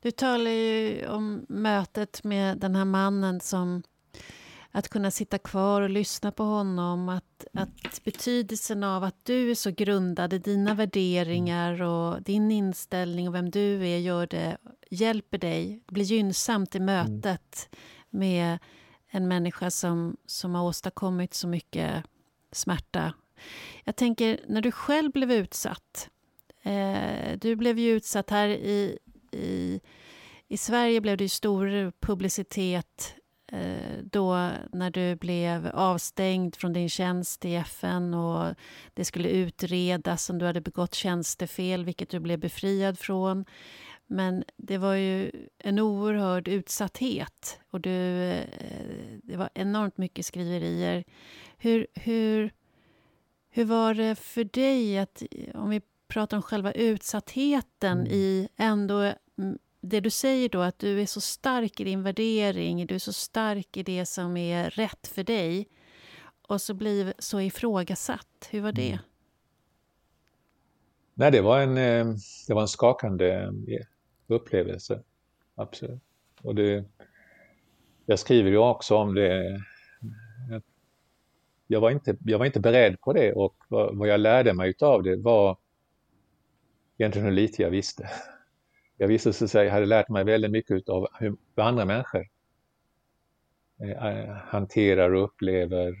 Du 0.00 0.10
talar 0.10 0.50
ju 0.50 1.06
om 1.08 1.46
mötet 1.48 2.24
med 2.24 2.58
den 2.58 2.76
här 2.76 2.84
mannen 2.84 3.40
som 3.40 3.82
att 4.70 4.88
kunna 4.88 5.10
sitta 5.10 5.38
kvar 5.38 5.82
och 5.82 5.90
lyssna 5.90 6.32
på 6.32 6.42
honom, 6.42 7.08
att, 7.08 7.46
att 7.52 8.04
betydelsen 8.04 8.84
av 8.84 9.04
att 9.04 9.24
du 9.24 9.50
är 9.50 9.54
så 9.54 9.70
grundad 9.70 10.32
i 10.32 10.38
dina 10.38 10.74
värderingar 10.74 11.82
och 11.82 12.22
din 12.22 12.50
inställning 12.50 13.28
och 13.28 13.34
vem 13.34 13.50
du 13.50 13.88
är 13.88 13.98
gör 13.98 14.26
det, 14.26 14.56
hjälper 14.90 15.38
dig, 15.38 15.82
det 15.86 15.92
blir 15.94 16.04
gynnsamt 16.04 16.74
i 16.74 16.80
mötet 16.80 17.68
med 18.10 18.58
en 19.10 19.28
människa 19.28 19.70
som, 19.70 20.16
som 20.26 20.54
har 20.54 20.64
åstadkommit 20.64 21.34
så 21.34 21.48
mycket 21.48 22.04
smärta. 22.52 23.14
Jag 23.84 23.96
tänker, 23.96 24.40
när 24.48 24.60
du 24.60 24.72
själv 24.72 25.12
blev 25.12 25.32
utsatt, 25.32 26.08
eh, 26.62 27.38
du 27.40 27.56
blev 27.56 27.78
ju 27.78 27.90
utsatt 27.90 28.30
här 28.30 28.48
i, 28.48 28.98
i, 29.32 29.80
i 30.48 30.56
Sverige 30.56 31.00
blev 31.00 31.16
det 31.16 31.24
ju 31.24 31.28
stor 31.28 31.92
publicitet 32.00 33.14
eh, 33.52 33.98
då 34.02 34.50
när 34.72 34.90
du 34.90 35.16
blev 35.16 35.70
avstängd 35.74 36.56
från 36.56 36.72
din 36.72 36.88
tjänst 36.88 37.44
i 37.44 37.54
FN 37.54 38.14
och 38.14 38.54
det 38.94 39.04
skulle 39.04 39.28
utredas 39.28 40.30
om 40.30 40.38
du 40.38 40.46
hade 40.46 40.60
begått 40.60 40.94
tjänstefel, 40.94 41.84
vilket 41.84 42.10
du 42.10 42.20
blev 42.20 42.38
befriad 42.38 42.98
från. 42.98 43.44
Men 44.06 44.44
det 44.56 44.78
var 44.78 44.94
ju 44.94 45.30
en 45.58 45.78
oerhörd 45.78 46.48
utsatthet 46.48 47.60
och 47.70 47.80
du, 47.80 48.22
eh, 48.22 49.18
det 49.22 49.36
var 49.36 49.50
enormt 49.54 49.98
mycket 49.98 50.26
skriverier. 50.26 51.04
Hur, 51.58 51.86
hur, 51.94 52.50
hur 53.50 53.64
var 53.64 53.94
det 53.94 54.14
för 54.14 54.44
dig 54.44 54.98
att, 54.98 55.22
om 55.54 55.70
vi 55.70 55.80
pratar 56.08 56.36
om 56.36 56.42
själva 56.42 56.72
utsattheten 56.72 58.00
mm. 58.00 58.12
i 58.12 58.48
ändå 58.56 59.12
det 59.80 60.00
du 60.00 60.10
säger 60.10 60.48
då, 60.48 60.60
att 60.60 60.78
du 60.78 61.00
är 61.00 61.06
så 61.06 61.20
stark 61.20 61.80
i 61.80 61.84
din 61.84 62.02
värdering, 62.02 62.86
du 62.86 62.94
är 62.94 62.98
så 62.98 63.12
stark 63.12 63.76
i 63.76 63.82
det 63.82 64.06
som 64.06 64.36
är 64.36 64.70
rätt 64.70 65.06
för 65.06 65.24
dig 65.24 65.68
och 66.48 66.60
så 66.60 66.74
blir 66.74 67.14
så 67.18 67.40
ifrågasatt. 67.40 68.48
Hur 68.50 68.60
var 68.60 68.72
det? 68.72 68.88
Mm. 68.88 69.04
Nej, 71.14 71.30
det 71.30 71.40
var 71.40 71.60
en, 71.60 71.76
eh, 71.76 72.14
det 72.46 72.54
var 72.54 72.62
en 72.62 72.68
skakande 72.68 73.32
eh, 73.42 73.86
upplevelse. 74.26 75.02
Absolut. 75.54 76.00
Och 76.42 76.54
det, 76.54 76.84
jag 78.06 78.18
skriver 78.18 78.50
ju 78.50 78.58
också 78.58 78.96
om 78.96 79.14
det. 79.14 79.62
Jag 81.66 81.80
var 81.80 81.90
inte, 81.90 82.16
jag 82.24 82.38
var 82.38 82.46
inte 82.46 82.60
beredd 82.60 83.00
på 83.00 83.12
det 83.12 83.32
och 83.32 83.56
vad, 83.68 83.96
vad 83.96 84.08
jag 84.08 84.20
lärde 84.20 84.54
mig 84.54 84.74
av 84.80 85.02
det 85.02 85.16
var 85.16 85.56
egentligen 86.98 87.26
hur 87.26 87.32
lite 87.32 87.62
jag 87.62 87.70
visste. 87.70 88.10
Jag 88.96 89.08
visste 89.08 89.32
så 89.32 89.44
att 89.44 89.50
säga, 89.50 89.72
hade 89.72 89.86
lärt 89.86 90.08
mig 90.08 90.24
väldigt 90.24 90.50
mycket 90.50 90.88
av 90.88 91.08
hur 91.20 91.36
andra 91.56 91.84
människor 91.84 92.26
eh, 93.82 94.28
hanterar 94.28 95.10
och 95.10 95.24
upplever 95.24 95.94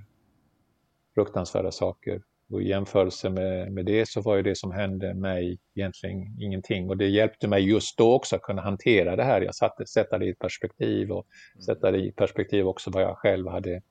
fruktansvärda 1.14 1.70
saker. 1.70 2.22
Och 2.50 2.62
i 2.62 2.68
jämförelse 2.68 3.30
med, 3.30 3.72
med 3.72 3.86
det 3.86 4.08
så 4.08 4.20
var 4.20 4.36
ju 4.36 4.42
det 4.42 4.56
som 4.56 4.72
hände 4.72 5.14
mig 5.14 5.58
egentligen 5.74 6.36
ingenting. 6.40 6.88
Och 6.88 6.96
det 6.96 7.08
hjälpte 7.08 7.48
mig 7.48 7.68
just 7.68 7.98
då 7.98 8.14
också 8.14 8.36
att 8.36 8.42
kunna 8.42 8.62
hantera 8.62 9.16
det 9.16 9.24
här. 9.24 9.40
Jag 9.40 9.54
satte, 9.54 9.86
sätta 9.86 10.18
det 10.18 10.26
i 10.26 10.34
perspektiv 10.34 11.12
och 11.12 11.26
mm. 11.54 11.62
sätta 11.62 11.90
det 11.90 11.98
i 11.98 12.12
perspektiv 12.12 12.66
också 12.66 12.90
vad 12.90 13.02
jag 13.02 13.18
själv 13.18 13.48
hade 13.48 13.82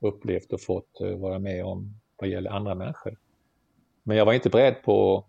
upplevt 0.00 0.52
och 0.52 0.60
fått 0.60 1.00
eh, 1.00 1.16
vara 1.16 1.38
med 1.38 1.64
om 1.64 2.00
vad 2.16 2.28
gäller 2.28 2.50
andra 2.50 2.74
människor. 2.74 3.18
Men 4.02 4.16
jag 4.16 4.26
var 4.26 4.32
inte 4.32 4.50
beredd 4.50 4.82
på 4.82 5.26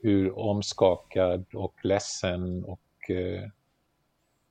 hur 0.00 0.38
omskakad 0.38 1.44
och 1.54 1.84
ledsen 1.84 2.64
och 2.64 3.10
eh, 3.10 3.50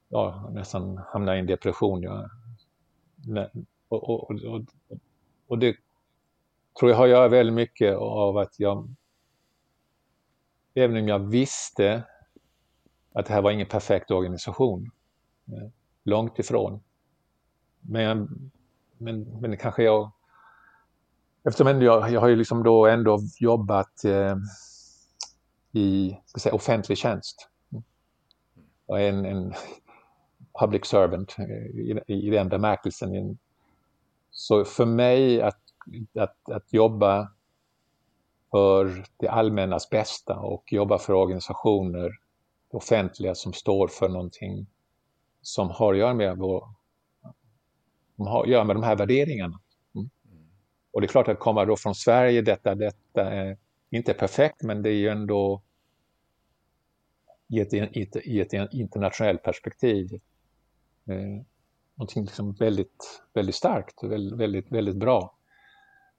ja, 0.09 0.49
nästan 0.53 0.97
hamna 0.97 1.35
i 1.35 1.39
en 1.39 1.45
depression. 1.45 2.01
Ja. 2.01 2.29
Och, 3.87 4.09
och, 4.09 4.31
och, 4.31 4.61
och 5.47 5.59
det 5.59 5.75
tror 6.79 6.91
jag 6.91 6.97
har 6.97 7.07
jag 7.07 7.29
väldigt 7.29 7.55
mycket 7.55 7.95
av 7.97 8.37
att 8.37 8.59
jag, 8.59 8.87
även 10.73 10.97
om 10.97 11.07
jag 11.07 11.19
visste 11.19 12.03
att 13.13 13.25
det 13.25 13.33
här 13.33 13.41
var 13.41 13.51
ingen 13.51 13.67
perfekt 13.67 14.11
organisation, 14.11 14.91
eh, 15.47 15.69
långt 16.03 16.39
ifrån. 16.39 16.83
Men, 17.81 18.51
men, 18.97 19.39
men 19.41 19.57
kanske 19.57 19.83
jag, 19.83 20.11
eftersom 21.43 21.81
jag, 21.81 22.11
jag 22.11 22.21
har 22.21 22.27
ju 22.27 22.35
liksom 22.35 22.63
då 22.63 22.87
ändå 22.87 23.19
jobbat 23.39 24.03
eh, 24.03 24.35
i 25.71 26.17
ska 26.25 26.39
säga, 26.39 26.55
offentlig 26.55 26.97
tjänst. 26.97 27.49
Och 28.85 28.99
en, 28.99 29.25
en 29.25 29.53
public 30.59 30.85
servant 30.85 31.35
i, 31.39 31.99
i 32.07 32.29
den 32.29 32.49
bemärkelsen. 32.49 33.37
Så 34.31 34.65
för 34.65 34.85
mig 34.85 35.41
att 35.41 35.61
att, 36.19 36.49
att 36.49 36.73
jobba 36.73 37.31
för 38.51 39.05
det 39.17 39.27
allmännas 39.27 39.89
bästa 39.89 40.39
och 40.39 40.73
jobba 40.73 40.97
för 40.97 41.13
organisationer, 41.13 42.11
offentliga, 42.71 43.35
som 43.35 43.53
står 43.53 43.87
för 43.87 44.09
någonting 44.09 44.67
som 45.41 45.69
har 45.69 45.93
att 45.93 45.99
göra 45.99 46.13
med, 46.13 46.37
vår, 46.37 46.67
har 48.17 48.43
att 48.43 48.49
göra 48.49 48.63
med 48.63 48.75
de 48.75 48.83
här 48.83 48.95
värderingarna. 48.95 49.59
Mm. 49.95 50.09
Och 50.91 51.01
det 51.01 51.05
är 51.05 51.09
klart 51.09 51.27
att 51.27 51.39
komma 51.39 51.65
då 51.65 51.75
från 51.75 51.95
Sverige, 51.95 52.41
detta, 52.41 52.75
detta 52.75 53.31
är 53.31 53.57
inte 53.89 54.13
perfekt, 54.13 54.63
men 54.63 54.81
det 54.81 54.89
är 54.89 54.93
ju 54.95 55.07
ändå 55.07 55.61
i 57.47 57.59
ett, 57.59 57.73
i 58.25 58.39
ett, 58.39 58.53
internationellt 58.73 59.43
perspektiv 59.43 60.19
eh, 61.05 61.43
någonting 61.95 62.23
liksom 62.23 62.53
väldigt, 62.53 63.21
väldigt 63.33 63.55
starkt 63.55 64.03
och 64.03 64.11
väldigt, 64.11 64.39
väldigt, 64.39 64.71
väldigt 64.71 64.95
bra. 64.95 65.33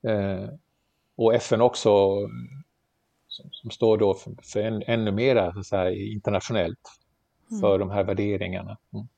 Eh, 0.03 0.49
och 1.17 1.35
FN 1.35 1.61
också, 1.61 2.19
som, 3.29 3.51
som 3.53 3.71
står 3.71 3.99
då 3.99 4.15
för, 4.15 4.35
för 4.43 4.61
en, 4.61 4.83
ännu 4.87 5.13
mera 5.13 5.63
så 5.63 5.77
här, 5.77 6.13
internationellt 6.13 6.89
mm. 7.51 7.61
för 7.61 7.79
de 7.79 7.91
här 7.91 8.05
värderingarna. 8.05 8.79
Mm. 8.93 9.09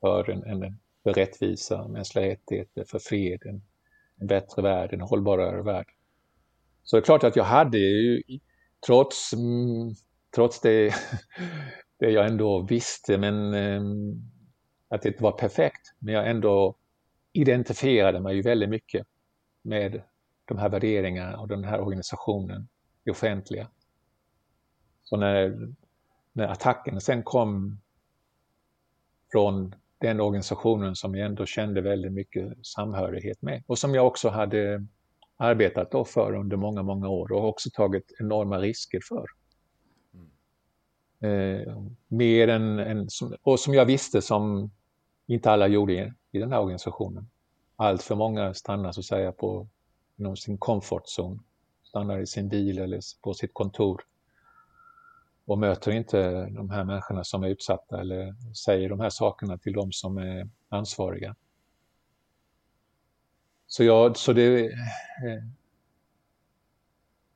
För, 0.00 0.30
en, 0.30 0.44
en, 0.44 0.78
för 1.02 1.12
rättvisa, 1.12 1.88
mänskliga 1.88 2.26
rättigheter, 2.26 2.84
för 2.84 2.98
fred, 2.98 3.42
en, 3.44 3.62
en 4.16 4.26
bättre 4.26 4.62
värld, 4.62 4.92
en 4.92 5.00
hållbarare 5.00 5.62
värld. 5.62 5.86
Så 6.82 6.96
det 6.96 7.00
är 7.00 7.04
klart 7.04 7.24
att 7.24 7.36
jag 7.36 7.44
hade 7.44 7.78
ju, 7.78 8.22
trots, 8.86 9.32
mm, 9.32 9.94
trots 10.34 10.60
det, 10.60 10.94
det 11.98 12.10
jag 12.10 12.26
ändå 12.26 12.62
visste, 12.62 13.18
men 13.18 13.54
ehm, 13.54 14.22
att 14.88 15.02
det 15.02 15.08
inte 15.08 15.22
var 15.22 15.32
perfekt, 15.32 15.94
men 15.98 16.14
jag 16.14 16.30
ändå 16.30 16.76
identifierade 17.32 18.20
mig 18.20 18.36
ju 18.36 18.42
väldigt 18.42 18.70
mycket 18.70 19.06
med 19.62 20.02
de 20.44 20.58
här 20.58 20.68
värderingarna 20.68 21.38
och 21.38 21.48
den 21.48 21.64
här 21.64 21.80
organisationen 21.80 22.68
i 23.04 23.10
offentliga. 23.10 23.68
Så 25.02 25.16
när, 25.16 25.68
när 26.32 26.48
attacken 26.48 27.00
sen 27.00 27.22
kom 27.22 27.80
från 29.32 29.74
den 29.98 30.20
organisationen 30.20 30.96
som 30.96 31.14
jag 31.14 31.26
ändå 31.26 31.46
kände 31.46 31.80
väldigt 31.80 32.12
mycket 32.12 32.66
samhörighet 32.66 33.42
med 33.42 33.62
och 33.66 33.78
som 33.78 33.94
jag 33.94 34.06
också 34.06 34.28
hade 34.28 34.86
arbetat 35.40 35.90
då 35.90 36.04
för 36.04 36.34
under 36.34 36.56
många, 36.56 36.82
många 36.82 37.08
år 37.08 37.32
och 37.32 37.48
också 37.48 37.70
tagit 37.72 38.12
enorma 38.18 38.58
risker 38.58 39.00
för. 39.08 39.26
Eh, 41.28 41.82
mer 42.08 42.48
än, 42.48 42.78
än 42.78 43.08
och 43.42 43.60
som 43.60 43.74
jag 43.74 43.84
visste 43.84 44.22
som 44.22 44.70
inte 45.26 45.50
alla 45.50 45.68
gjorde 45.68 45.92
i, 45.92 46.12
i 46.32 46.38
den 46.38 46.52
här 46.52 46.60
organisationen. 46.60 47.30
Allt 47.76 48.02
för 48.02 48.16
många 48.16 48.54
stannar 48.54 48.92
så 48.92 49.00
att 49.00 49.06
säga 49.06 49.32
på 49.32 49.68
inom 50.16 50.36
sin 50.36 50.58
comfort 50.58 51.04
zone, 51.18 51.38
stannar 51.82 52.18
i 52.18 52.26
sin 52.26 52.48
bil 52.48 52.78
eller 52.78 53.00
på 53.22 53.34
sitt 53.34 53.54
kontor 53.54 54.02
och 55.44 55.58
möter 55.58 55.92
inte 55.92 56.46
de 56.46 56.70
här 56.70 56.84
människorna 56.84 57.24
som 57.24 57.42
är 57.42 57.48
utsatta 57.48 58.00
eller 58.00 58.34
säger 58.54 58.88
de 58.88 59.00
här 59.00 59.10
sakerna 59.10 59.58
till 59.58 59.72
de 59.72 59.92
som 59.92 60.18
är 60.18 60.48
ansvariga. 60.68 61.36
Så, 63.70 63.84
jag, 63.84 64.16
så 64.16 64.32
det... 64.32 64.66
Eh, 64.66 65.44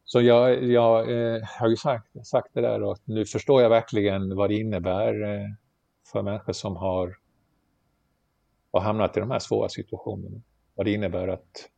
Så 0.07 0.21
jag, 0.21 0.65
jag 0.65 1.11
eh, 1.11 1.43
har 1.43 1.69
ju 1.69 1.77
sagt, 1.77 2.27
sagt 2.27 2.49
det 2.53 2.61
där 2.61 2.83
och 2.83 2.99
nu 3.05 3.27
förstår 3.27 3.63
jag 3.63 3.71
verkligen 3.71 4.37
vad 4.37 4.51
det 4.51 4.55
innebär 4.55 5.23
eh, 5.23 5.49
för 6.13 6.23
människor 6.23 6.53
som 6.53 6.77
har, 6.77 7.17
har 8.73 8.81
hamnat 8.81 9.17
i 9.17 9.21
de 9.21 9.31
här 9.31 9.39
svåra 9.39 9.69
situationerna. 9.69 10.41
Vad 10.75 10.87
det 10.87 10.93
innebär 10.93 11.29
att 11.29 11.71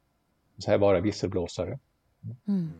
så 0.58 0.70
här, 0.70 0.78
vara 0.78 1.00
visselblåsare. 1.00 1.78
Mm. 2.48 2.70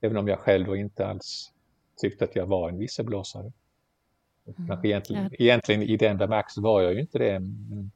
Även 0.00 0.16
om 0.16 0.28
jag 0.28 0.38
själv 0.38 0.76
inte 0.76 1.06
alls 1.06 1.52
tyckte 1.96 2.24
att 2.24 2.36
jag 2.36 2.46
var 2.46 2.68
en 2.68 2.78
visselblåsare. 2.78 3.52
Mm. 4.58 4.84
egentligen, 4.84 5.30
egentligen 5.38 5.82
i 5.82 5.96
den 5.96 6.18
bemärkelsen 6.18 6.62
var 6.62 6.82
jag 6.82 6.94
ju 6.94 7.00
inte 7.00 7.18
det. 7.18 7.40
Men, 7.40 7.90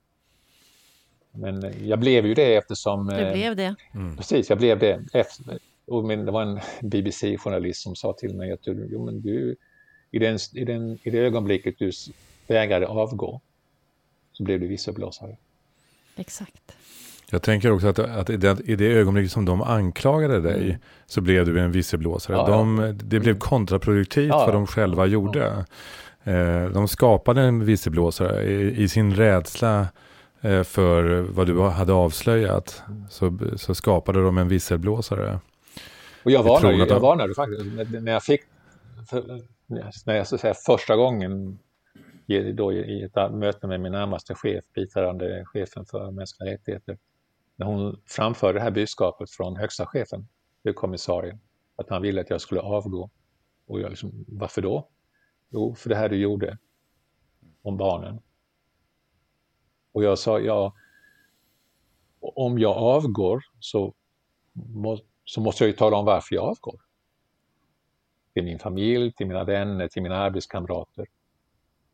men 1.38 1.74
jag 1.88 1.98
blev 1.98 2.26
ju 2.26 2.34
det 2.34 2.54
eftersom... 2.54 3.06
Du 3.06 3.32
blev 3.32 3.56
det. 3.56 3.74
Mm. 3.94 4.16
Precis, 4.16 4.48
jag 4.48 4.58
blev 4.58 4.78
det. 4.78 5.04
Efter, 5.12 5.58
och 5.86 6.04
min, 6.04 6.24
det 6.24 6.32
var 6.32 6.42
en 6.42 6.60
BBC-journalist 6.82 7.82
som 7.82 7.96
sa 7.96 8.12
till 8.12 8.34
mig 8.34 8.52
att 8.52 8.62
du, 8.62 8.88
jo, 8.92 9.04
men 9.04 9.20
du, 9.22 9.56
i, 10.10 10.18
den, 10.18 10.38
i, 10.54 10.64
den, 10.64 10.98
i 11.02 11.10
det 11.10 11.18
ögonblicket 11.18 11.74
du 11.78 11.90
vägrade 12.46 12.86
avgå 12.86 13.40
så 14.32 14.42
blev 14.42 14.60
du 14.60 14.66
visselblåsare. 14.66 15.36
Exakt. 16.16 16.76
Jag 17.30 17.42
tänker 17.42 17.72
också 17.72 17.86
att, 17.86 17.98
att 17.98 18.30
i, 18.30 18.36
det, 18.36 18.60
i 18.64 18.76
det 18.76 18.86
ögonblicket 18.86 19.32
som 19.32 19.44
de 19.44 19.62
anklagade 19.62 20.40
dig 20.40 20.64
mm. 20.64 20.76
så 21.06 21.20
blev 21.20 21.46
du 21.46 21.60
en 21.60 21.72
visselblåsare. 21.72 22.36
Ja, 22.36 22.46
de, 22.46 22.78
ja. 22.78 22.92
Det 22.92 23.20
blev 23.20 23.38
kontraproduktivt 23.38 24.28
ja, 24.28 24.46
vad 24.46 24.54
de 24.54 24.66
själva 24.66 25.06
gjorde. 25.06 25.64
Eh, 26.24 26.64
de 26.64 26.88
skapade 26.88 27.42
en 27.42 27.64
visselblåsare 27.64 28.44
i, 28.44 28.82
i 28.82 28.88
sin 28.88 29.14
rädsla 29.14 29.80
eh, 29.80 29.86
för 30.64 31.20
vad 31.20 31.46
du 31.46 31.60
hade 31.60 31.92
avslöjat. 31.92 32.82
Så, 33.10 33.38
så 33.56 33.74
skapade 33.74 34.22
de 34.22 34.38
en 34.38 34.48
visselblåsare. 34.48 35.40
Och 36.24 36.30
jag 36.30 36.42
varnade, 36.42 36.76
jag, 36.76 37.00
varnade 37.00 37.34
faktiskt 37.34 38.02
när 38.02 38.12
jag 38.12 38.22
fick, 38.22 38.40
när 40.04 40.16
jag 40.16 40.26
så 40.26 40.38
säga, 40.38 40.54
första 40.54 40.96
gången 40.96 41.58
då, 42.54 42.72
i 42.72 43.02
ett 43.02 43.32
möte 43.32 43.66
med 43.66 43.80
min 43.80 43.92
närmaste 43.92 44.34
chef, 44.34 44.64
biträdande 44.74 45.44
chefen 45.44 45.84
för 45.84 46.10
mänskliga 46.10 46.52
rättigheter, 46.52 46.98
när 47.56 47.66
hon 47.66 48.00
framförde 48.06 48.58
det 48.58 48.62
här 48.62 48.70
budskapet 48.70 49.30
från 49.30 49.56
högsta 49.56 49.86
chefen, 49.86 50.28
kommissarien, 50.74 51.40
att 51.76 51.90
han 51.90 52.02
ville 52.02 52.20
att 52.20 52.30
jag 52.30 52.40
skulle 52.40 52.60
avgå. 52.60 53.10
Och 53.66 53.80
jag 53.80 53.90
liksom, 53.90 54.24
varför 54.28 54.62
då? 54.62 54.88
Jo, 55.50 55.74
för 55.74 55.88
det 55.88 55.96
här 55.96 56.08
du 56.08 56.16
gjorde 56.16 56.58
om 57.62 57.76
barnen. 57.76 58.20
Och 59.96 60.04
jag 60.04 60.18
sa, 60.18 60.40
ja, 60.40 60.74
om 62.20 62.58
jag 62.58 62.76
avgår 62.76 63.44
så, 63.60 63.94
må, 64.52 64.98
så 65.24 65.40
måste 65.40 65.64
jag 65.64 65.68
ju 65.68 65.76
tala 65.76 65.96
om 65.96 66.04
varför 66.04 66.34
jag 66.34 66.44
avgår. 66.44 66.80
Till 68.34 68.44
min 68.44 68.58
familj, 68.58 69.12
till 69.12 69.26
mina 69.26 69.44
vänner, 69.44 69.88
till 69.88 70.02
mina 70.02 70.16
arbetskamrater. 70.16 71.06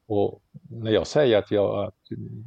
Och 0.07 0.43
när 0.63 0.91
jag 0.91 1.07
säger 1.07 1.39
att, 1.39 1.51
jag, 1.51 1.85
att 1.85 1.95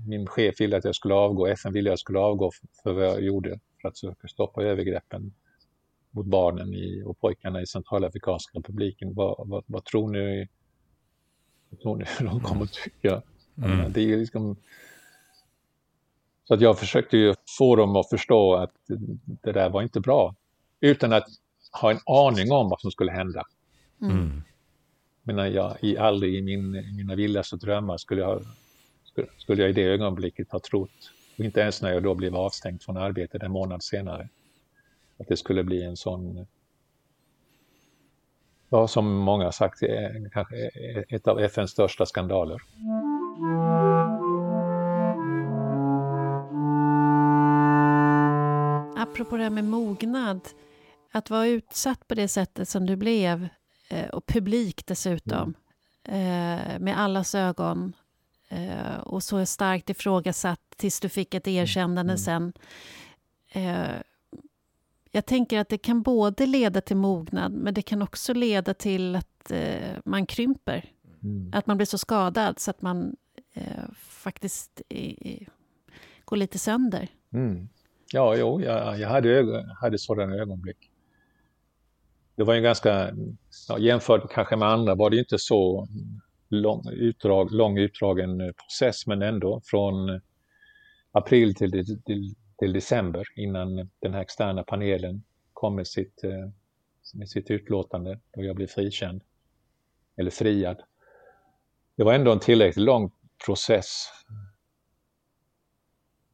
min 0.07 0.27
chef 0.27 0.61
ville 0.61 0.77
att 0.77 0.85
jag 0.85 0.95
skulle 0.95 1.13
avgå, 1.13 1.47
FN 1.47 1.73
ville 1.73 1.89
att 1.89 1.91
jag 1.91 1.99
skulle 1.99 2.19
avgå 2.19 2.51
för 2.83 2.93
vad 2.93 3.05
jag 3.05 3.23
gjorde 3.23 3.59
för 3.81 3.87
att 3.87 3.97
söka 3.97 4.27
stoppa 4.27 4.63
övergreppen 4.63 5.33
mot 6.11 6.25
barnen 6.25 6.73
i, 6.73 7.03
och 7.05 7.19
pojkarna 7.19 7.61
i 7.61 7.67
Centralafrikanska 7.67 8.59
republiken. 8.59 9.13
Vad, 9.13 9.47
vad, 9.47 9.63
vad 9.67 9.85
tror 9.85 10.09
ni 10.09 10.47
vad 11.69 11.79
tror 11.79 11.95
ni 11.95 12.05
de 12.19 12.39
kommer 12.39 12.63
att 12.63 12.73
tycka? 12.73 13.21
Mm. 13.57 13.91
Det 13.93 14.01
är 14.01 14.17
liksom... 14.17 14.57
Så 16.47 16.53
att 16.53 16.61
jag 16.61 16.79
försökte 16.79 17.17
ju 17.17 17.35
få 17.57 17.75
dem 17.75 17.95
att 17.95 18.09
förstå 18.09 18.55
att 18.55 18.71
det 19.43 19.51
där 19.51 19.69
var 19.69 19.81
inte 19.81 19.99
bra. 19.99 20.35
Utan 20.79 21.13
att 21.13 21.27
ha 21.81 21.91
en 21.91 21.99
aning 22.05 22.51
om 22.51 22.69
vad 22.69 22.81
som 22.81 22.91
skulle 22.91 23.11
hända. 23.11 23.43
Mm 24.01 24.41
menar 25.25 25.45
jag 25.45 25.77
i, 25.81 25.97
aldrig 25.97 26.35
i 26.35 26.41
min, 26.41 26.71
mina 26.71 27.15
vildaste 27.15 27.55
drömmar 27.55 27.97
skulle 27.97 28.21
jag, 28.21 28.41
skulle 29.37 29.61
jag 29.61 29.69
i 29.69 29.73
det 29.73 29.83
ögonblicket 29.83 30.51
ha 30.51 30.59
trott, 30.59 31.11
och 31.37 31.45
inte 31.45 31.59
ens 31.59 31.81
när 31.81 31.93
jag 31.93 32.03
då 32.03 32.13
blev 32.13 32.35
avstängd 32.35 32.83
från 32.83 32.97
arbetet 32.97 33.43
en 33.43 33.51
månad 33.51 33.83
senare, 33.83 34.29
att 35.19 35.27
det 35.27 35.37
skulle 35.37 35.63
bli 35.63 35.83
en 35.83 35.97
sån, 35.97 36.47
ja 38.69 38.87
som 38.87 39.15
många 39.15 39.43
har 39.43 39.51
sagt, 39.51 39.79
kanske 40.33 40.55
ett 41.09 41.27
av 41.27 41.39
FNs 41.39 41.71
största 41.71 42.05
skandaler. 42.05 42.61
Apropå 49.15 49.37
det 49.37 49.43
här 49.43 49.49
med 49.49 49.63
mognad, 49.63 50.39
att 51.11 51.29
vara 51.29 51.47
utsatt 51.47 52.07
på 52.07 52.15
det 52.15 52.27
sättet 52.27 52.69
som 52.69 52.85
du 52.85 52.95
blev 52.95 53.49
Eh, 53.89 54.09
och 54.09 54.25
publik 54.25 54.85
dessutom. 54.85 55.53
Mm. 56.03 56.83
med 56.83 56.99
allas 56.99 57.35
ögon. 57.35 57.93
Eh, 58.49 58.97
och 58.97 59.23
så 59.23 59.45
starkt 59.45 59.89
ifrågasatt 59.89 60.61
tills 60.77 60.99
du 60.99 61.09
fick 61.09 61.33
ett 61.33 61.47
erkännande 61.47 62.13
mm. 62.13 62.17
sen. 62.17 62.53
jag 65.11 65.25
tänker 65.25 65.59
att 65.59 65.69
det 65.69 65.77
kan 65.77 66.01
både 66.01 66.45
leda 66.45 66.81
till 66.81 66.97
mognad 66.97 67.51
men 67.51 67.73
det 67.73 67.81
kan 67.81 68.01
också 68.01 68.33
leda 68.33 68.73
till 68.73 69.15
att 69.15 69.51
man 70.05 70.25
krymper. 70.25 70.85
Mm. 71.23 71.51
Att 71.53 71.67
man 71.67 71.77
blir 71.77 71.87
så 71.87 71.97
skadad 71.97 72.59
så 72.59 72.71
att 72.71 72.81
man 72.81 73.15
faktiskt 73.97 74.81
går 76.25 76.37
lite 76.37 76.59
sönder. 76.59 77.07
Mm. 77.33 77.69
Ja, 78.13 78.35
jo, 78.35 78.61
jag, 78.61 78.99
jag 78.99 79.09
hade, 79.09 79.65
hade 79.81 79.97
sådana 79.97 80.35
ögonblick 80.35 80.91
det 82.35 82.43
var 82.43 82.53
en 82.55 82.63
ganska, 82.63 83.11
ja, 83.67 83.77
jämfört 83.79 84.31
kanske 84.31 84.55
med 84.55 84.67
andra 84.67 84.95
var 84.95 85.09
det 85.09 85.17
inte 85.17 85.39
så 85.39 85.87
lång, 86.49 86.89
utdrag, 86.91 87.51
lång 87.51 87.77
utdragen 87.77 88.41
eh, 88.41 88.51
process 88.51 89.07
men 89.07 89.21
ändå 89.21 89.61
från 89.63 90.09
eh, 90.09 90.19
april 91.11 91.55
till, 91.55 91.71
till, 92.05 92.35
till 92.57 92.73
december 92.73 93.25
innan 93.35 93.89
den 93.99 94.13
här 94.13 94.21
externa 94.21 94.63
panelen 94.63 95.23
kom 95.53 95.75
med 95.75 95.87
sitt, 95.87 96.23
eh, 96.23 96.49
med 97.13 97.29
sitt 97.29 97.51
utlåtande 97.51 98.19
då 98.35 98.43
jag 98.43 98.55
blev 98.55 98.67
frikänd 98.67 99.21
eller 100.17 100.31
friad. 100.31 100.81
Det 101.95 102.03
var 102.03 102.13
ändå 102.13 102.31
en 102.31 102.39
tillräckligt 102.39 102.85
lång 102.85 103.11
process. 103.45 104.07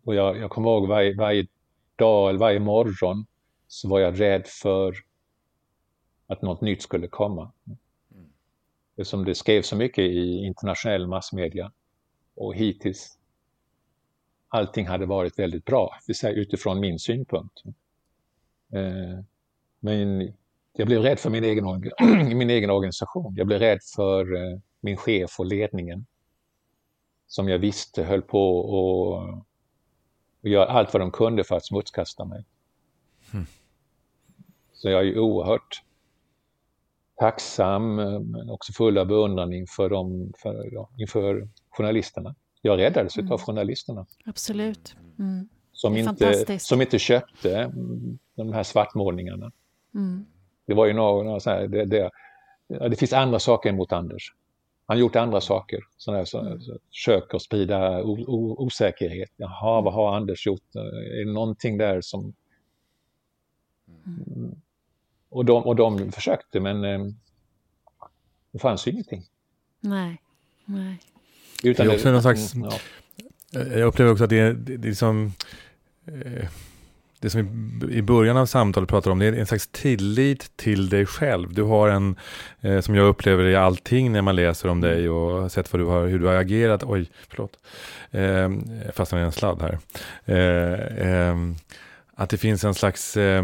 Och 0.04 0.16
jag, 0.16 0.38
jag 0.38 0.50
kommer 0.52 0.70
ihåg 0.70 0.88
varje, 0.88 1.16
varje 1.16 1.48
dag 2.02 2.30
eller 2.30 2.40
varje 2.40 2.60
morgon 2.60 3.26
så 3.68 3.88
var 3.88 4.00
jag 4.00 4.20
rädd 4.20 4.48
för 4.48 4.96
att 6.28 6.42
något 6.42 6.62
nytt 6.62 6.82
skulle 6.82 7.08
komma. 7.08 7.52
Mm. 8.16 9.26
Det 9.26 9.36
skrevs 9.36 9.68
så 9.68 9.76
mycket 9.76 10.04
i 10.04 10.46
internationell 10.46 11.08
massmedia 11.08 11.72
och 12.36 12.56
hittills 12.56 13.18
allting 14.48 14.88
hade 14.88 15.06
varit 15.06 15.40
väldigt 15.40 15.66
bra, 15.66 15.98
utifrån 16.24 16.80
min 16.80 17.00
synpunkt. 17.00 17.64
Eh, 18.74 19.24
men 19.80 20.34
jag 20.74 20.88
blev 20.88 21.02
rädd 21.02 21.20
för 21.20 21.30
min 21.30 21.44
egen, 21.44 21.66
min 22.38 22.50
egen 22.50 22.70
organisation. 22.70 23.36
Jag 23.38 23.48
blev 23.48 23.60
rädd 23.60 23.80
för 23.96 24.36
eh, 24.36 24.60
min 24.82 24.98
chef 24.98 25.40
och 25.40 25.46
ledningen 25.46 26.06
som 27.28 27.50
jag 27.50 27.60
visste 27.60 28.04
höll 28.04 28.22
på 28.22 28.60
att 29.18 29.51
och 30.42 30.50
göra 30.50 30.66
allt 30.66 30.94
vad 30.94 31.02
de 31.02 31.12
kunde 31.12 31.44
för 31.44 31.56
att 31.56 31.66
smutskasta 31.66 32.26
mig. 32.26 32.46
Mm. 33.34 33.46
Så 34.74 34.90
jag 34.90 35.08
är 35.08 35.20
oerhört 35.20 35.84
tacksam 37.16 37.96
men 37.96 38.50
också 38.50 38.74
full 38.74 38.98
av 38.98 39.08
beundran 39.08 39.54
inför, 39.54 39.90
dem, 39.90 40.34
för, 40.38 40.70
ja, 40.72 40.90
inför 40.98 41.48
journalisterna. 41.70 42.36
Jag 42.62 42.80
räddades 42.80 43.18
mm. 43.18 43.32
av 43.32 43.42
journalisterna. 43.42 44.06
Absolut. 44.26 44.96
Mm. 45.20 45.50
Som, 45.72 45.98
inte, 45.98 46.60
som 46.60 46.82
inte 46.82 47.00
köpte 47.00 47.58
mm, 47.58 48.20
de 48.36 48.54
här 48.54 48.64
svartmålningarna. 48.64 49.52
Mm. 49.96 50.26
Det 50.66 50.74
var 50.74 50.86
ju 50.86 50.94
några, 50.94 51.24
några 51.24 51.40
så 51.40 51.50
här, 51.50 51.68
det, 51.68 51.86
det, 51.86 52.10
det, 52.68 52.96
finns 52.96 53.14
andra 53.14 53.40
saker 53.40 53.72
mot 53.72 53.92
Anders. 53.92 54.34
Han 54.92 54.98
har 54.98 55.02
gjort 55.02 55.16
andra 55.16 55.42
saker, 55.42 55.80
sådana 55.98 56.18
här, 56.18 56.26
så, 56.26 56.40
mm. 56.40 56.62
så, 56.62 56.78
försöker 56.90 57.40
sprida 57.40 58.04
o, 58.04 58.26
o, 58.28 58.56
osäkerhet. 58.66 59.30
Jaha, 59.36 59.82
vad 59.82 59.94
har 59.94 60.16
Anders 60.16 60.48
gjort? 60.48 60.76
Är 60.76 61.26
det 61.26 61.32
någonting 61.34 61.78
där 61.78 62.02
som... 62.02 62.34
Mm. 64.06 64.56
Och 65.30 65.46
de, 65.46 65.64
och 65.64 65.76
de 65.76 66.12
försökte 66.12 66.60
men 66.60 66.84
eh, 66.84 67.00
det 68.52 68.60
fanns 68.60 68.88
ju 68.88 68.92
ingenting. 68.92 69.24
Nej, 69.80 70.22
nej. 70.66 71.00
Utan 71.64 71.86
det 71.86 71.92
är 71.92 71.96
också 71.96 72.08
det, 72.08 72.12
någon 72.12 72.22
slags, 72.22 72.56
ja. 72.56 72.80
Jag 73.52 73.88
upplever 73.88 74.12
också 74.12 74.24
att 74.24 74.30
det 74.30 74.40
är, 74.40 74.54
det 74.54 74.74
är 74.74 74.78
liksom, 74.78 75.34
eh, 76.06 76.48
det 77.22 77.30
som 77.30 77.80
vi 77.88 77.96
i 77.96 78.02
början 78.02 78.38
av 78.38 78.46
samtalet 78.46 78.90
pratar 78.90 79.12
om, 79.12 79.20
det 79.20 79.26
är 79.26 79.34
en 79.34 79.46
slags 79.46 79.68
tillit 79.68 80.58
till 80.58 80.90
dig 80.90 81.06
själv. 81.06 81.54
Du 81.54 81.64
har 81.64 81.90
en, 81.90 82.16
eh, 82.62 82.80
som 82.82 82.96
jag 82.96 83.08
upplever 83.08 83.44
i 83.44 83.56
allting 83.56 84.12
när 84.12 84.22
man 84.22 84.36
läser 84.36 84.70
om 84.70 84.82
dig 84.82 85.10
och 85.10 85.42
har 85.42 85.50
sett 85.50 85.74
vad 85.74 85.82
du 85.82 85.86
har, 85.86 86.08
hur 86.08 86.20
du 86.20 86.26
har 86.26 86.36
agerat. 86.36 86.84
Oj, 86.84 87.10
förlåt. 87.30 87.52
Eh, 88.12 88.50
fastnade 88.94 89.24
i 89.24 89.26
en 89.26 89.32
sladd 89.32 89.62
här. 89.62 89.78
Eh, 90.26 91.08
eh, 91.10 91.36
att 92.16 92.30
det 92.30 92.38
finns 92.38 92.64
en 92.64 92.74
slags 92.74 93.18
eh, 93.18 93.44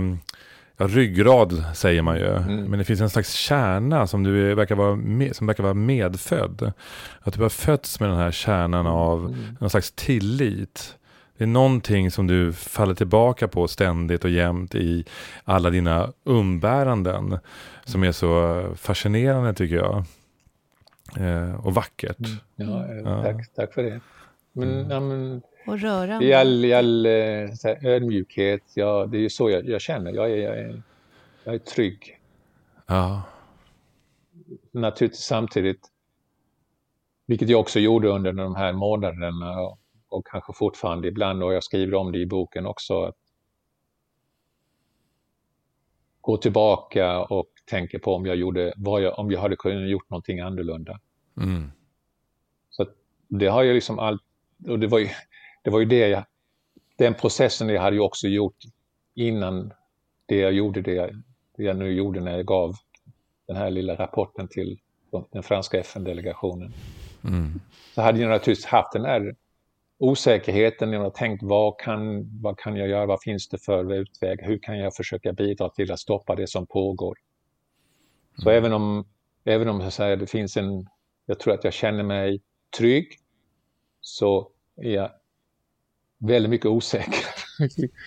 ja, 0.78 0.88
ryggrad 0.88 1.64
säger 1.76 2.02
man 2.02 2.18
ju. 2.18 2.36
Mm. 2.36 2.64
Men 2.64 2.80
det 2.80 2.86
finns 2.86 3.02
en 3.02 3.10
slags 3.10 3.34
kärna 3.34 4.08
som, 4.08 4.24
du 4.24 4.54
verkar 4.56 4.76
vara 4.76 4.96
med, 4.96 5.36
som 5.36 5.48
verkar 5.48 5.64
vara 5.64 5.74
medfödd. 5.74 6.72
Att 7.22 7.34
du 7.34 7.42
har 7.42 7.50
fötts 7.50 8.00
med 8.00 8.10
den 8.10 8.18
här 8.18 8.32
kärnan 8.32 8.88
av 8.88 9.20
Mm. 9.26 9.58
någon 9.60 9.70
slags 9.70 9.92
tillit. 9.92 10.94
Det 11.38 11.44
är 11.44 11.48
någonting 11.48 12.12
som 12.12 12.28
du 12.28 12.54
faller 12.54 12.94
tillbaka 12.96 13.48
på 13.48 13.68
ständigt 13.68 14.24
och 14.24 14.30
jämt 14.30 14.76
i 14.76 15.06
alla 15.44 15.70
dina 15.70 16.14
umbäranden. 16.24 17.40
Som 17.86 18.04
är 18.04 18.12
så 18.12 18.64
fascinerande 18.76 19.54
tycker 19.54 19.76
jag. 19.76 20.04
Eh, 21.20 21.66
och 21.66 21.74
vackert. 21.74 22.18
Mm. 22.20 22.72
Ja, 22.72 22.86
eh, 22.86 22.98
Ja. 22.98 23.24
Tack, 23.24 23.54
tack 23.56 23.74
för 23.74 23.84
det. 23.84 24.00
Men, 24.54 24.70
Mm. 24.80 24.92
ja, 24.92 25.00
men 25.00 25.42
Och 25.68 25.80
rörande. 25.80 26.26
i 26.26 26.34
all, 26.34 26.66
i 26.66 26.74
all 26.74 27.06
eh, 27.06 27.52
så 27.54 27.68
här, 27.68 27.86
ödmjukhet, 27.88 28.62
ja, 28.74 29.06
det 29.06 29.18
är 29.18 29.22
ju 29.22 29.30
så 29.30 29.50
jag, 29.50 29.70
jag 29.70 29.82
känner. 29.82 30.12
Jag 30.14 30.32
är, 30.32 30.36
jag, 30.38 30.58
är, 30.60 30.82
jag 31.44 31.56
är 31.56 31.60
trygg. 31.60 32.20
Ja. 32.88 33.22
Naturligtvis 34.72 35.22
samtidigt, 35.26 35.80
vilket 37.26 37.50
jag 37.50 37.60
också 37.60 37.80
gjorde 37.80 38.08
under 38.08 38.32
de 38.34 38.56
här 38.56 38.74
månaderna 38.74 39.56
och, 40.10 40.28
kanske 40.28 40.54
fortfarande 40.54 41.08
ibland, 41.08 41.44
och 41.44 41.54
jag 41.54 41.64
skriver 41.64 41.96
om 41.96 42.12
det 42.12 42.20
i 42.20 42.26
boken 42.26 42.66
också, 42.66 43.04
att 43.04 43.16
gå 46.22 46.38
tillbaka 46.38 47.24
och 47.24 47.50
tänka 47.66 48.00
på 48.00 48.16
om 48.16 48.26
jag, 48.26 48.36
gjorde, 48.36 48.74
jag, 48.78 49.20
om 49.20 49.32
jag 49.32 49.40
hade 49.40 49.56
kunnat 49.56 49.90
gjort 49.90 50.10
någonting 50.10 50.40
annorlunda. 50.40 51.00
Mm. 51.38 51.72
Så 52.70 52.86
det 53.28 53.48
har 53.48 53.64
jag 53.64 53.74
liksom 53.74 54.00
allt, 54.00 54.22
och 54.68 54.80
det 54.80 54.88
var 54.88 55.00
ju 55.00 55.10
det, 55.64 55.70
var 55.70 55.80
ju 55.80 55.86
det 55.86 56.08
jag, 56.08 56.24
den 56.96 57.14
processen 57.14 57.70
jag 57.70 57.82
hade 57.82 57.96
ju 57.96 58.02
också 58.02 58.28
gjort 58.28 58.58
innan 59.16 59.74
det 60.26 60.38
jag 60.38 60.54
gjorde, 60.54 60.82
det 60.82 60.94
jag, 60.94 61.24
det 61.58 61.64
jag 61.64 61.78
nu 61.78 61.92
gjorde 61.92 62.20
när 62.20 62.38
jag 62.38 62.46
gav 62.46 62.76
den 63.48 63.56
här 63.56 63.70
lilla 63.70 63.96
rapporten 63.96 64.48
till 64.48 64.80
den 65.32 65.44
franska 65.44 65.80
FN-delegationen. 65.80 66.74
Mm. 67.24 67.60
Så 67.96 68.02
hade 68.02 68.20
jag 68.20 68.30
naturligtvis 68.30 68.66
haft 68.66 68.94
den 68.94 69.06
här 69.06 69.36
osäkerheten, 69.98 70.94
jag 70.94 71.00
har 71.00 71.10
tänkt 71.10 71.44
vad 71.44 71.80
kan, 71.80 72.30
vad 72.42 72.60
kan 72.60 72.76
jag 72.76 72.88
göra, 72.88 73.06
vad 73.06 73.22
finns 73.22 73.48
det 73.48 73.58
för 73.58 73.94
utväg, 73.94 74.40
hur 74.42 74.60
kan 74.60 74.78
jag 74.80 74.96
försöka 74.96 75.34
bidra 75.34 75.70
till 75.70 75.92
att 75.92 76.00
stoppa 76.00 76.36
det 76.36 76.48
som 76.48 76.68
pågår. 76.68 77.18
Så 78.38 78.50
även 78.50 78.74
om, 78.74 79.06
även 79.44 79.70
om 79.70 79.92
säger, 79.92 80.18
det 80.18 80.28
finns 80.28 80.58
en, 80.58 80.88
jag 81.26 81.40
tror 81.40 81.54
att 81.54 81.64
jag 81.64 81.74
känner 81.74 82.04
mig 82.04 82.42
trygg, 82.78 83.20
så 84.02 84.50
är 84.76 84.92
jag 84.92 85.12
väldigt 86.18 86.50
mycket 86.50 86.68
osäker, 86.68 87.24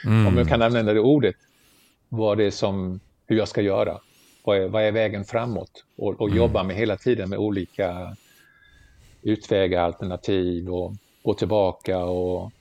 Mm. 0.07 0.27
om 0.27 0.39
jag 0.39 0.49
kan 0.49 0.63
använda 0.63 0.93
det 0.93 1.01
ordet, 1.01 1.37
vad 2.09 2.39
det 2.39 2.45
är 2.45 2.51
som, 2.51 3.01
hur 3.27 3.37
jag 3.37 3.49
ska 3.49 3.61
göra. 3.61 4.01
Vad 4.45 4.59
är, 4.59 4.69
vad 4.69 4.83
är 4.83 4.93
vägen 4.93 5.25
framåt? 5.25 5.85
Och, 5.97 6.21
och 6.21 6.31
jobba 6.31 6.63
med 6.63 6.77
hela 6.77 6.97
tiden 6.97 7.31
med 7.31 7.39
olika 7.39 8.17
utvägar, 9.23 9.83
alternativ 9.83 10.69
och 10.69 10.93
gå 11.23 11.35
tillbaka 11.35 11.99
och, 11.99 12.53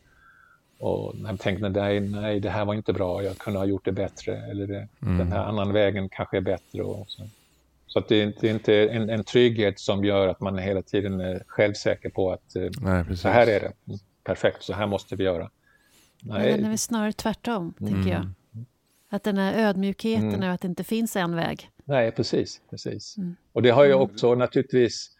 och 0.80 1.16
tänka 1.40 1.70
nej, 1.70 2.00
nej, 2.00 2.40
det 2.40 2.50
här 2.50 2.66
var 2.66 2.74
inte 2.74 2.94
bra, 2.94 3.24
jag 3.24 3.38
kunde 3.38 3.60
ha 3.60 3.66
gjort 3.66 3.86
det 3.86 3.92
bättre 3.92 4.38
eller 4.52 4.68
det, 4.68 4.88
den 5.00 5.32
här 5.32 5.40
andra 5.46 5.66
vägen 5.66 6.10
kanske 6.10 6.38
är 6.38 6.42
bättre. 6.42 6.84
Och 6.84 7.06
så 7.10 7.24
så 7.88 8.00
att 8.00 8.08
det, 8.08 8.16
är 8.16 8.24
inte- 8.24 8.40
det 8.42 8.50
är 8.50 8.54
inte 8.54 8.74
en, 8.90 9.10
en 9.10 9.24
trygghet 9.24 9.80
som 9.80 10.06
gör 10.06 10.28
att 10.28 10.40
man 10.42 10.58
hela 10.58 10.82
tiden 10.82 11.20
är 11.22 11.44
självsäker 11.48 12.10
på 12.10 12.32
att 12.32 12.56
eh, 12.56 12.70
Nej, 12.82 13.18
så 13.18 13.30
här 13.30 13.48
är 13.48 13.60
det, 13.60 13.72
Mm, 13.88 14.00
perfekt, 14.24 14.64
så 14.64 14.74
här 14.74 14.88
måste 14.88 15.16
vi 15.16 15.24
göra. 15.24 15.50
Men 16.22 16.36
den 16.42 16.46
är 16.54 16.58
Nej, 16.58 16.70
väl 16.70 16.78
snarare 16.78 17.14
tvärtom, 17.14 17.74
Mm. 17.80 17.94
tänker 17.94 18.12
jag. 18.12 18.30
Att 19.10 19.24
den 19.24 19.38
här 19.38 19.54
ödmjukheten 19.68 20.30
Mm. 20.30 20.44
är 20.44 20.50
att 20.50 20.62
det 20.62 20.68
inte 20.68 20.84
finns 20.84 21.16
en 21.16 21.36
väg. 21.36 21.70
nej 21.86 22.12
precis. 22.12 22.62
precis. 22.70 23.18
Mm. 23.18 23.36
Och 23.54 23.62
det 23.62 23.70
har 23.70 23.84
ju 23.86 23.94
också 23.94 24.36
naturligtvis, 24.36 25.12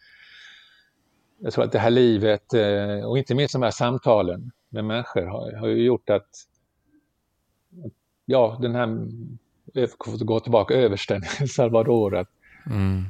jag 1.40 1.52
tror 1.52 1.64
att 1.64 1.72
det 1.72 1.78
här 1.78 1.90
livet 1.90 2.54
eh, 2.54 3.04
och 3.04 3.18
inte 3.18 3.34
minst 3.34 3.52
de 3.52 3.62
här 3.62 3.70
samtalen 3.70 4.50
med 4.68 4.84
människor 4.84 5.26
har, 5.26 5.52
har 5.52 5.66
ju 5.66 5.84
gjort 5.84 6.10
att, 6.10 6.28
ja, 8.24 8.58
den 8.62 8.74
här, 8.74 8.86
för 9.74 10.24
gå 10.24 10.40
tillbaka, 10.40 10.74
översten 10.74 11.22
Salvador, 11.48 12.16
att 12.16 12.28
Mm. 12.66 13.04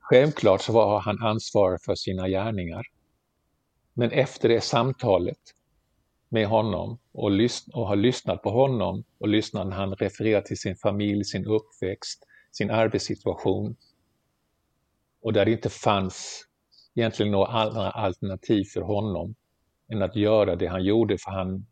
Självklart 0.00 0.62
så 0.62 0.72
var 0.72 1.00
han 1.00 1.22
ansvarig 1.22 1.82
för 1.82 1.94
sina 1.94 2.28
gärningar. 2.28 2.86
Men 3.94 4.10
efter 4.10 4.48
det 4.48 4.60
samtalet 4.60 5.38
med 6.28 6.46
honom 6.46 6.98
och, 7.12 7.30
lys- 7.30 7.70
och 7.72 7.88
har 7.88 7.96
lyssnat 7.96 8.42
på 8.42 8.50
honom 8.50 9.04
och 9.18 9.28
lyssnat 9.28 9.66
när 9.66 9.76
han 9.76 9.94
refererar 9.94 10.40
till 10.40 10.58
sin 10.58 10.76
familj, 10.76 11.24
sin 11.24 11.46
uppväxt, 11.46 12.26
sin 12.52 12.70
arbetssituation 12.70 13.76
och 15.22 15.32
där 15.32 15.44
det 15.44 15.52
inte 15.52 15.70
fanns 15.70 16.46
egentligen 16.94 17.32
några 17.32 17.46
andra 17.46 17.90
alternativ 17.90 18.64
för 18.64 18.80
honom 18.80 19.34
än 19.92 20.02
att 20.02 20.16
göra 20.16 20.56
det 20.56 20.66
han 20.66 20.84
gjorde 20.84 21.18
för 21.18 21.30
han 21.30 21.66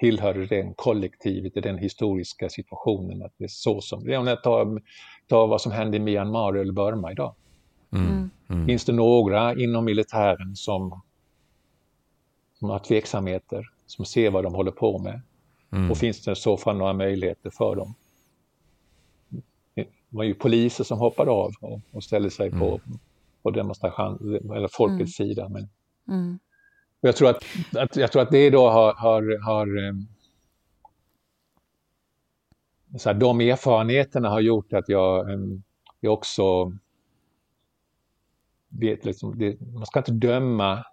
tillhörde 0.00 0.46
den 0.46 0.74
kollektivet 0.74 1.56
i 1.56 1.60
den 1.60 1.78
historiska 1.78 2.48
situationen. 2.48 3.22
Att 3.22 3.32
det 3.36 3.44
är 3.44 3.48
så 3.48 3.80
som, 3.80 4.04
det 4.04 4.14
är 4.14 4.18
om 4.18 4.26
jag 4.26 4.42
tar, 4.42 4.82
tar 5.28 5.46
vad 5.46 5.60
som 5.60 5.72
händer 5.72 5.98
i 5.98 6.02
Myanmar 6.02 6.54
eller 6.54 6.72
Burma 6.72 7.12
idag. 7.12 7.34
Mm. 7.92 8.30
Mm. 8.48 8.66
Finns 8.66 8.84
det 8.84 8.92
några 8.92 9.54
inom 9.54 9.84
militären 9.84 10.56
som, 10.56 11.02
som 12.58 12.70
har 12.70 12.78
tveksamheter, 12.78 13.70
som 13.86 14.04
ser 14.04 14.30
vad 14.30 14.44
de 14.44 14.54
håller 14.54 14.70
på 14.70 14.98
med? 14.98 15.20
Mm. 15.72 15.90
Och 15.90 15.98
finns 15.98 16.24
det 16.24 16.32
i 16.32 16.36
så 16.36 16.56
fall 16.56 16.76
några 16.76 16.92
möjligheter 16.92 17.50
för 17.50 17.76
dem? 17.76 17.94
Det 19.74 19.86
var 20.08 20.24
ju 20.24 20.34
poliser 20.34 20.84
som 20.84 20.98
hoppade 20.98 21.30
av 21.30 21.52
och, 21.60 21.80
och 21.90 22.04
ställde 22.04 22.30
sig 22.30 22.50
på, 22.50 22.80
på 23.42 23.50
demonstration, 23.50 24.34
eller 24.56 24.68
folkets 24.68 25.12
sida. 25.16 25.48
Men 25.48 25.68
Mm. 26.08 26.38
och 27.00 27.08
jag, 27.08 27.16
tror 27.16 27.30
att, 27.30 27.44
att, 27.76 27.96
jag 27.96 28.12
tror 28.12 28.22
att 28.22 28.30
det 28.30 28.50
då 28.50 28.68
har, 28.70 28.94
har, 28.94 29.44
har 29.44 29.86
eh, 29.86 29.92
så 32.98 33.08
här, 33.08 33.16
de 33.16 33.40
erfarenheterna 33.40 34.28
har 34.28 34.40
gjort 34.40 34.72
att 34.72 34.88
jag, 34.88 35.30
eh, 35.30 35.38
jag 36.00 36.12
också 36.12 36.72
vet 38.68 39.04
liksom, 39.04 39.38
det, 39.38 39.60
man 39.60 39.86
ska 39.86 39.98
inte 40.00 40.12
döma, 40.12 40.84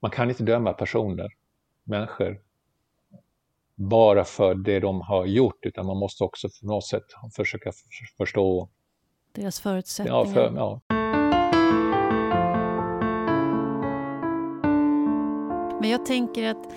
man 0.00 0.10
kan 0.10 0.28
inte 0.28 0.42
döma 0.44 0.72
personer, 0.72 1.32
människor, 1.84 2.40
bara 3.74 4.24
för 4.24 4.54
det 4.54 4.80
de 4.80 5.00
har 5.00 5.26
gjort, 5.26 5.66
utan 5.66 5.86
man 5.86 5.96
måste 5.96 6.24
också 6.24 6.48
på 6.60 6.66
något 6.66 6.86
sätt 6.86 7.04
försöka 7.36 7.72
förstå, 8.16 8.68
Deras 9.32 9.60
ja, 9.64 9.70
förutsättningar. 9.70 10.24
för, 10.24 10.52
ja, 10.56 10.80
Men 15.84 15.90
jag 15.90 16.06
tänker 16.06 16.50
att, 16.50 16.72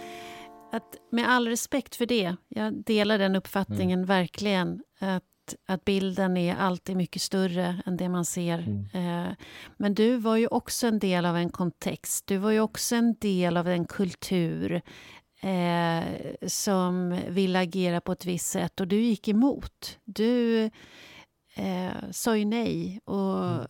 att 0.71 0.95
med 1.11 1.29
all 1.29 1.47
respekt 1.47 1.95
för 1.95 2.05
det, 2.05 2.35
jag 2.47 2.83
delar 2.83 3.17
den 3.17 3.35
uppfattningen 3.35 4.05
verkligen, 4.05 4.83
att, 4.99 5.55
att 5.67 5.85
bilden 5.85 6.37
är 6.37 6.55
alltid 6.55 6.97
mycket 6.97 7.21
större 7.21 7.81
än 7.85 7.97
det 7.97 8.09
man 8.09 8.25
ser. 8.25 8.59
Eh, 8.93 9.33
men 9.77 9.93
du 9.93 10.17
var 10.17 10.35
ju 10.35 10.47
också 10.47 10.87
en 10.87 10.99
del 10.99 11.25
av 11.25 11.37
en 11.37 11.49
kontext, 11.49 12.27
du 12.27 12.37
var 12.37 12.51
ju 12.51 12.59
också 12.59 12.95
en 12.95 13.15
del 13.19 13.57
av 13.57 13.67
en 13.67 13.85
kultur 13.85 14.81
eh, 15.41 16.03
som 16.47 17.19
ville 17.29 17.59
agera 17.59 18.01
på 18.01 18.11
ett 18.11 18.25
visst 18.25 18.49
sätt 18.49 18.79
och 18.79 18.87
du 18.87 19.01
gick 19.01 19.27
emot. 19.27 19.99
Du 20.05 20.69
eh, 21.57 22.11
sa 22.11 22.37
ju 22.37 22.45
nej 22.45 22.99
och 23.05 23.67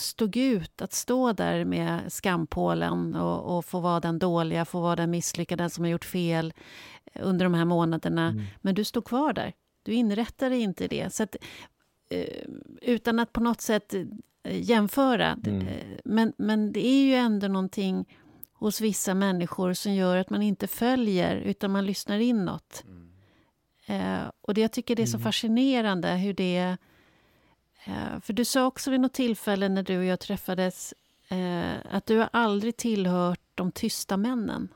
stod 0.00 0.36
ut 0.36 0.82
att 0.82 0.92
stå 0.92 1.32
där 1.32 1.64
med 1.64 2.12
skampålen 2.12 3.14
och, 3.14 3.56
och 3.56 3.64
få 3.64 3.80
vara 3.80 4.00
den 4.00 4.18
dåliga, 4.18 4.64
få 4.64 4.80
vara 4.80 4.96
den 4.96 5.10
misslyckade, 5.10 5.62
den 5.62 5.70
som 5.70 5.84
har 5.84 5.90
gjort 5.90 6.04
fel 6.04 6.52
under 7.20 7.44
de 7.44 7.54
här 7.54 7.64
månaderna. 7.64 8.34
Men 8.60 8.74
du 8.74 8.84
stod 8.84 9.04
kvar 9.04 9.32
där. 9.32 9.52
Du 9.82 9.92
inrättade 9.92 10.56
inte 10.58 10.88
det. 10.88 11.12
Så 11.12 11.22
att, 11.22 11.36
eh, 12.10 12.44
utan 12.82 13.18
att 13.18 13.32
på 13.32 13.40
något 13.40 13.60
sätt 13.60 13.94
eh, 13.94 14.04
jämföra. 14.42 15.38
Mm. 15.46 15.60
eh, 15.66 15.98
Men, 16.04 16.32
men 16.36 16.72
det 16.72 16.86
är 16.86 17.04
ju 17.06 17.14
ändå 17.14 17.48
någonting 17.48 18.04
hos 18.52 18.80
vissa 18.80 19.14
människor 19.14 19.72
som 19.72 19.94
gör 19.94 20.16
att 20.16 20.30
man 20.30 20.42
inte 20.42 20.66
följer, 20.66 21.36
utan 21.36 21.70
man 21.70 21.86
lyssnar 21.86 22.18
inåt. 22.18 22.84
Eh, 23.86 24.18
och 24.40 24.54
det, 24.54 24.60
jag 24.60 24.72
tycker 24.72 24.96
det 24.96 25.02
är 25.02 25.06
så 25.06 25.18
fascinerande 25.18 26.08
hur 26.08 26.34
det... 26.34 26.76
Eh, 27.86 28.20
för 28.20 28.32
du 28.32 28.44
sa 28.44 28.66
också 28.66 28.90
vid 28.90 29.00
något 29.00 29.12
tillfälle 29.14 29.68
när 29.68 29.82
du 29.82 29.98
och 29.98 30.04
jag 30.04 30.20
träffades 30.20 30.94
eh, 31.28 31.74
att 31.90 32.06
du 32.06 32.18
har 32.18 32.28
aldrig 32.32 32.76
tillhört 32.76 33.40
de 33.54 33.72
tysta 33.72 34.16
männen. 34.16 34.68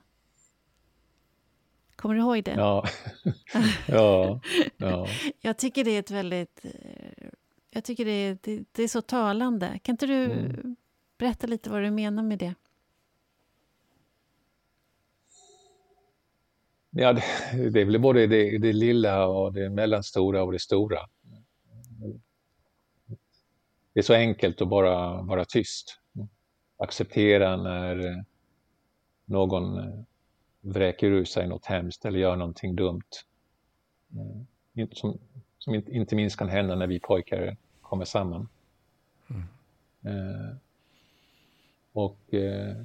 Kommer 1.96 2.14
du 2.14 2.20
ihåg 2.20 2.44
det? 2.44 2.50
ja, 2.56 2.84
ja, 3.88 4.40
ja. 4.76 5.06
Jag 5.40 5.56
tycker 5.58 5.84
det 5.84 5.90
är 5.90 5.98
ett 6.00 6.10
väldigt... 6.10 6.64
eh, 6.64 7.28
Jag 7.70 7.84
tycker 7.84 8.04
det 8.04 8.10
är, 8.10 8.38
det, 8.42 8.64
det 8.72 8.82
är 8.82 8.88
så 8.88 9.02
talande. 9.02 9.78
Kan 9.82 9.92
inte 9.92 10.06
du 10.06 10.24
Mm. 10.24 10.76
berätta 11.18 11.46
lite 11.46 11.70
vad 11.70 11.82
du 11.82 11.90
menar 11.90 12.22
med 12.22 12.38
det? 12.38 12.54
Ja, 16.90 17.12
det, 17.12 17.22
det 17.70 17.80
är 17.80 17.84
väl 17.84 18.00
både 18.00 18.26
det, 18.26 18.58
det 18.58 18.72
lilla 18.72 19.26
och 19.26 19.52
det 19.52 19.70
mellanstora 19.70 20.42
och 20.42 20.52
det 20.52 20.58
stora. 20.58 20.98
Det 24.00 24.02
är 24.02 24.06
så 24.06 24.14
enkelt 24.14 24.60
att 24.60 24.68
bara 24.68 25.22
vara 25.22 25.44
tyst. 25.44 26.00
Acceptera 26.76 27.56
när 27.56 28.24
någon 29.24 29.92
vräker 30.60 31.06
ur 31.06 31.24
sig 31.24 31.48
något 31.48 31.66
hemskt 31.66 32.04
eller 32.04 32.18
gör 32.18 32.36
någonting 32.36 32.76
dumt. 32.76 33.10
Som, 34.92 35.18
som 35.58 35.74
inte 35.74 36.16
minst 36.16 36.36
kan 36.38 36.48
hända 36.48 36.74
när 36.74 36.86
vi 36.86 37.00
pojkar 37.00 37.56
kommer 37.80 38.04
samman. 38.04 38.48
Mm. 39.30 39.42
Eh, 40.02 40.56
och 41.92 42.34
eh, 42.34 42.76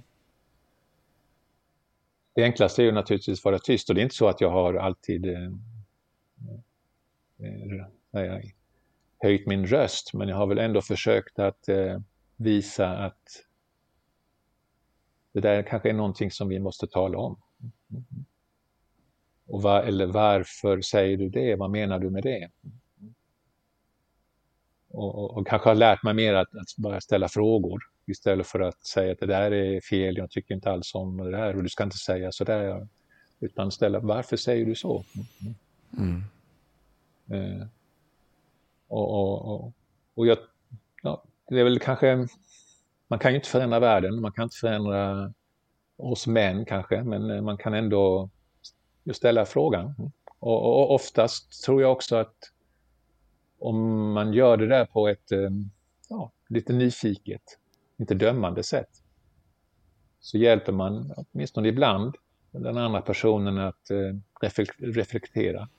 det 2.34 2.44
enklaste 2.44 2.82
är 2.82 2.86
ju 2.86 2.92
naturligtvis 2.92 3.40
att 3.40 3.46
vara 3.46 3.60
tyst 3.60 3.90
och 3.90 3.96
det 3.96 4.02
är 4.02 4.04
inte 4.04 4.16
så 4.16 4.28
att 4.28 4.42
jag 4.42 4.52
har 4.52 4.74
alltid 4.74 5.26
eh, 5.26 5.52
eh, 7.38 8.55
höjt 9.20 9.48
min 9.48 9.66
röst 9.66 10.14
men 10.14 10.28
jag 10.28 10.36
har 10.36 10.48
väl 10.48 10.58
ändå 10.58 10.82
försökt 10.82 11.40
att 11.40 11.70
eh, 11.70 12.00
visa 12.36 12.88
att 12.88 13.46
det 15.32 15.42
där 15.42 15.64
kanske 15.64 15.90
är 15.90 15.94
någonting 15.94 16.32
som 16.32 16.50
vi 16.50 16.60
måste 16.60 16.88
tala 16.88 17.18
om. 17.18 17.38
Och 19.48 19.62
var, 19.62 19.84
eller 19.84 20.06
varför 20.06 20.82
säger 20.82 21.18
du 21.18 21.30
det? 21.30 21.56
Vad 21.56 21.72
menar 21.72 22.00
du 22.00 22.10
med 22.10 22.24
det? 22.24 22.50
Och, 24.90 25.16
och, 25.16 25.38
och 25.38 25.48
kanske 25.48 25.70
har 25.70 25.76
lärt 25.76 26.04
mig 26.04 26.14
mer 26.14 26.34
att, 26.34 26.56
att, 26.56 26.76
bara 26.78 27.02
ställa 27.02 27.30
frågor 27.30 27.80
istället 28.06 28.48
för 28.48 28.60
att 28.60 28.86
säga 28.86 29.12
att 29.12 29.20
det 29.20 29.26
där 29.26 29.52
är 29.52 29.82
fel, 29.82 30.18
jag 30.18 30.32
tycker 30.32 30.56
inte 30.56 30.72
alls 30.72 30.96
om 30.96 31.18
det 31.18 31.32
där 31.32 31.56
och 31.56 31.64
du 31.64 31.70
ska 31.70 31.84
inte 31.84 31.98
säga 31.98 32.32
sådär. 32.32 32.88
Utan 33.40 33.72
ställa, 33.72 34.00
varför 34.00 34.38
säger 34.38 34.66
du 34.66 34.76
så? 34.76 35.04
Mm. 35.98 36.24
Eh, 37.32 37.68
och, 38.88 39.12
och, 39.12 39.74
och, 40.16 40.28
jag, 40.28 40.38
ja, 41.04 41.24
det 41.50 41.60
är 41.60 41.64
väl 41.64 41.80
kanske, 41.80 42.28
man 43.08 43.20
kan 43.20 43.32
ju 43.32 43.36
inte 43.36 43.50
förändra 43.50 43.80
världen, 43.80 44.22
man 44.22 44.32
kan 44.32 44.44
inte 44.44 44.58
förändra 44.58 45.34
oss 45.98 46.28
män 46.28 46.66
kanske, 46.66 47.04
men 47.04 47.32
eh, 47.32 47.42
man 47.42 47.58
kan 47.58 47.74
ändå 47.74 48.30
ställa 49.14 49.46
frågan. 49.46 50.12
Och, 50.40 50.66
och 50.66 50.96
oftast 50.96 51.64
tror 51.64 51.82
jag 51.82 51.92
också 51.92 52.16
att 52.16 52.36
om 53.60 54.12
man 54.12 54.34
gör 54.34 54.58
det 54.58 54.68
där 54.68 54.86
på 54.86 55.08
ett 55.08 55.32
eh, 55.32 55.50
ja, 56.10 56.32
lite 56.50 56.74
nyfiket, 56.74 57.42
inte 57.98 58.14
dömande 58.14 58.64
sätt, 58.64 58.90
så 60.20 60.38
hjälper 60.38 60.72
man 60.72 61.14
åtminstone 61.18 61.68
ibland 61.68 62.16
den 62.52 62.78
andra 62.78 63.02
personen 63.02 63.58
att 63.58 63.92
eh, 63.92 64.50
reflektera. 64.78 65.70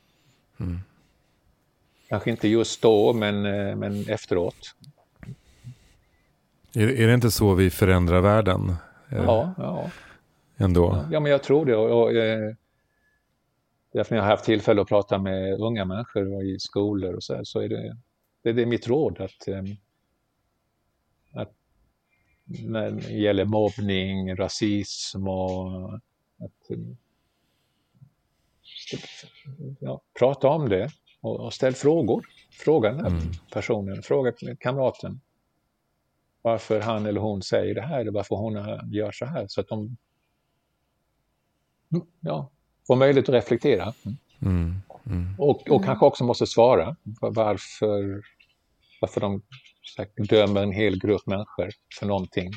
Mm. 0.61 0.81
Kanske 2.09 2.31
inte 2.31 2.49
just 2.49 2.83
då, 2.83 3.13
men, 3.13 3.47
eh, 3.47 3.77
men 3.77 4.09
efteråt. 4.09 4.75
Är, 6.75 6.89
är 6.89 7.07
det 7.07 7.15
inte 7.15 7.31
så 7.31 7.55
vi 7.55 7.71
förändrar 7.71 8.21
världen? 8.21 8.75
Ja, 9.11 9.55
ja. 9.59 9.91
Ändå? 10.57 11.05
Ja, 11.11 11.21
men 11.21 11.33
jag 11.33 11.43
tror 11.43 11.67
det. 11.67 11.77
Och, 11.77 12.03
och, 12.03 12.13
Därför 13.97 14.15
när 14.15 14.19
jag 14.19 14.25
har 14.25 14.31
haft 14.31 14.45
tillfälle 14.45 14.83
att 14.83 14.89
prata 14.89 15.19
med 15.19 15.61
unga 15.61 15.85
människor 15.85 16.45
i 16.45 16.59
skolor 16.59 17.15
och 17.15 17.23
så, 17.23 17.35
här, 17.35 17.45
så 17.45 17.61
är 17.61 17.69
det, 17.69 17.97
det, 18.43 18.53
det 18.53 18.63
är 18.63 18.67
mitt 18.67 18.89
råd 18.89 19.21
att, 19.21 19.49
ehm, 19.49 19.67
att 21.33 21.53
när 22.45 22.91
det 22.91 23.13
gäller 23.13 23.45
mobbning, 23.45 24.37
rasism 24.37 25.29
och 25.29 25.95
att 26.39 26.71
ehm, 26.71 26.97
ja, 29.81 30.01
prata 30.19 30.49
om 30.49 30.69
det 30.69 30.91
och, 31.27 31.41
och 31.41 31.55
ställ 31.55 31.75
frågor. 31.75 32.27
Fråga 32.51 32.91
den 32.91 33.01
här 33.01 33.11
mm. 33.11 33.23
personen, 33.53 34.03
fråga 34.03 34.33
kamraten 34.61 35.21
varför 36.47 36.81
han 36.81 37.07
eller 37.07 37.21
hon 37.21 37.43
säger 37.43 37.75
det 37.75 37.81
här 37.81 38.01
eller 38.01 38.13
varför 38.13 38.37
hon 38.37 38.55
gör 38.93 39.13
så 39.13 39.25
här. 39.25 39.47
Så 39.49 39.61
att 39.61 39.69
de 39.69 39.97
ja, 42.21 42.51
får 42.87 42.97
möjlighet 42.97 43.29
att 43.29 43.35
reflektera. 43.35 43.95
Mm. 44.41 44.75
Mm. 45.07 45.35
Och, 45.39 45.71
och 45.71 45.85
kanske 45.85 46.07
också 46.07 46.25
måste 46.25 46.47
svara 46.47 46.97
varför, 47.21 48.23
varför 49.01 49.21
de 49.21 49.43
dömer 50.17 50.63
en 50.63 50.73
hel 50.73 50.99
grupp 50.99 51.27
människor 51.27 51.71
för 51.99 52.07
någonting. 52.07 52.53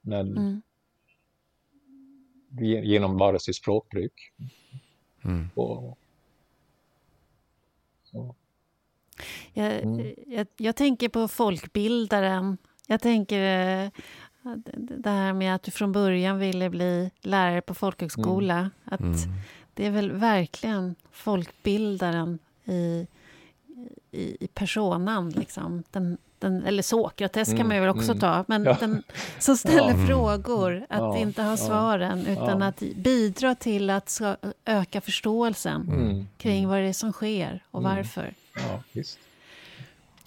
När, 0.00 0.20
mm. 0.20 0.62
Genom 2.84 3.16
bara 3.16 3.38
sitt 3.38 3.56
språkbruk. 3.56 4.32
Mm. 5.24 5.50
Och, 5.54 5.98
mm. 9.54 10.14
jag, 10.26 10.46
jag, 10.56 10.76
tänker 10.76 11.08
på 11.08 11.28
folkbildaren. 11.28 12.58
Jag 12.86 13.00
tänker 13.00 13.40
eh, 13.84 13.90
det 14.74 15.10
här 15.10 15.32
med 15.32 15.54
att 15.54 15.62
du 15.62 15.70
från 15.70 15.92
början 15.92 16.38
ville 16.38 16.70
bli 16.70 17.10
lärare 17.20 17.60
på 17.60 17.74
folkhögskola. 17.74 18.58
Mm. 18.58 18.70
Att 18.84 19.00
mm. 19.00 19.16
Det 19.74 19.86
är 19.86 19.90
väl 19.90 20.12
verkligen 20.12 20.94
folkbildaren 21.12 22.38
i, 22.64 23.06
i, 24.10 24.44
i 24.44 24.48
personan. 24.54 25.30
Liksom. 25.30 25.82
Den, 25.90 26.18
den, 26.38 26.64
eller 26.66 26.82
Sokrates 26.82 27.48
mm, 27.48 27.58
kan 27.58 27.68
man 27.68 27.80
väl 27.80 27.88
också 27.88 28.10
mm. 28.10 28.20
ta, 28.20 28.44
men 28.48 28.64
ja. 28.64 28.76
den 28.80 29.02
som 29.38 29.56
ställer 29.56 30.00
ja. 30.00 30.06
frågor, 30.06 30.86
att 30.88 30.98
ja. 30.98 31.18
inte 31.18 31.42
ha 31.42 31.56
svaren, 31.56 32.26
utan 32.26 32.62
att 32.62 32.80
bidra 32.80 33.54
till 33.54 33.90
att 33.90 34.20
öka 34.64 35.00
förståelsen 35.00 35.88
mm. 35.88 36.26
kring 36.36 36.68
vad 36.68 36.78
det 36.78 36.88
är 36.88 36.92
som 36.92 37.12
sker 37.12 37.62
och 37.70 37.80
mm. 37.80 37.96
varför. 37.96 38.34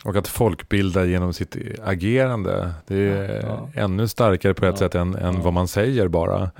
Och 0.03 0.15
att 0.15 0.27
folkbilda 0.27 1.05
genom 1.05 1.33
sitt 1.33 1.55
agerande, 1.83 2.73
det 2.87 2.95
är 2.95 3.45
ja, 3.45 3.69
ja. 3.75 3.81
ännu 3.81 4.07
starkare 4.07 4.53
på 4.53 4.65
ett 4.65 4.71
ja, 4.71 4.77
sätt 4.77 4.95
än, 4.95 5.15
än 5.15 5.41
vad 5.41 5.53
man 5.53 5.67
säger 5.67 6.07
bara. 6.07 6.51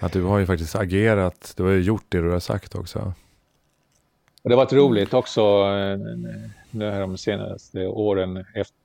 Att 0.00 0.12
du 0.12 0.22
har 0.22 0.38
ju 0.38 0.46
faktiskt 0.46 0.76
agerat, 0.76 1.54
du 1.56 1.62
har 1.62 1.70
ju 1.70 1.82
gjort 1.82 2.04
det 2.08 2.18
du 2.18 2.30
har 2.30 2.40
sagt 2.40 2.74
också. 2.74 3.12
Och 4.42 4.50
det 4.50 4.56
har 4.56 4.64
varit 4.64 4.72
roligt 4.72 5.14
också 5.14 5.40
eh, 5.40 5.98
nu 6.70 6.90
här 6.90 7.00
de 7.00 7.18
senaste 7.18 7.86
åren 7.86 8.36
efter, 8.54 8.76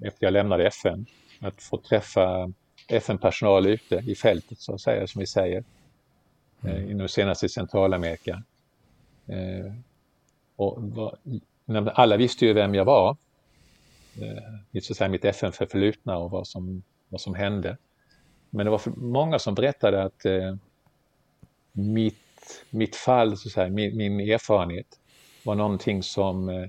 efter 0.00 0.26
jag 0.26 0.32
lämnade 0.32 0.66
FN, 0.66 1.06
att 1.40 1.62
få 1.62 1.78
träffa 1.78 2.52
FN-personal 2.88 3.66
ute 3.66 3.94
i 4.06 4.14
fältet 4.14 4.58
så 4.58 4.74
att 4.74 4.80
säga, 4.80 5.06
som 5.06 5.20
vi 5.20 5.26
säger. 5.26 5.64
Mm. 6.62 6.90
Eh, 6.90 6.96
nu 6.96 7.08
senast 7.08 7.44
i 7.44 7.48
Centralamerika. 7.48 8.42
Eh, 9.26 9.72
och 10.56 10.78
alla 11.94 12.16
visste 12.16 12.46
ju 12.46 12.52
vem 12.52 12.74
jag 12.74 12.84
var 12.84 13.16
eh, 14.20 14.80
så 14.82 14.94
säga, 14.94 15.08
mitt 15.08 15.24
FN-förflutna 15.24 16.18
och 16.18 16.30
vad 16.30 16.46
som, 16.46 16.82
vad 17.08 17.20
som 17.20 17.34
hände. 17.34 17.76
Men 18.50 18.66
det 18.66 18.70
var 18.70 18.82
många 18.96 19.38
som 19.38 19.54
berättade 19.54 20.02
att 20.02 20.24
eh, 20.24 20.56
mitt, 21.72 22.64
mitt 22.70 22.96
fall, 22.96 23.36
så 23.36 23.50
säga, 23.50 23.68
min, 23.68 23.96
min 23.96 24.20
erfarenhet 24.20 25.00
var 25.44 25.54
någonting 25.54 26.02
som 26.02 26.48
eh, 26.48 26.68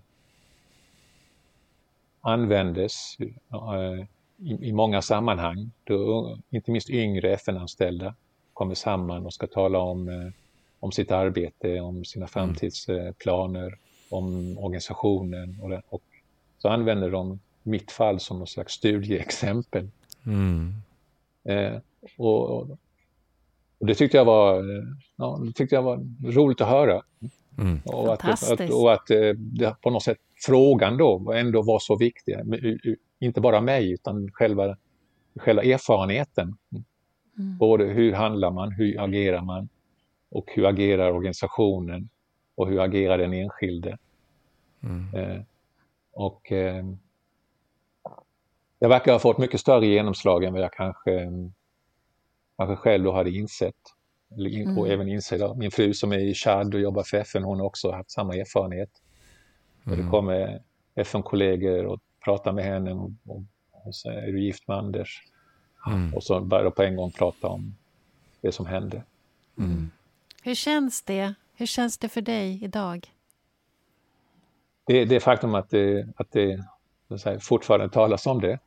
användes 2.28 3.18
eh, 3.20 4.06
i, 4.38 4.68
i, 4.70 4.72
många 4.74 5.02
sammanhang. 5.02 5.72
Då, 5.84 6.38
inte 6.50 6.72
minst 6.72 6.90
yngre 6.90 7.34
FN-anställda 7.34 8.16
kommer 8.54 8.76
samman 8.76 9.26
och 9.26 9.34
ska 9.34 9.48
tala 9.48 9.80
om, 9.80 10.10
eh, 10.10 10.32
om 10.80 10.92
sitt 10.92 11.12
arbete, 11.12 11.80
om 11.80 12.06
sina 12.06 12.24
mm. 12.24 12.30
framtidsplaner, 12.30 13.78
om 14.10 14.58
organisationen 14.58 15.60
och, 15.62 15.94
och 15.94 16.04
så 16.58 16.70
använder 16.70 17.12
de 17.12 17.40
mitt 17.64 17.92
fall 17.92 18.20
som 18.20 18.40
något 18.40 18.50
slags 18.50 18.74
studieexempel. 18.74 19.90
Mm. 20.26 20.74
Eh, 21.44 21.82
och, 22.18 22.50
och, 22.50 22.78
det 23.80 23.96
tyckte 23.96 24.18
jag 24.18 24.26
var, 24.26 24.64
ja, 25.16 25.40
det 25.46 25.54
tyckte 25.54 25.76
jag 25.76 25.84
var 25.84 26.06
roligt 26.24 26.62
att 26.62 26.68
höra. 26.68 27.02
Mm. 27.58 27.80
Och 27.86 28.14
att, 28.14 28.52
att, 28.52 28.70
och 28.70 28.94
att 28.94 29.10
eh, 29.10 29.34
det, 29.36 29.76
på 29.82 29.90
något 29.90 30.04
sätt 30.04 30.18
frågan 30.46 30.98
då 30.98 31.34
ändå 31.34 31.62
var 31.62 31.80
så 31.80 31.98
viktig. 31.98 32.38
Inte 33.20 33.42
bara 33.42 33.62
mig 33.62 33.92
utan 33.92 34.32
själva, 34.32 34.78
själva 35.36 35.64
erfarenheten. 35.64 36.58
Mm. 37.40 37.58
Både 37.58 37.84
hur 37.84 38.14
handlar 38.14 38.52
man, 38.52 38.72
hur 38.72 39.04
agerar 39.04 39.42
man 39.42 39.70
och 40.30 40.52
hur 40.56 40.66
agerar 40.66 41.12
organisationen 41.12 42.10
och 42.56 42.68
hur 42.68 42.80
agerar 42.80 43.18
den 43.18 43.34
enskilde. 43.34 43.98
Mm. 44.84 45.16
Eh, 45.16 45.42
och 46.14 46.52
eh, 46.52 46.86
jag 48.80 48.90
verkar 48.90 49.12
ha 49.12 49.20
fått 49.20 49.38
mycket 49.38 49.60
större 49.60 49.86
genomslag 49.86 50.44
än 50.44 50.54
vad 50.54 50.62
jag 50.62 50.74
kanske, 50.74 51.32
kanske 52.58 52.76
själv 52.76 53.04
då 53.04 53.12
hade 53.12 53.32
insett. 53.32 53.76
Mm. 54.38 54.78
Och 54.78 54.88
även 54.88 55.08
insett, 55.08 55.58
min 55.58 55.72
fru 55.72 55.94
som 55.94 56.12
är 56.12 56.20
i 56.20 56.34
Chad 56.34 56.76
och 56.76 56.82
jobbar 56.82 57.04
för 57.04 57.18
FN, 57.18 57.44
hon 57.44 57.60
har 57.60 57.66
också 57.66 57.92
haft 57.92 58.12
samma 58.12 58.36
erfarenhet. 58.36 58.90
Mm. 59.88 60.00
Och 60.00 60.06
det 60.06 60.12
kommer 60.12 60.62
FN-kollegor 60.96 61.86
och 61.86 62.00
pratar 62.24 62.52
med 62.52 62.64
henne 62.64 62.94
och, 62.94 63.12
och, 63.26 63.44
och 63.72 63.96
så 63.96 64.10
är 64.10 64.32
du 64.32 64.44
gift 64.44 64.68
med 64.68 64.78
Anders? 64.78 65.24
Mm. 65.88 66.14
Och 66.14 66.24
så 66.24 66.40
börjar 66.40 66.70
på 66.70 66.84
en 66.84 66.96
gång 66.96 67.12
prata 67.12 67.48
om 67.48 67.76
det 68.42 68.52
som 68.52 68.66
hände. 68.66 69.04
Mm. 69.58 69.92
Hur 70.44 70.56
känns 70.56 71.02
det 71.02 71.34
Hur 71.60 71.66
känns 71.66 71.98
det 71.98 72.10
för 72.10 72.22
dig 72.22 72.64
idag? 72.64 73.12
Det, 74.86 75.06
det 75.06 75.20
faktum 75.20 75.56
att 75.56 75.70
det, 75.70 76.08
att 76.16 76.32
det 76.32 76.64
säga, 77.20 77.40
fortfarande 77.40 77.90
talas 77.90 78.26
om 78.26 78.42
det, 78.42 78.60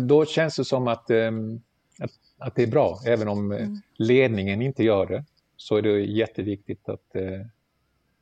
då 0.00 0.24
känns 0.24 0.56
det 0.56 0.64
som 0.64 0.88
att, 0.88 1.10
ehm, 1.10 1.60
att, 1.98 2.10
att 2.38 2.54
det 2.54 2.62
är 2.62 2.66
bra. 2.66 3.00
Även 3.06 3.28
om 3.28 3.52
eh, 3.52 3.58
mm. 3.58 3.80
ledningen 3.96 4.62
inte 4.62 4.84
gör 4.84 5.06
det 5.06 5.24
så 5.56 5.76
är 5.76 5.82
det 5.82 6.00
jätteviktigt 6.00 6.88
att 6.88 7.14
eh, 7.14 7.46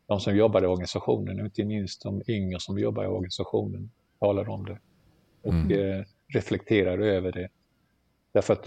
de 0.07 0.20
som 0.20 0.36
jobbar 0.36 0.62
i 0.62 0.66
organisationen, 0.66 1.40
inte 1.40 1.64
minst 1.64 2.02
de 2.02 2.22
yngre 2.26 2.61
som 2.61 2.78
jobbar 2.78 3.05
i 3.05 3.07
organisationen, 3.07 3.90
talar 4.18 4.48
om 4.48 4.64
det 4.64 4.78
och 5.42 5.52
mm. 5.52 5.70
Eh, 5.72 6.05
reflekterar 6.26 6.98
över 6.98 7.32
det. 7.32 7.48
Därför 8.32 8.52
att 8.52 8.66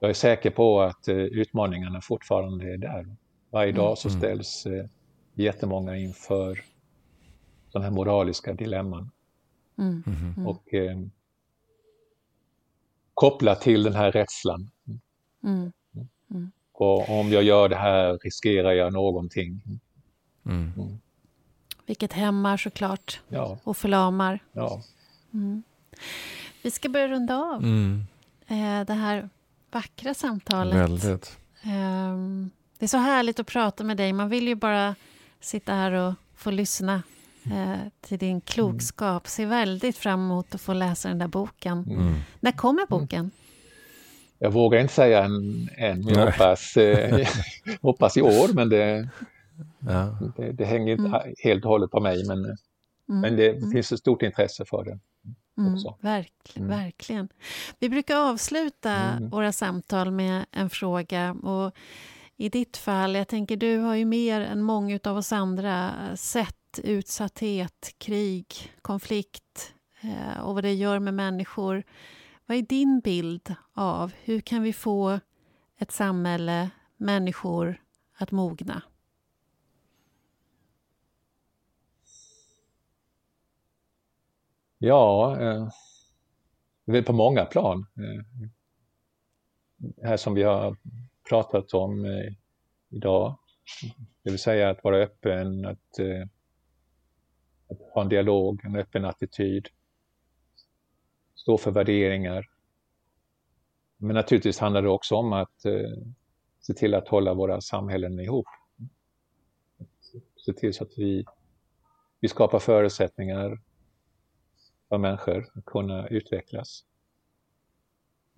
jag 0.00 0.10
är 0.10 0.14
säker 0.14 0.50
på 0.50 0.80
att 0.80 1.08
utmaningarna 1.08 2.00
fortfarande 2.00 2.72
är 2.72 2.76
där. 2.78 3.16
Varje 3.50 3.72
dag 3.72 3.98
så 3.98 4.08
mm. 4.08 4.20
ställs 4.20 4.66
jättemånga 5.34 5.96
inför 5.96 6.64
sådana 7.68 7.88
här 7.88 7.96
moraliska 7.96 8.54
dilemman. 8.54 9.10
Mm. 9.78 10.02
Mm. 10.06 10.46
Och 10.46 10.74
eh, 10.74 10.98
kopplat 13.14 13.60
till 13.60 13.82
den 13.82 13.94
här 13.94 14.12
rädslan. 14.12 14.70
Mm. 15.44 15.72
Mm. 16.80 16.90
Och 16.90 17.20
om 17.20 17.32
jag 17.32 17.42
gör 17.42 17.68
det 17.68 17.76
här 17.76 18.18
riskerar 18.22 18.72
jag 18.72 18.92
någonting. 18.92 19.62
Mm. 20.46 20.72
Mm. 20.76 20.98
Vilket 21.86 22.12
hämmar 22.12 22.56
såklart 22.56 23.20
ja. 23.28 23.58
och 23.64 23.76
förlamar. 23.76 24.38
Ja. 24.52 24.82
Vi 26.62 26.70
ska 26.70 26.88
börja 26.88 27.08
runda 27.08 27.36
av 27.36 27.64
eh, 28.46 28.84
det 28.86 28.94
här 28.94 29.28
vackra 29.70 30.14
samtalet. 30.14 30.76
Väldigt. 30.76 31.38
Eh, 31.62 32.16
det 32.78 32.84
är 32.84 32.88
så 32.88 32.98
härligt 32.98 33.40
att 33.40 33.46
prata 33.46 33.84
med 33.84 33.96
dig. 33.96 34.12
Man 34.12 34.28
vill 34.28 34.48
ju 34.48 34.54
bara 34.54 34.94
sitta 35.40 35.72
här 35.72 35.92
och 35.92 36.14
få 36.34 36.50
lyssna 36.50 37.02
eh, 37.44 37.88
till 38.00 38.18
din 38.18 38.40
klokskap. 38.40 39.26
Ser 39.28 39.46
väldigt 39.46 39.96
fram 39.96 40.20
emot 40.20 40.54
att 40.54 40.60
få 40.60 40.72
läsa 40.72 41.08
den 41.08 41.18
där 41.18 41.28
boken. 41.28 41.84
Mm. 41.90 42.14
När 42.40 42.52
kommer 42.52 42.86
boken? 42.86 43.30
Jag 44.38 44.50
vågar 44.50 44.80
inte 44.80 44.94
säga 44.94 45.24
än, 45.24 45.68
än 45.76 46.04
men 46.04 46.14
jag 46.14 46.26
hoppas, 46.26 46.76
eh, 46.76 47.28
hoppas 47.80 48.16
i 48.16 48.22
år, 48.22 48.54
men 48.54 48.68
det, 48.68 49.08
ja. 49.78 50.18
det, 50.36 50.52
det, 50.52 50.64
hänger 50.64 50.92
inte 50.92 51.18
mm. 51.18 51.34
helt 51.44 51.64
och 51.64 51.70
hållet 51.70 51.90
på 51.90 52.00
mig. 52.00 52.26
Men, 52.26 52.44
mm. 52.44 52.56
men 53.06 53.36
det 53.36 53.48
mm. 53.48 53.70
finns 53.70 53.92
ett 53.92 53.98
stort 53.98 54.22
intresse 54.22 54.64
för 54.64 54.84
det. 54.84 54.98
Mm, 55.58 55.74
verkligen, 56.00 56.68
mm. 56.68 56.78
verkligen. 56.78 57.28
Vi 57.78 57.88
brukar 57.88 58.16
avsluta 58.16 58.92
mm. 58.92 59.30
våra 59.30 59.52
samtal 59.52 60.10
med 60.10 60.46
en 60.50 60.70
fråga. 60.70 61.32
Och 61.32 61.74
I 62.36 62.48
ditt 62.48 62.76
fall, 62.76 63.14
jag 63.14 63.28
tänker 63.28 63.56
du 63.56 63.78
har 63.78 63.94
ju 63.94 64.04
mer 64.04 64.40
än 64.40 64.62
många 64.62 64.98
av 65.04 65.16
oss 65.16 65.32
andra 65.32 65.92
sett 66.16 66.54
utsatthet, 66.82 67.94
krig, 67.98 68.46
konflikt 68.82 69.74
eh, 70.00 70.40
och 70.40 70.54
vad 70.54 70.64
det 70.64 70.74
gör 70.74 70.98
med 70.98 71.14
människor. 71.14 71.82
Vad 72.48 72.56
är 72.58 72.62
din 72.62 73.00
bild 73.00 73.54
av 73.72 74.12
hur 74.24 74.40
kan 74.40 74.62
vi 74.62 74.72
få 74.72 75.20
ett 75.78 75.90
samhälle, 75.90 76.70
människor 76.96 77.82
att 78.18 78.30
mogna? 78.30 78.82
Ja, 84.78 85.36
eh, 85.40 85.68
det 86.84 86.98
är 86.98 87.02
på 87.02 87.12
många 87.12 87.44
plan. 87.44 87.86
Eh, 87.96 88.48
här 90.02 90.16
som 90.16 90.34
vi 90.34 90.42
har 90.42 90.76
pratat 91.28 91.74
om 91.74 92.04
eh, 92.04 92.32
idag. 92.88 93.38
Det 94.22 94.30
vill 94.30 94.38
säga 94.38 94.70
att 94.70 94.84
vara 94.84 94.96
öppen, 94.96 95.64
att 95.66 95.98
eh, 95.98 96.26
att 97.70 97.94
ha 97.94 98.02
en 98.02 98.08
dialog, 98.08 98.64
en 98.64 98.76
öppen 98.76 99.04
attityd. 99.04 99.68
Stå 101.48 101.58
för 101.58 101.70
värderingar. 101.70 102.46
Men 103.96 104.14
naturligtvis 104.14 104.58
handlar 104.58 104.82
det 104.82 104.88
också 104.88 105.16
om 105.16 105.32
att 105.32 105.64
eh, 105.64 105.90
se 106.60 106.74
till 106.74 106.94
att 106.94 107.08
hålla 107.08 107.34
våra 107.34 107.60
samhällen 107.60 108.20
ihop. 108.20 108.46
Se 110.36 110.52
till 110.52 110.74
så 110.74 110.84
att 110.84 110.98
vi, 110.98 111.24
vi 112.20 112.28
skapar 112.28 112.58
förutsättningar 112.58 113.60
för 114.88 114.98
människor 114.98 115.46
att 115.54 115.64
kunna 115.64 116.08
utvecklas. 116.08 116.84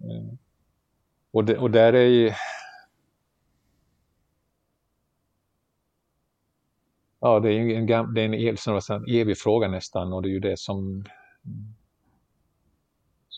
Eh, 0.01 0.35
och, 1.31 1.45
de, 1.45 1.55
och 1.55 1.71
där 1.71 1.93
är 1.93 2.09
ju 2.09 2.33
Ja, 7.21 7.41
det 7.41 7.53
är 7.53 7.61
en, 7.61 7.87
det 8.15 8.23
är 8.23 8.25
en, 8.25 9.03
en 9.05 9.15
evig 9.15 9.39
fråga 9.39 9.69
nästan 9.69 10.13
och 10.13 10.23
det 10.23 10.29
är 10.29 10.33
ju 10.33 10.41
det 10.41 10.59
som, 10.59 11.05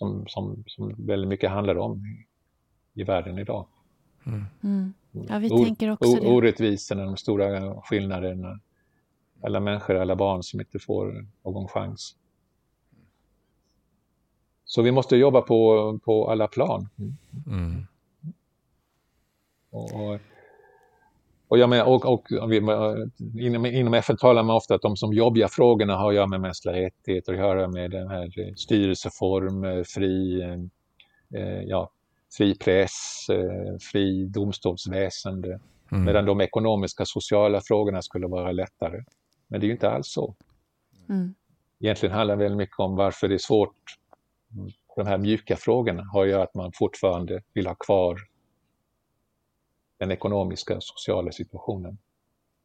som, 0.02 0.24
som, 0.26 0.64
som 0.66 0.94
väldigt 0.98 1.28
mycket 1.28 1.50
handlar 1.50 1.78
om 1.78 2.06
i, 2.06 2.26
i 3.00 3.04
världen 3.04 3.38
idag. 3.38 3.66
Mm. 4.26 4.44
Mm. 4.62 4.92
Ja, 5.28 5.38
vi 5.38 5.50
o, 5.50 5.64
tänker 5.64 5.90
också 5.90 6.10
o, 6.10 6.20
det. 6.20 6.28
Orättvisorna, 6.28 7.04
de 7.04 7.16
stora 7.16 7.80
skillnaderna. 7.82 8.60
Alla 9.42 9.60
människor, 9.60 9.94
alla 9.94 10.16
barn 10.16 10.42
som 10.42 10.60
inte 10.60 10.78
får 10.78 11.26
någon 11.44 11.68
chans. 11.68 12.16
Så 14.64 14.82
vi 14.82 14.92
måste 14.92 15.16
jobba 15.16 15.42
på, 15.42 15.98
på 16.04 16.30
alla 16.30 16.48
plan. 16.48 16.88
Mm. 17.46 17.86
Och, 19.70 19.92
och, 19.94 20.20
och, 21.52 21.58
jag 21.58 21.70
menar, 21.70 21.84
och, 21.84 22.04
och, 22.04 22.32
och 22.32 22.54
inom, 23.40 23.66
inom 23.66 23.94
FN 23.94 24.16
talar 24.16 24.42
man 24.42 24.56
ofta 24.56 24.74
att 24.74 24.82
de 24.82 24.96
som 24.96 25.12
jobbiga 25.12 25.48
frågorna 25.48 25.96
har 25.96 26.08
att 26.08 26.14
göra 26.14 26.26
med 26.26 26.40
mänskliga 26.40 26.74
rättigheter, 26.74 27.32
att 27.32 27.38
göra 27.38 27.68
med 27.68 27.90
den 27.90 28.08
här 28.08 28.54
styrelseform, 28.56 29.84
fri, 29.84 30.42
eh, 31.34 31.62
ja, 31.62 31.90
fri 32.36 32.54
press, 32.54 33.26
eh, 33.30 33.78
fri 33.92 34.24
domstolsväsende. 34.24 35.60
Mm. 35.92 36.04
Medan 36.04 36.24
de 36.24 36.40
ekonomiska 36.40 37.04
sociala 37.04 37.60
frågorna 37.60 38.02
skulle 38.02 38.26
vara 38.26 38.52
lättare. 38.52 39.04
Men 39.48 39.60
det 39.60 39.64
är 39.64 39.68
ju 39.68 39.72
inte 39.72 39.90
alls 39.90 40.08
så. 40.08 40.34
Mm. 41.08 41.34
Egentligen 41.80 42.14
handlar 42.14 42.36
det 42.36 42.42
väldigt 42.42 42.58
mycket 42.58 42.78
om 42.78 42.96
varför 42.96 43.28
det 43.28 43.34
är 43.34 43.38
svårt. 43.38 43.76
De 44.96 45.06
här 45.06 45.18
mjuka 45.18 45.56
frågorna 45.56 46.02
har 46.12 46.24
ju 46.24 46.34
att 46.34 46.54
man 46.54 46.72
fortfarande 46.74 47.42
vill 47.54 47.66
ha 47.66 47.74
kvar 47.74 48.16
den 50.02 50.10
ekonomiska 50.10 50.76
och 50.76 50.82
sociala 50.82 51.32
situationen 51.32 51.98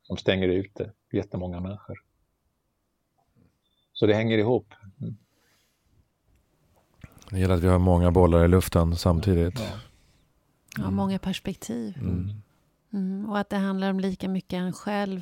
som 0.03 0.17
stänger 0.17 0.47
ute 0.47 0.91
jättemånga 1.11 1.59
människor. 1.59 1.97
Så 3.93 4.05
det 4.05 4.13
hänger 4.13 4.37
ihop. 4.37 4.73
Mm. 5.01 5.17
Det 7.29 7.39
gäller 7.39 7.55
att 7.55 7.63
vi 7.63 7.67
har 7.67 7.79
många 7.79 8.11
bollar 8.11 8.45
i 8.45 8.47
luften 8.47 8.95
samtidigt. 8.95 9.59
Ja, 9.59 9.79
ja 10.77 10.91
många 10.91 11.19
perspektiv. 11.19 11.97
Mm. 11.97 12.29
Mm, 12.93 13.29
och 13.29 13.39
att 13.39 13.49
det 13.49 13.57
handlar 13.57 13.89
om 13.89 13.99
lika 13.99 14.29
mycket 14.29 14.57
en 14.57 14.73
själv 14.73 15.21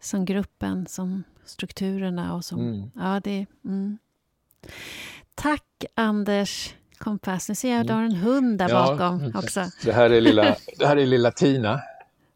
som 0.00 0.24
gruppen, 0.24 0.86
som 0.86 1.22
strukturerna 1.44 2.34
och 2.34 2.44
som... 2.44 2.60
Mm. 2.60 2.90
Ja, 2.94 3.20
det... 3.24 3.46
Mm. 3.64 3.98
Tack, 5.34 5.84
Anders 5.94 6.74
kompass. 7.00 7.48
Nu 7.48 7.54
ser 7.54 7.70
jag 7.70 7.80
att 7.80 7.86
du 7.86 7.92
har 7.92 8.02
en 8.02 8.14
hund 8.14 8.58
där 8.58 8.68
ja, 8.68 8.86
bakom 8.86 9.32
också. 9.34 9.64
Det 9.84 9.92
här 9.92 10.10
är 10.10 10.20
lilla, 10.20 10.56
det 10.78 10.86
här 10.86 10.96
är 10.96 11.06
lilla 11.06 11.30
Tina. 11.30 11.80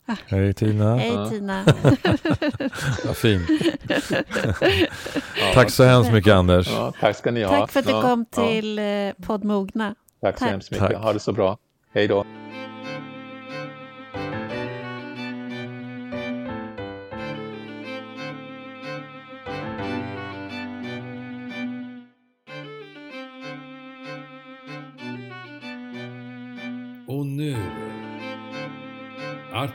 Ah. 0.07 0.17
Hej 0.27 0.55
Tina. 0.55 0.97
Hej 0.97 1.12
ja. 1.15 1.31
Tina. 1.31 1.65
Vad 3.05 3.17
fint. 3.17 3.49
tack 5.55 5.71
så 5.71 5.85
hemskt 5.85 6.12
mycket 6.12 6.33
Anders. 6.33 6.71
Ja, 6.71 6.93
tack 7.01 7.17
ska 7.17 7.31
ni 7.31 7.43
ha. 7.43 7.51
Tack 7.51 7.73
för 7.73 7.81
att 7.81 7.87
du 7.87 8.03
kom 8.03 8.25
till 8.25 8.79
ja. 8.79 8.85
Eh, 8.85 9.15
podd 9.23 9.45
Mogna. 9.45 9.95
Tack, 10.21 10.35
tack 10.35 10.39
så 10.39 10.45
hemskt 10.45 10.71
mycket. 10.71 10.89
Tack. 10.89 10.97
Ha 10.97 11.12
det 11.12 11.21
så 11.21 11.33
bra. 11.33 11.59
Hej 11.95 12.09
då. 12.09 12.25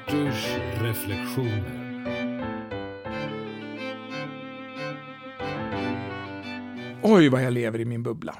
Arturs 0.09 0.57
reflektioner. 0.81 2.03
Oj, 7.03 7.29
vad 7.29 7.43
jag 7.43 7.53
lever 7.53 7.79
i 7.79 7.85
min 7.85 8.03
bubbla. 8.03 8.35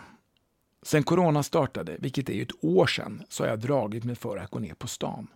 Sen 0.82 1.04
corona 1.04 1.44
startade, 1.44 1.98
vilket 2.00 2.30
är 2.30 2.34
ju 2.34 2.42
ett 2.42 2.64
år 2.64 2.88
sedan, 2.88 3.24
så 3.30 3.44
har 3.44 3.50
jag 3.50 3.60
dragit 3.60 4.04
mig 4.04 4.16
för 4.16 4.38
att 4.38 4.52
gå 4.52 4.60
ner 4.60 4.74
på 4.74 4.88
stan. 4.88 5.28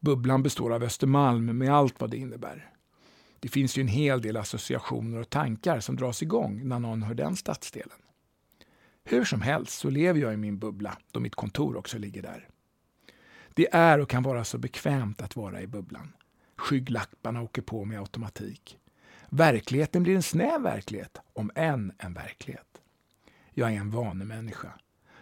Bubblan 0.00 0.42
består 0.42 0.74
av 0.74 0.82
Östermalm 0.82 1.58
med 1.58 1.74
allt 1.74 2.00
vad 2.00 2.10
det 2.10 2.16
innebär. 2.16 2.70
Det 3.40 3.48
finns 3.48 3.78
ju 3.78 3.80
en 3.80 3.88
hel 3.88 4.22
del 4.22 4.36
associationer 4.36 5.20
och 5.20 5.30
tankar 5.30 5.80
som 5.80 5.96
dras 5.96 6.22
igång 6.22 6.68
när 6.68 6.78
någon 6.78 7.02
hör 7.02 7.14
den 7.14 7.36
stadsdelen. 7.36 7.98
Hur 9.04 9.24
som 9.24 9.40
helst 9.40 9.78
så 9.78 9.90
lever 9.90 10.20
jag 10.20 10.34
i 10.34 10.36
min 10.36 10.58
bubbla 10.58 10.98
då 11.12 11.20
mitt 11.20 11.34
kontor 11.34 11.76
också 11.76 11.98
ligger 11.98 12.22
där. 12.22 12.48
Det 13.54 13.74
är 13.74 13.98
och 13.98 14.08
kan 14.08 14.22
vara 14.22 14.44
så 14.44 14.58
bekvämt 14.58 15.22
att 15.22 15.36
vara 15.36 15.62
i 15.62 15.66
bubblan. 15.66 16.12
Skygglapparna 16.56 17.42
åker 17.42 17.62
på 17.62 17.84
med 17.84 17.98
automatik. 17.98 18.78
Verkligheten 19.28 20.02
blir 20.02 20.16
en 20.16 20.22
snäv 20.22 20.62
verklighet, 20.62 21.18
om 21.32 21.50
än 21.54 21.92
en 21.98 22.14
verklighet. 22.14 22.80
Jag 23.50 23.72
är 23.72 23.76
en 23.76 23.90
vanemänniska. 23.90 24.72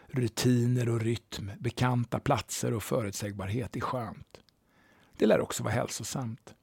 Rutiner 0.07 0.89
och 0.89 1.01
rytm, 1.01 1.51
bekanta 1.59 2.18
platser 2.18 2.74
och 2.74 2.83
förutsägbarhet 2.83 3.76
är 3.76 3.80
skönt. 3.80 4.41
Det 5.16 5.26
lär 5.26 5.41
också 5.41 5.62
vara 5.62 5.74
hälsosamt. 5.74 6.55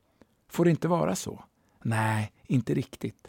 Får 0.48 0.66
det 0.66 0.72
inte 0.72 0.88
vara 0.88 1.16
så? 1.16 1.44
Nej, 1.82 2.32
inte 2.48 2.74
riktigt. 2.74 3.28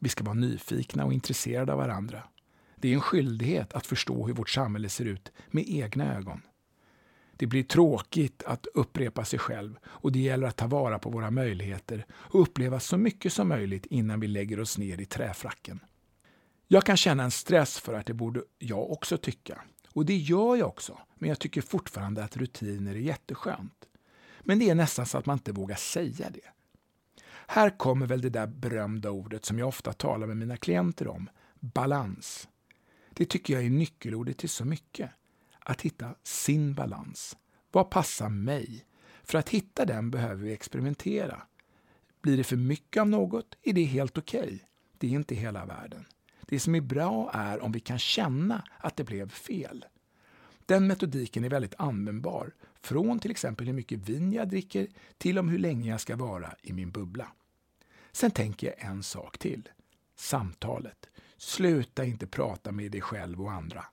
Vi 0.00 0.08
ska 0.08 0.24
vara 0.24 0.34
nyfikna 0.34 1.04
och 1.04 1.12
intresserade 1.12 1.72
av 1.72 1.78
varandra. 1.78 2.22
Det 2.76 2.88
är 2.88 2.94
en 2.94 3.00
skyldighet 3.00 3.72
att 3.72 3.86
förstå 3.86 4.26
hur 4.26 4.34
vårt 4.34 4.50
samhälle 4.50 4.88
ser 4.88 5.04
ut 5.04 5.32
med 5.50 5.64
egna 5.68 6.16
ögon. 6.16 6.42
Det 7.42 7.46
blir 7.46 7.62
tråkigt 7.62 8.42
att 8.46 8.66
upprepa 8.66 9.24
sig 9.24 9.38
själv 9.38 9.78
och 9.84 10.12
det 10.12 10.18
gäller 10.18 10.46
att 10.46 10.56
ta 10.56 10.66
vara 10.66 10.98
på 10.98 11.10
våra 11.10 11.30
möjligheter 11.30 12.06
och 12.10 12.40
uppleva 12.40 12.80
så 12.80 12.96
mycket 12.98 13.32
som 13.32 13.48
möjligt 13.48 13.86
innan 13.86 14.20
vi 14.20 14.26
lägger 14.26 14.60
oss 14.60 14.78
ner 14.78 15.00
i 15.00 15.04
träfracken. 15.04 15.80
Jag 16.68 16.84
kan 16.84 16.96
känna 16.96 17.22
en 17.22 17.30
stress 17.30 17.78
för 17.78 17.94
att 17.94 18.06
det 18.06 18.14
borde 18.14 18.42
jag 18.58 18.90
också 18.90 19.16
tycka. 19.16 19.62
Och 19.88 20.06
det 20.06 20.16
gör 20.16 20.56
jag 20.56 20.68
också, 20.68 20.98
men 21.14 21.28
jag 21.28 21.38
tycker 21.38 21.62
fortfarande 21.62 22.24
att 22.24 22.36
rutiner 22.36 22.94
är 22.94 22.98
jätteskönt. 22.98 23.84
Men 24.40 24.58
det 24.58 24.70
är 24.70 24.74
nästan 24.74 25.06
så 25.06 25.18
att 25.18 25.26
man 25.26 25.36
inte 25.36 25.52
vågar 25.52 25.76
säga 25.76 26.30
det. 26.30 26.50
Här 27.46 27.78
kommer 27.78 28.06
väl 28.06 28.20
det 28.20 28.30
där 28.30 28.46
berömda 28.46 29.10
ordet 29.10 29.44
som 29.44 29.58
jag 29.58 29.68
ofta 29.68 29.92
talar 29.92 30.26
med 30.26 30.36
mina 30.36 30.56
klienter 30.56 31.08
om, 31.08 31.30
balans. 31.60 32.48
Det 33.10 33.24
tycker 33.24 33.54
jag 33.54 33.64
är 33.64 33.70
nyckelordet 33.70 34.38
till 34.38 34.50
så 34.50 34.64
mycket. 34.64 35.10
Att 35.64 35.82
hitta 35.82 36.14
sin 36.22 36.74
balans. 36.74 37.36
Vad 37.70 37.90
passar 37.90 38.28
mig? 38.28 38.86
För 39.22 39.38
att 39.38 39.48
hitta 39.48 39.84
den 39.84 40.10
behöver 40.10 40.44
vi 40.44 40.52
experimentera. 40.52 41.42
Blir 42.22 42.36
det 42.36 42.44
för 42.44 42.56
mycket 42.56 43.00
av 43.00 43.08
något 43.08 43.54
är 43.62 43.72
det 43.72 43.84
helt 43.84 44.18
okej. 44.18 44.40
Okay. 44.40 44.58
Det 44.98 45.06
är 45.06 45.10
inte 45.10 45.34
hela 45.34 45.64
världen. 45.64 46.04
Det 46.40 46.60
som 46.60 46.74
är 46.74 46.80
bra 46.80 47.30
är 47.34 47.62
om 47.62 47.72
vi 47.72 47.80
kan 47.80 47.98
känna 47.98 48.64
att 48.78 48.96
det 48.96 49.04
blev 49.04 49.30
fel. 49.30 49.84
Den 50.66 50.86
metodiken 50.86 51.44
är 51.44 51.48
väldigt 51.48 51.74
användbar, 51.78 52.54
från 52.80 53.18
till 53.18 53.30
exempel 53.30 53.66
hur 53.66 53.72
mycket 53.72 53.98
vin 53.98 54.32
jag 54.32 54.48
dricker 54.48 54.88
till 55.18 55.38
om 55.38 55.48
hur 55.48 55.58
länge 55.58 55.90
jag 55.90 56.00
ska 56.00 56.16
vara 56.16 56.54
i 56.62 56.72
min 56.72 56.90
bubbla. 56.90 57.32
Sen 58.12 58.30
tänker 58.30 58.66
jag 58.66 58.90
en 58.90 59.02
sak 59.02 59.38
till. 59.38 59.68
Samtalet. 60.16 61.08
Sluta 61.36 62.04
inte 62.04 62.26
prata 62.26 62.72
med 62.72 62.92
dig 62.92 63.00
själv 63.00 63.42
och 63.42 63.52
andra. 63.52 63.84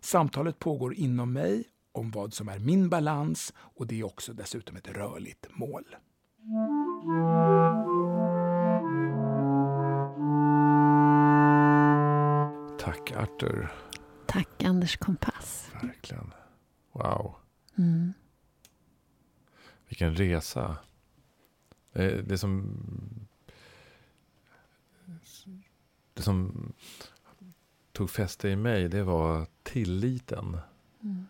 Samtalet 0.00 0.58
pågår 0.58 0.94
inom 0.94 1.32
mig 1.32 1.64
om 1.92 2.10
vad 2.10 2.34
som 2.34 2.48
är 2.48 2.58
min 2.58 2.88
balans 2.88 3.52
och 3.58 3.86
det 3.86 4.00
är 4.00 4.04
också 4.04 4.32
dessutom 4.32 4.76
ett 4.76 4.88
rörligt 4.88 5.46
mål. 5.50 5.84
Tack 12.78 13.12
Arthur. 13.12 13.72
Tack 14.26 14.64
Anders 14.64 14.96
Kompass. 14.96 15.70
Verkligen. 15.82 16.32
Wow. 16.92 17.34
Mm. 17.78 18.12
Vilken 19.88 20.14
resa. 20.14 20.76
Det 22.24 22.38
som, 22.38 22.78
det 26.14 26.22
som 26.22 26.72
tog 27.92 28.10
fäste 28.10 28.48
i 28.48 28.56
mig, 28.56 28.88
det 28.88 29.02
var 29.02 29.46
tilliten. 29.72 30.58
Mm. 31.02 31.26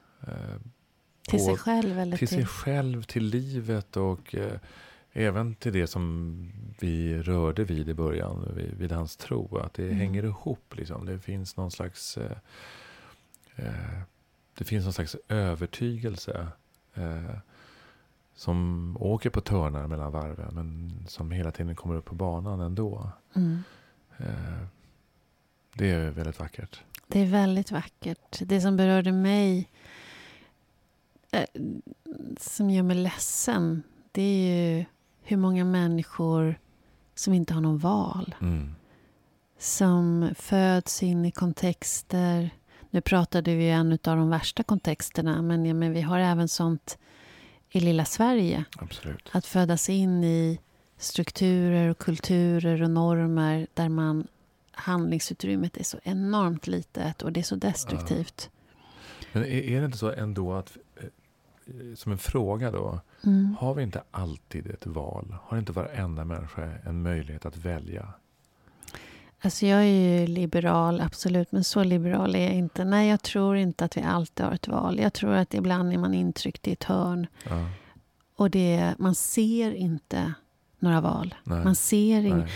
till 1.23 1.45
sig 1.45 1.57
själv? 1.57 1.99
Eller 1.99 2.17
till, 2.17 2.29
till 2.29 2.37
sig 2.37 2.47
själv, 2.47 3.03
till 3.03 3.25
livet 3.25 3.97
och 3.97 4.35
eh, 4.35 4.59
även 5.13 5.55
till 5.55 5.73
det 5.73 5.87
som 5.87 6.53
vi 6.81 7.23
rörde 7.23 7.65
vid 7.65 7.89
i 7.89 7.95
början, 7.95 8.53
vid, 8.57 8.75
vid 8.75 8.93
hans 8.93 9.17
tro. 9.17 9.59
Att 9.59 9.75
det 9.75 9.85
mm. 9.85 9.97
hänger 9.97 10.25
ihop. 10.25 10.75
Liksom. 10.77 11.07
Det 11.07 11.19
finns 11.19 11.57
någon 11.57 11.71
slags 11.71 12.19
eh, 12.19 12.37
eh, 13.57 14.01
det 14.59 14.65
finns 14.65 14.85
någon 14.85 14.93
slags 14.93 15.17
övertygelse 15.29 16.49
eh, 16.95 17.39
som 18.35 18.97
åker 19.01 19.31
på 19.31 19.41
törnar 19.41 19.87
mellan 19.87 20.13
varven 20.13 20.55
men 20.55 20.93
som 21.09 21.31
hela 21.31 21.51
tiden 21.51 21.77
kommer 21.77 21.95
upp 21.95 22.05
på 22.05 22.15
banan 22.15 22.61
ändå. 22.61 23.11
Mm. 23.35 23.63
Eh, 24.17 24.67
det 25.75 25.91
är 25.91 26.11
väldigt 26.11 26.39
vackert. 26.39 26.81
Det 27.09 27.21
är 27.21 27.27
väldigt 27.27 27.71
vackert. 27.71 28.39
Det 28.41 28.61
som 28.61 28.77
berörde 28.77 29.13
mig, 29.13 29.69
eh, 31.31 31.47
som 32.41 32.71
gör 32.71 32.83
mig 32.83 32.97
ledsen, 32.97 33.83
det 34.13 34.23
är 34.23 34.77
ju 34.77 34.85
hur 35.23 35.37
många 35.37 35.65
människor 35.65 36.59
som 37.15 37.35
inte 37.35 37.55
har 37.55 37.61
någon 37.61 37.79
val. 37.79 38.35
Mm. 38.41 38.75
Som 39.59 40.31
föds 40.39 41.03
in 41.03 41.25
i 41.25 41.31
kontexter. 41.31 42.51
Nu 42.91 43.01
pratade 43.01 43.55
vi 43.55 43.71
en 43.71 43.93
av 43.93 44.17
de 44.17 44.31
värsta 44.31 44.63
kontexterna, 44.63 45.43
men, 45.43 45.67
ja, 45.67 45.75
men 45.75 45.93
vi 45.93 46.01
har 46.01 46.19
även 46.19 46.49
sånt 46.49 46.99
i 47.71 47.81
lilla 47.81 48.05
Sverige. 48.05 48.65
Absolut. 48.79 49.29
Att 49.33 49.47
födas 49.47 49.89
in 49.89 50.25
i 50.25 50.59
strukturer 50.99 51.89
och 51.89 51.99
kulturer 51.99 52.83
och 52.83 52.91
normer 52.91 53.67
där 53.75 53.89
man 53.89 54.27
handlingsutrymmet 54.79 55.77
är 55.77 55.85
så 55.85 55.99
enormt 56.03 56.67
litet 56.67 57.23
och 57.23 57.33
det 57.33 57.41
är 57.41 57.45
så 57.45 57.57
destruktivt. 57.57 58.51
Men 59.33 59.43
är, 59.43 59.47
är, 59.47 59.81
det 59.81 59.87
inte 59.87 59.99
så 59.99 60.11
ändå 60.11 60.55
att, 60.55 60.77
eh, 60.97 61.95
som 61.95 62.13
en 62.13 62.19
fråga 62.19 62.71
då, 62.71 63.01
mm. 63.25 63.57
har 63.61 63.75
vi 63.75 63.83
inte 63.83 64.03
alltid 64.11 64.67
ett 64.67 64.87
val? 64.87 65.37
Har 65.43 65.59
inte 65.59 65.73
varenda 65.73 66.25
människa 66.25 66.63
en 66.85 67.03
möjlighet 67.03 67.47
att 67.47 67.57
välja? 67.57 68.09
Alltså 69.41 69.67
jag 69.67 69.81
är 69.81 70.21
ju 70.21 70.27
liberal, 70.27 71.01
absolut, 71.01 71.53
men 71.53 71.65
så 71.65 71.85
liberal 71.85 72.35
är 72.35 72.45
jag 72.45 72.55
inte. 72.55 72.85
Nej, 72.85 73.09
jag 73.09 73.23
tror 73.23 73.57
inte 73.57 73.85
att 73.85 73.97
vi 73.97 74.03
alltid 74.03 74.47
har 74.47 74.53
ett 74.53 74.69
val. 74.69 74.99
Jag 74.99 75.13
tror 75.13 75.33
att 75.33 75.55
ibland 75.55 75.93
är 75.93 75.99
man 75.99 76.15
intryckt 76.15 76.69
i 76.69 76.73
ett 76.73 76.85
hörn. 76.85 77.27
Ja. 77.49 77.71
Och 78.37 78.51
det, 78.51 78.95
man 78.99 79.15
ser 79.15 79.73
inte 79.73 80.35
några 80.79 81.01
val. 81.01 81.35
Nej. 81.45 81.65
Man 81.65 81.75
ser 81.75 82.25
ing, 82.25 82.47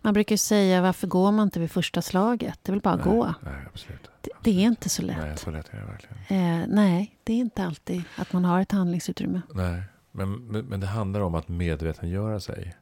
Man 0.00 0.14
brukar 0.14 0.36
säga, 0.36 0.82
varför 0.82 1.06
går 1.06 1.32
man 1.32 1.46
inte 1.46 1.60
vid 1.60 1.70
första 1.70 2.02
slaget? 2.02 2.58
Det 2.62 2.72
väl 2.72 2.80
bara 2.80 2.94
att 2.94 3.02
gå. 3.02 3.34
Nej, 3.40 3.54
absolut. 3.72 4.10
Det, 4.20 4.30
det, 4.42 4.50
är 4.50 4.66
inte 4.66 4.88
så 4.88 5.02
lätt. 5.02 5.16
Nej, 5.20 5.36
så 5.36 5.50
lätt 5.50 5.68
är 5.70 5.78
det 5.78 5.84
verkligen. 5.84 6.60
Eh, 6.62 6.66
nej, 6.68 7.18
det 7.24 7.32
är 7.32 7.36
inte 7.36 7.64
alltid 7.64 8.02
att 8.16 8.32
man 8.32 8.44
har 8.44 8.60
ett 8.60 8.72
handlingsutrymme. 8.72 9.40
Nej, 9.54 9.82
men, 10.12 10.46
men, 10.46 10.64
men 10.64 10.80
det 10.80 10.86
handlar 10.86 11.20
om 11.20 11.34
att 11.34 11.48
medvetengöra 11.48 12.40
sig. 12.40 12.74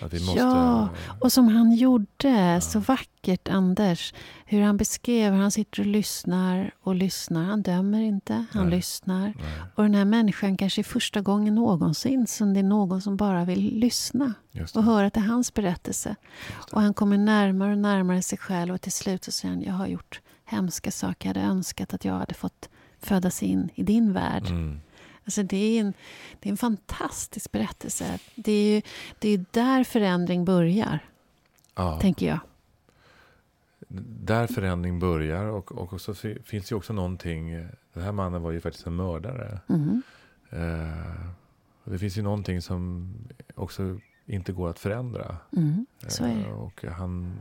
Måste, 0.00 0.38
ja, 0.38 0.88
och 1.20 1.32
som 1.32 1.48
han 1.48 1.74
gjorde 1.74 2.28
ja. 2.28 2.60
så 2.60 2.78
vackert, 2.78 3.48
Anders. 3.48 4.14
Hur 4.46 4.62
han 4.62 4.76
beskrev 4.76 5.32
hur 5.32 5.40
han 5.40 5.50
sitter 5.50 5.80
och 5.80 5.86
lyssnar 5.86 6.74
och 6.82 6.94
lyssnar. 6.94 7.44
Han 7.44 7.62
dömer 7.62 8.00
inte, 8.00 8.44
han 8.52 8.66
Nej. 8.66 8.76
lyssnar. 8.76 9.20
Nej. 9.20 9.34
Och 9.74 9.82
den 9.82 9.94
här 9.94 10.04
människan 10.04 10.56
kanske 10.56 10.80
är 10.80 10.82
första 10.82 11.20
gången 11.20 11.54
någonsin 11.54 12.26
som 12.26 12.54
det 12.54 12.60
är 12.60 12.64
någon 12.64 13.02
som 13.02 13.16
bara 13.16 13.44
vill 13.44 13.78
lyssna 13.78 14.34
och 14.74 14.84
höra 14.84 15.10
till 15.10 15.22
hans 15.22 15.54
berättelse. 15.54 16.16
Och 16.72 16.80
han 16.80 16.94
kommer 16.94 17.18
närmare 17.18 17.72
och 17.72 17.78
närmare 17.78 18.22
sig 18.22 18.38
själv 18.38 18.74
och 18.74 18.80
till 18.80 18.92
slut 18.92 19.24
så 19.24 19.32
säger 19.32 19.54
han, 19.54 19.62
jag 19.62 19.72
har 19.72 19.86
gjort 19.86 20.20
hemska 20.44 20.90
saker. 20.90 21.28
Jag 21.28 21.34
hade 21.34 21.46
önskat 21.46 21.94
att 21.94 22.04
jag 22.04 22.14
hade 22.14 22.34
fått 22.34 22.68
födas 23.00 23.42
in 23.42 23.70
i 23.74 23.82
din 23.82 24.12
värld. 24.12 24.46
Mm. 24.46 24.80
Alltså 25.24 25.42
det, 25.42 25.56
är 25.56 25.80
en, 25.80 25.94
det 26.40 26.48
är 26.48 26.50
en 26.50 26.56
fantastisk 26.56 27.52
berättelse. 27.52 28.18
Det 28.34 28.52
är, 28.52 28.74
ju, 28.74 28.82
det 29.18 29.28
är 29.28 29.44
där 29.50 29.84
förändring 29.84 30.44
börjar, 30.44 30.98
ja. 31.74 32.00
tänker 32.00 32.26
jag. 32.26 32.38
Där 34.24 34.46
förändring 34.46 34.98
börjar 34.98 35.44
och, 35.44 35.72
och 35.72 36.00
så 36.00 36.14
finns 36.44 36.68
det 36.68 36.74
också 36.74 36.92
någonting. 36.92 37.50
Den 37.92 38.02
här 38.02 38.12
mannen 38.12 38.42
var 38.42 38.50
ju 38.50 38.60
faktiskt 38.60 38.86
en 38.86 38.96
mördare. 38.96 39.60
Mm. 39.68 40.02
Eh, 40.50 41.30
det 41.84 41.98
finns 41.98 42.18
ju 42.18 42.22
någonting 42.22 42.62
som 42.62 43.12
också 43.54 43.98
inte 44.26 44.52
går 44.52 44.70
att 44.70 44.78
förändra. 44.78 45.36
Mm. 45.56 45.86
Eh, 46.20 46.50
och 46.50 46.84
han 46.84 47.32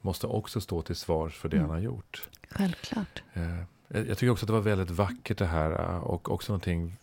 måste 0.00 0.26
också 0.26 0.60
stå 0.60 0.82
till 0.82 0.96
svars 0.96 1.36
för 1.38 1.48
det 1.48 1.56
mm. 1.56 1.68
han 1.68 1.78
har 1.78 1.84
gjort. 1.84 2.28
Självklart. 2.50 3.22
Eh, 3.32 3.62
jag 3.88 4.18
tycker 4.18 4.30
också 4.30 4.44
att 4.44 4.46
det 4.46 4.52
var 4.52 4.60
väldigt 4.60 4.90
vackert 4.90 5.38
det 5.38 5.46
här 5.46 5.70
äh, 5.70 5.98
och 5.98 6.30
också 6.30 6.52
någonting 6.52 6.96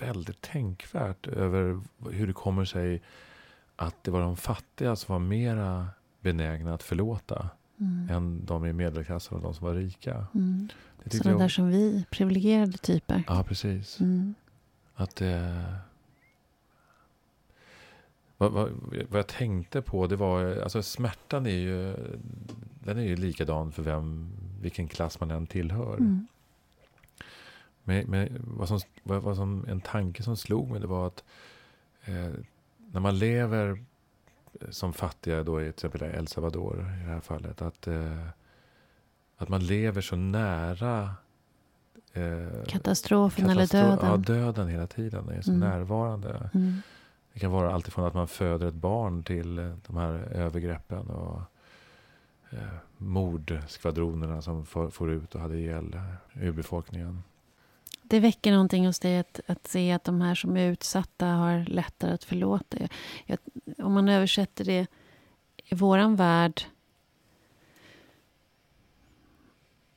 väldigt 0.00 0.40
tänkvärt 0.40 1.26
över 1.26 1.80
hur 2.10 2.26
det 2.26 2.32
kommer 2.32 2.64
sig 2.64 3.02
att 3.76 4.04
det 4.04 4.10
var 4.10 4.20
de 4.20 4.36
fattiga 4.36 4.96
som 4.96 5.12
var 5.12 5.20
mera 5.20 5.88
benägna 6.20 6.74
att 6.74 6.82
förlåta 6.82 7.48
mm. 7.80 8.08
än 8.10 8.44
de 8.44 8.66
i 8.66 8.72
medelklassen 8.72 9.36
och 9.36 9.42
de 9.42 9.54
som 9.54 9.66
var 9.66 9.74
rika. 9.74 10.26
Mm. 10.34 10.68
Sådana 11.10 11.38
där 11.38 11.48
som 11.48 11.68
vi, 11.68 12.04
privilegierade 12.10 12.78
typer. 12.78 13.22
Ja, 13.26 13.44
precis. 13.48 14.00
Mm. 14.00 14.34
Att 14.94 15.16
det... 15.16 15.64
Vad, 18.42 18.52
vad, 18.52 18.70
vad, 19.08 19.18
jag 19.18 19.26
tänkte 19.26 19.82
på, 19.82 20.06
det 20.06 20.16
var... 20.16 20.56
Alltså 20.56 20.82
smärtan 20.82 21.46
är 21.46 21.50
ju... 21.50 21.94
Den 22.84 22.98
är 22.98 23.02
ju 23.02 23.16
likadan 23.16 23.72
för 23.72 23.82
vem 23.82 24.32
vilken 24.60 24.88
klass 24.88 25.20
man 25.20 25.30
än 25.30 25.46
tillhör. 25.46 25.94
Mm. 25.94 26.26
Men, 27.84 28.06
men 28.06 28.42
vad, 28.44 28.68
som, 28.68 28.80
vad, 29.02 29.36
som, 29.36 29.66
en 29.68 29.80
tanke 29.80 30.22
som 30.22 30.36
slog 30.36 30.70
mig 30.70 30.80
det 30.80 30.86
var 30.86 31.06
att 31.06 31.24
eh, 32.04 32.30
när 32.76 33.00
man 33.00 33.18
lever 33.18 33.84
som 34.70 34.92
fattiga 34.92 35.42
då 35.42 35.60
i 35.62 35.64
till 35.64 35.86
exempel 35.86 36.02
El 36.02 36.28
Salvador 36.28 36.80
i 36.80 37.04
det 37.04 37.12
här 37.12 37.20
fallet. 37.20 37.62
Att, 37.62 37.86
eh, 37.86 38.26
att 39.36 39.48
man 39.48 39.66
lever 39.66 40.00
så 40.00 40.16
nära 40.16 41.14
eh, 42.12 42.64
katastrofen 42.66 43.50
eller 43.50 43.66
döden. 43.66 44.10
Ja, 44.10 44.16
döden 44.16 44.68
hela 44.68 44.86
tiden. 44.86 45.28
är 45.28 45.42
så 45.42 45.50
mm. 45.50 45.60
närvarande. 45.60 46.50
Mm. 46.54 46.82
Det 47.32 47.40
kan 47.40 47.50
vara 47.50 47.74
alltifrån 47.74 48.04
att 48.04 48.14
man 48.14 48.28
föder 48.28 48.66
ett 48.66 48.74
barn 48.74 49.22
till 49.22 49.58
eh, 49.58 49.74
de 49.86 49.96
här 49.96 50.12
övergreppen 50.12 51.10
och 51.10 51.40
eh, 52.50 52.74
mordskvadronerna 52.96 54.42
som 54.42 54.66
får, 54.66 54.90
får 54.90 55.10
ut 55.10 55.34
och 55.34 55.40
hade 55.40 55.58
ihjäl 55.58 56.00
urbefolkningen. 56.34 57.22
Det 58.02 58.20
väcker 58.20 58.52
någonting 58.52 58.86
hos 58.86 58.98
dig 58.98 59.18
att, 59.18 59.40
att 59.46 59.66
se 59.66 59.92
att 59.92 60.04
de 60.04 60.20
här 60.20 60.34
som 60.34 60.56
är 60.56 60.70
utsatta 60.70 61.26
har 61.26 61.64
lättare 61.64 62.12
att 62.12 62.24
förlåta. 62.24 62.76
Jag, 63.26 63.38
om 63.78 63.92
man 63.92 64.08
översätter 64.08 64.64
det 64.64 64.86
i 65.64 65.74
våran 65.74 66.16
värld 66.16 66.62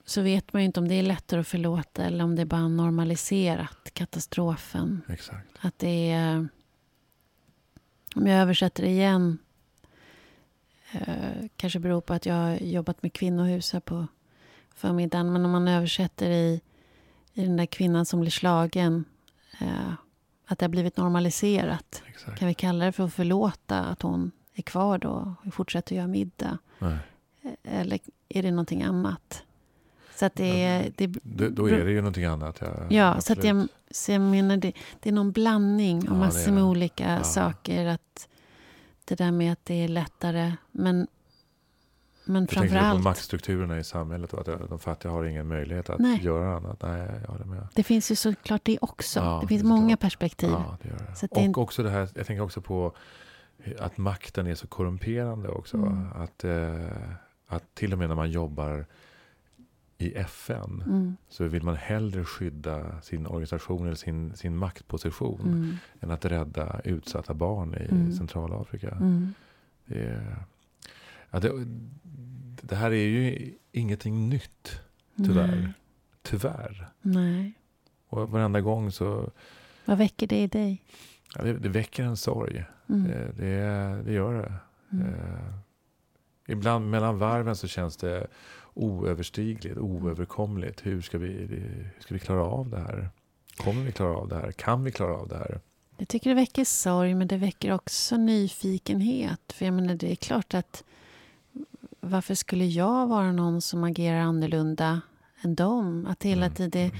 så 0.05 0.21
vet 0.21 0.53
man 0.53 0.61
ju 0.61 0.65
inte 0.65 0.79
om 0.79 0.87
det 0.87 0.95
är 0.95 1.03
lättare 1.03 1.39
att 1.39 1.47
förlåta 1.47 2.03
eller 2.03 2.23
om 2.23 2.35
det 2.35 2.41
är 2.41 2.45
bara 2.45 2.67
normaliserat 2.67 3.93
katastrofen. 3.93 5.01
Exakt. 5.09 5.47
Att 5.59 5.79
det 5.79 6.11
är... 6.11 6.47
Om 8.15 8.27
jag 8.27 8.41
översätter 8.41 8.83
det 8.83 8.89
igen 8.89 9.37
eh, 10.91 11.47
kanske 11.55 11.79
beror 11.79 12.01
på 12.01 12.13
att 12.13 12.25
jag 12.25 12.35
har 12.35 12.55
jobbat 12.55 13.03
med 13.03 13.13
kvinnohus 13.13 13.73
här 13.73 13.79
på 13.79 14.07
förmiddagen. 14.75 15.33
Men 15.33 15.45
om 15.45 15.51
man 15.51 15.67
översätter 15.67 16.29
i, 16.29 16.61
i 17.33 17.41
den 17.41 17.57
där 17.57 17.65
kvinnan 17.65 18.05
som 18.05 18.21
blir 18.21 18.31
slagen 18.31 19.05
eh, 19.59 19.93
att 20.45 20.59
det 20.59 20.65
har 20.65 20.69
blivit 20.69 20.97
normaliserat. 20.97 22.03
Exakt. 22.07 22.39
Kan 22.39 22.47
vi 22.47 22.53
kalla 22.53 22.85
det 22.85 22.91
för 22.91 23.05
att 23.05 23.13
förlåta 23.13 23.83
att 23.83 24.01
hon 24.01 24.31
är 24.53 24.61
kvar 24.61 24.97
då 24.97 25.35
och 25.45 25.53
fortsätter 25.53 25.95
göra 25.95 26.07
middag? 26.07 26.57
Nej. 26.79 26.97
Eller 27.63 27.99
är 28.29 28.43
det 28.43 28.51
någonting 28.51 28.83
annat? 28.83 29.43
Så 30.15 30.25
att 30.25 30.35
det, 30.35 30.63
är, 30.63 30.91
det, 30.95 31.07
då, 31.07 31.49
då 31.49 31.69
är 31.69 31.85
det 31.85 31.91
ju 31.91 31.97
någonting 31.97 32.25
annat. 32.25 32.57
Ja, 32.61 32.67
ja 32.89 33.21
så, 33.21 33.33
att 33.33 33.43
jag, 33.43 33.67
så 33.91 34.11
jag 34.11 34.21
menar 34.21 34.57
det, 34.57 34.73
det 34.99 35.09
är 35.09 35.13
någon 35.13 35.31
blandning 35.31 35.97
av 35.97 36.05
ja, 36.05 36.13
massor 36.13 36.51
med 36.51 36.63
olika 36.63 37.11
ja. 37.11 37.23
saker. 37.23 37.85
Att 37.85 38.27
det 39.05 39.15
där 39.15 39.31
med 39.31 39.51
att 39.51 39.65
det 39.65 39.83
är 39.83 39.87
lättare. 39.87 40.53
Men, 40.71 41.07
men 42.25 42.47
framför 42.47 42.69
tänker 42.69 42.85
allt... 42.85 42.99
på 42.99 43.03
maktstrukturerna 43.03 43.79
i 43.79 43.83
samhället 43.83 44.33
och 44.33 44.39
att 44.39 44.69
de 44.69 44.79
fattiga 44.79 45.11
har 45.11 45.23
ingen 45.25 45.47
möjlighet 45.47 45.89
att 45.89 45.99
Nej. 45.99 46.23
göra 46.23 46.55
annat. 46.55 46.81
Nej, 46.81 47.09
jag 47.21 47.31
håller 47.31 47.45
med. 47.45 47.67
Det 47.73 47.83
finns 47.83 48.11
ju 48.11 48.15
såklart 48.15 48.61
det 48.63 48.77
också. 48.81 49.19
Ja, 49.19 49.39
det 49.41 49.47
finns 49.47 49.61
det 49.61 49.67
många 49.67 49.87
klart. 49.87 49.99
perspektiv. 49.99 50.49
Ja, 50.49 50.77
det 50.81 50.89
det. 50.89 51.25
Och 51.31 51.41
det 51.41 51.61
också 51.61 51.83
det 51.83 51.89
här, 51.89 52.09
jag 52.15 52.27
tänker 52.27 52.43
också 52.43 52.61
på 52.61 52.95
att 53.79 53.97
makten 53.97 54.47
är 54.47 54.55
så 54.55 54.67
korrumperande 54.67 55.49
också. 55.49 55.77
Mm. 55.77 56.07
Att, 56.15 56.43
eh, 56.43 56.85
att 57.47 57.75
till 57.75 57.93
och 57.93 57.99
med 57.99 58.09
när 58.09 58.15
man 58.15 58.31
jobbar 58.31 58.85
i 59.97 60.13
FN 60.15 60.83
mm. 60.85 61.17
så 61.29 61.47
vill 61.47 61.63
man 61.63 61.75
hellre 61.75 62.25
skydda 62.25 63.01
sin 63.01 63.27
organisation 63.27 63.85
eller 63.85 63.95
sin, 63.95 64.35
sin 64.35 64.57
maktposition 64.57 65.41
mm. 65.41 65.75
än 65.99 66.11
att 66.11 66.25
rädda 66.25 66.81
utsatta 66.83 67.33
barn 67.33 67.75
i 67.75 67.91
mm. 67.91 68.13
Centralafrika. 68.13 68.89
Mm. 68.89 69.33
Det, 69.85 70.25
ja, 71.31 71.39
det, 71.39 71.51
det, 72.61 72.75
här 72.75 72.91
är 72.91 73.07
ju 73.07 73.53
ingenting 73.71 74.29
nytt, 74.29 74.81
tyvärr. 75.17 75.55
Nej. 75.55 75.73
Tyvärr. 76.21 76.87
Nej. 77.01 77.53
Och 78.07 78.29
varenda 78.29 78.61
gång 78.61 78.91
så... 78.91 79.31
Vad 79.85 79.97
väcker 79.97 80.27
det 80.27 80.43
i 80.43 80.47
dig? 80.47 80.83
Ja, 81.35 81.43
det, 81.43 81.53
det 81.53 81.69
väcker 81.69 82.03
en 82.03 82.17
sorg. 82.17 82.65
Mm. 82.89 83.03
Det, 83.03 83.31
det, 83.37 84.03
det, 84.05 84.13
gör 84.13 84.33
det. 84.33 84.53
Mm. 84.91 85.13
Eh, 85.13 85.53
ibland 86.47 86.89
mellan 86.89 87.17
varven 87.17 87.55
så 87.55 87.67
känns 87.67 87.97
det 87.97 88.27
oöverstigligt, 88.75 89.77
oöverkomligt. 89.77 90.85
Hur 90.85 91.01
ska, 91.01 91.17
vi, 91.17 91.27
hur 91.27 91.93
ska 91.99 92.13
vi 92.13 92.19
klara 92.19 92.43
av 92.43 92.69
det 92.69 92.77
här? 92.79 93.09
Kommer 93.57 93.83
vi 93.83 93.91
klara 93.91 94.17
av 94.17 94.27
det 94.27 94.35
här? 94.35 94.51
Kan 94.51 94.83
vi 94.83 94.91
klara 94.91 95.13
av 95.13 95.27
det 95.27 95.37
här? 95.37 95.59
Jag 95.97 96.07
tycker 96.07 96.29
det 96.29 96.35
väcker 96.35 96.65
sorg, 96.65 97.13
men 97.15 97.27
det 97.27 97.37
väcker 97.37 97.71
också 97.71 98.17
nyfikenhet. 98.17 99.53
För 99.53 99.65
jag 99.65 99.73
menar, 99.73 99.95
det 99.95 100.11
är 100.11 100.15
klart 100.15 100.53
att 100.53 100.83
varför 101.99 102.35
skulle 102.35 102.65
jag 102.65 103.07
vara 103.07 103.31
någon 103.31 103.61
som 103.61 103.83
agerar 103.83 104.19
annorlunda 104.19 105.01
än 105.41 105.55
dem? 105.55 106.05
Att 106.09 106.23
hela 106.23 106.45
mm. 106.45 106.55
tiden... 106.55 106.81
Mm. 106.81 106.97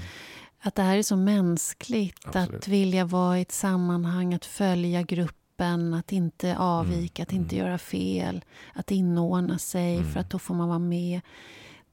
Att 0.60 0.74
det 0.74 0.82
här 0.82 0.98
är 0.98 1.02
så 1.02 1.16
mänskligt. 1.16 2.26
Absolut. 2.26 2.54
Att 2.54 2.68
vilja 2.68 3.04
vara 3.04 3.38
i 3.38 3.42
ett 3.42 3.52
sammanhang, 3.52 4.34
att 4.34 4.44
följa 4.44 5.02
gruppen, 5.02 5.94
att 5.94 6.12
inte 6.12 6.56
avvika, 6.58 7.22
mm. 7.22 7.28
att 7.28 7.32
inte 7.32 7.56
mm. 7.56 7.66
göra 7.66 7.78
fel. 7.78 8.44
Att 8.74 8.90
inordna 8.90 9.58
sig, 9.58 9.96
för 9.96 10.10
mm. 10.10 10.20
att 10.20 10.30
då 10.30 10.38
får 10.38 10.54
man 10.54 10.68
vara 10.68 10.78
med 10.78 11.20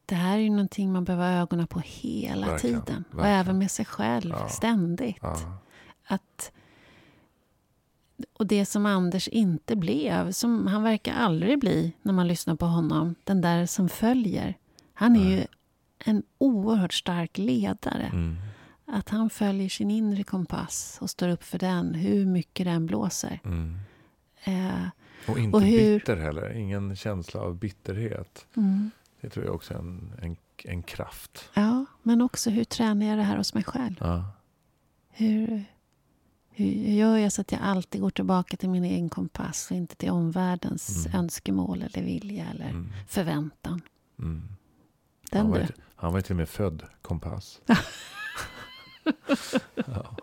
det 0.06 0.16
här 0.16 0.38
är 0.38 0.41
ju 0.41 0.49
någonting 0.49 0.91
man 0.91 1.04
behöver 1.04 1.32
ha 1.32 1.41
ögonen 1.41 1.68
på 1.68 1.82
hela 1.86 2.47
verkligen, 2.47 2.82
tiden. 2.82 3.04
Verkligen. 3.04 3.20
Och 3.20 3.28
även 3.28 3.58
med 3.58 3.72
sig 3.72 3.86
själv, 3.86 4.30
ja. 4.30 4.49
ständigt. 4.49 5.18
Ja. 5.22 5.38
Att, 6.08 6.51
och 8.34 8.47
det 8.47 8.66
som 8.66 8.86
Anders 8.86 9.28
inte 9.28 9.76
blev, 9.76 10.32
som 10.32 10.68
han 10.68 10.84
verkar 10.84 11.14
aldrig 11.14 11.60
bli 11.60 11.93
när 12.01 12.14
man 12.14 12.28
lyssnar 12.28 12.56
på 12.56 12.66
honom, 12.66 13.16
den 13.24 13.41
där 13.41 13.66
som 13.66 13.89
följer. 13.89 14.58
Han 14.93 15.16
är 15.16 15.20
Nej. 15.20 15.32
ju 15.32 15.45
en 16.06 16.24
oerhört 16.38 16.93
stark 16.93 17.38
ledare. 17.38 18.10
Mm. 18.14 18.36
Att 18.86 19.10
han 19.10 19.30
följer 19.30 19.70
sin 19.70 19.91
inre 19.91 20.24
kompass 20.24 20.97
och 21.01 21.10
står 21.10 21.30
upp 21.30 21.43
för 21.43 21.60
den, 21.60 21.93
hur 21.93 22.26
mycket 22.26 22.66
den 22.66 22.86
blåser. 22.86 23.39
Mm. 23.45 23.78
Eh, 24.43 24.88
och 25.28 25.39
inte 25.39 25.58
och 25.58 25.64
hur... 25.64 25.99
bitter 25.99 26.18
heller, 26.18 26.54
ingen 26.54 26.95
känsla 26.95 27.41
av 27.41 27.56
bitterhet. 27.56 28.47
Mm. 28.58 28.91
Det 29.24 29.30
tror 29.30 29.45
jag 29.45 29.55
också 29.55 29.74
är 29.74 29.78
en, 29.78 30.13
en, 30.21 30.36
en 30.63 30.84
kraft. 30.84 31.49
Ja, 31.53 31.86
men 32.01 32.21
också 32.21 32.49
hur 32.49 32.63
tränar 32.63 33.05
jag 33.05 33.17
det 33.17 33.24
här 33.24 33.38
hos 33.38 33.53
mig 33.53 33.64
själv? 33.64 33.95
Ja. 33.99 34.26
Hur, 35.10 35.64
hur 36.49 36.65
gör 36.65 37.18
jag 37.18 37.31
så 37.31 37.41
att 37.41 37.52
jag 37.52 37.61
alltid 37.61 38.02
går 38.02 38.10
tillbaka 38.10 38.57
till 38.57 38.69
min 38.69 38.84
egen 38.84 39.10
kompass 39.10 39.72
och 39.72 39.77
inte 39.77 39.95
till 39.95 40.10
omvärldens 40.10 41.06
mm. 41.06 41.19
önskemål 41.19 41.81
eller 41.81 42.03
vilja 42.03 42.45
eller 42.49 42.69
mm. 42.69 42.91
förväntan? 43.07 43.81
Mm. 44.19 44.43
Den 45.31 45.41
han, 45.41 45.52
var 45.52 45.60
du. 45.60 45.68
Han 45.95 46.14
var 46.14 46.22
till 46.22 46.34
och 46.34 46.38
med 46.38 46.49
född 46.49 46.84
kompass. 47.02 47.61
ja. 49.76 50.18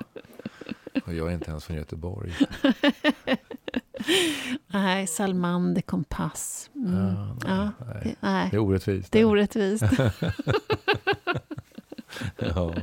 Och 1.06 1.14
jag 1.14 1.28
är 1.28 1.34
inte 1.34 1.50
ens 1.50 1.64
från 1.64 1.76
Göteborg. 1.76 2.34
nej, 4.66 5.06
Salman 5.06 5.74
de 5.74 5.82
Kompass. 5.82 6.70
Mm. 6.74 6.94
Ja, 6.94 7.14
nej, 7.14 7.36
ja, 7.46 7.70
nej. 7.86 8.16
nej. 8.20 8.48
Det 8.50 8.56
är 8.56 8.60
orättvist. 8.60 9.12
Det 9.12 9.20
är 9.20 9.24
orättvist. 9.24 9.82
ja. 12.36 12.74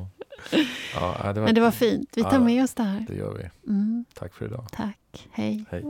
Ja, 0.94 1.34
det 1.34 1.40
var, 1.40 1.46
Men 1.46 1.56
det 1.56 1.62
var 1.62 1.72
fint. 1.72 2.10
Vi 2.16 2.24
tar 2.24 2.40
med 2.40 2.64
oss 2.64 2.74
det 2.74 2.84
här. 2.84 3.06
Det 3.08 3.16
gör 3.16 3.34
vi. 3.34 3.72
Mm. 3.72 4.06
Tack 4.14 4.34
för 4.34 4.46
idag. 4.46 4.66
Tack. 4.72 5.28
Hej. 5.32 5.66
Hej. 5.70 5.84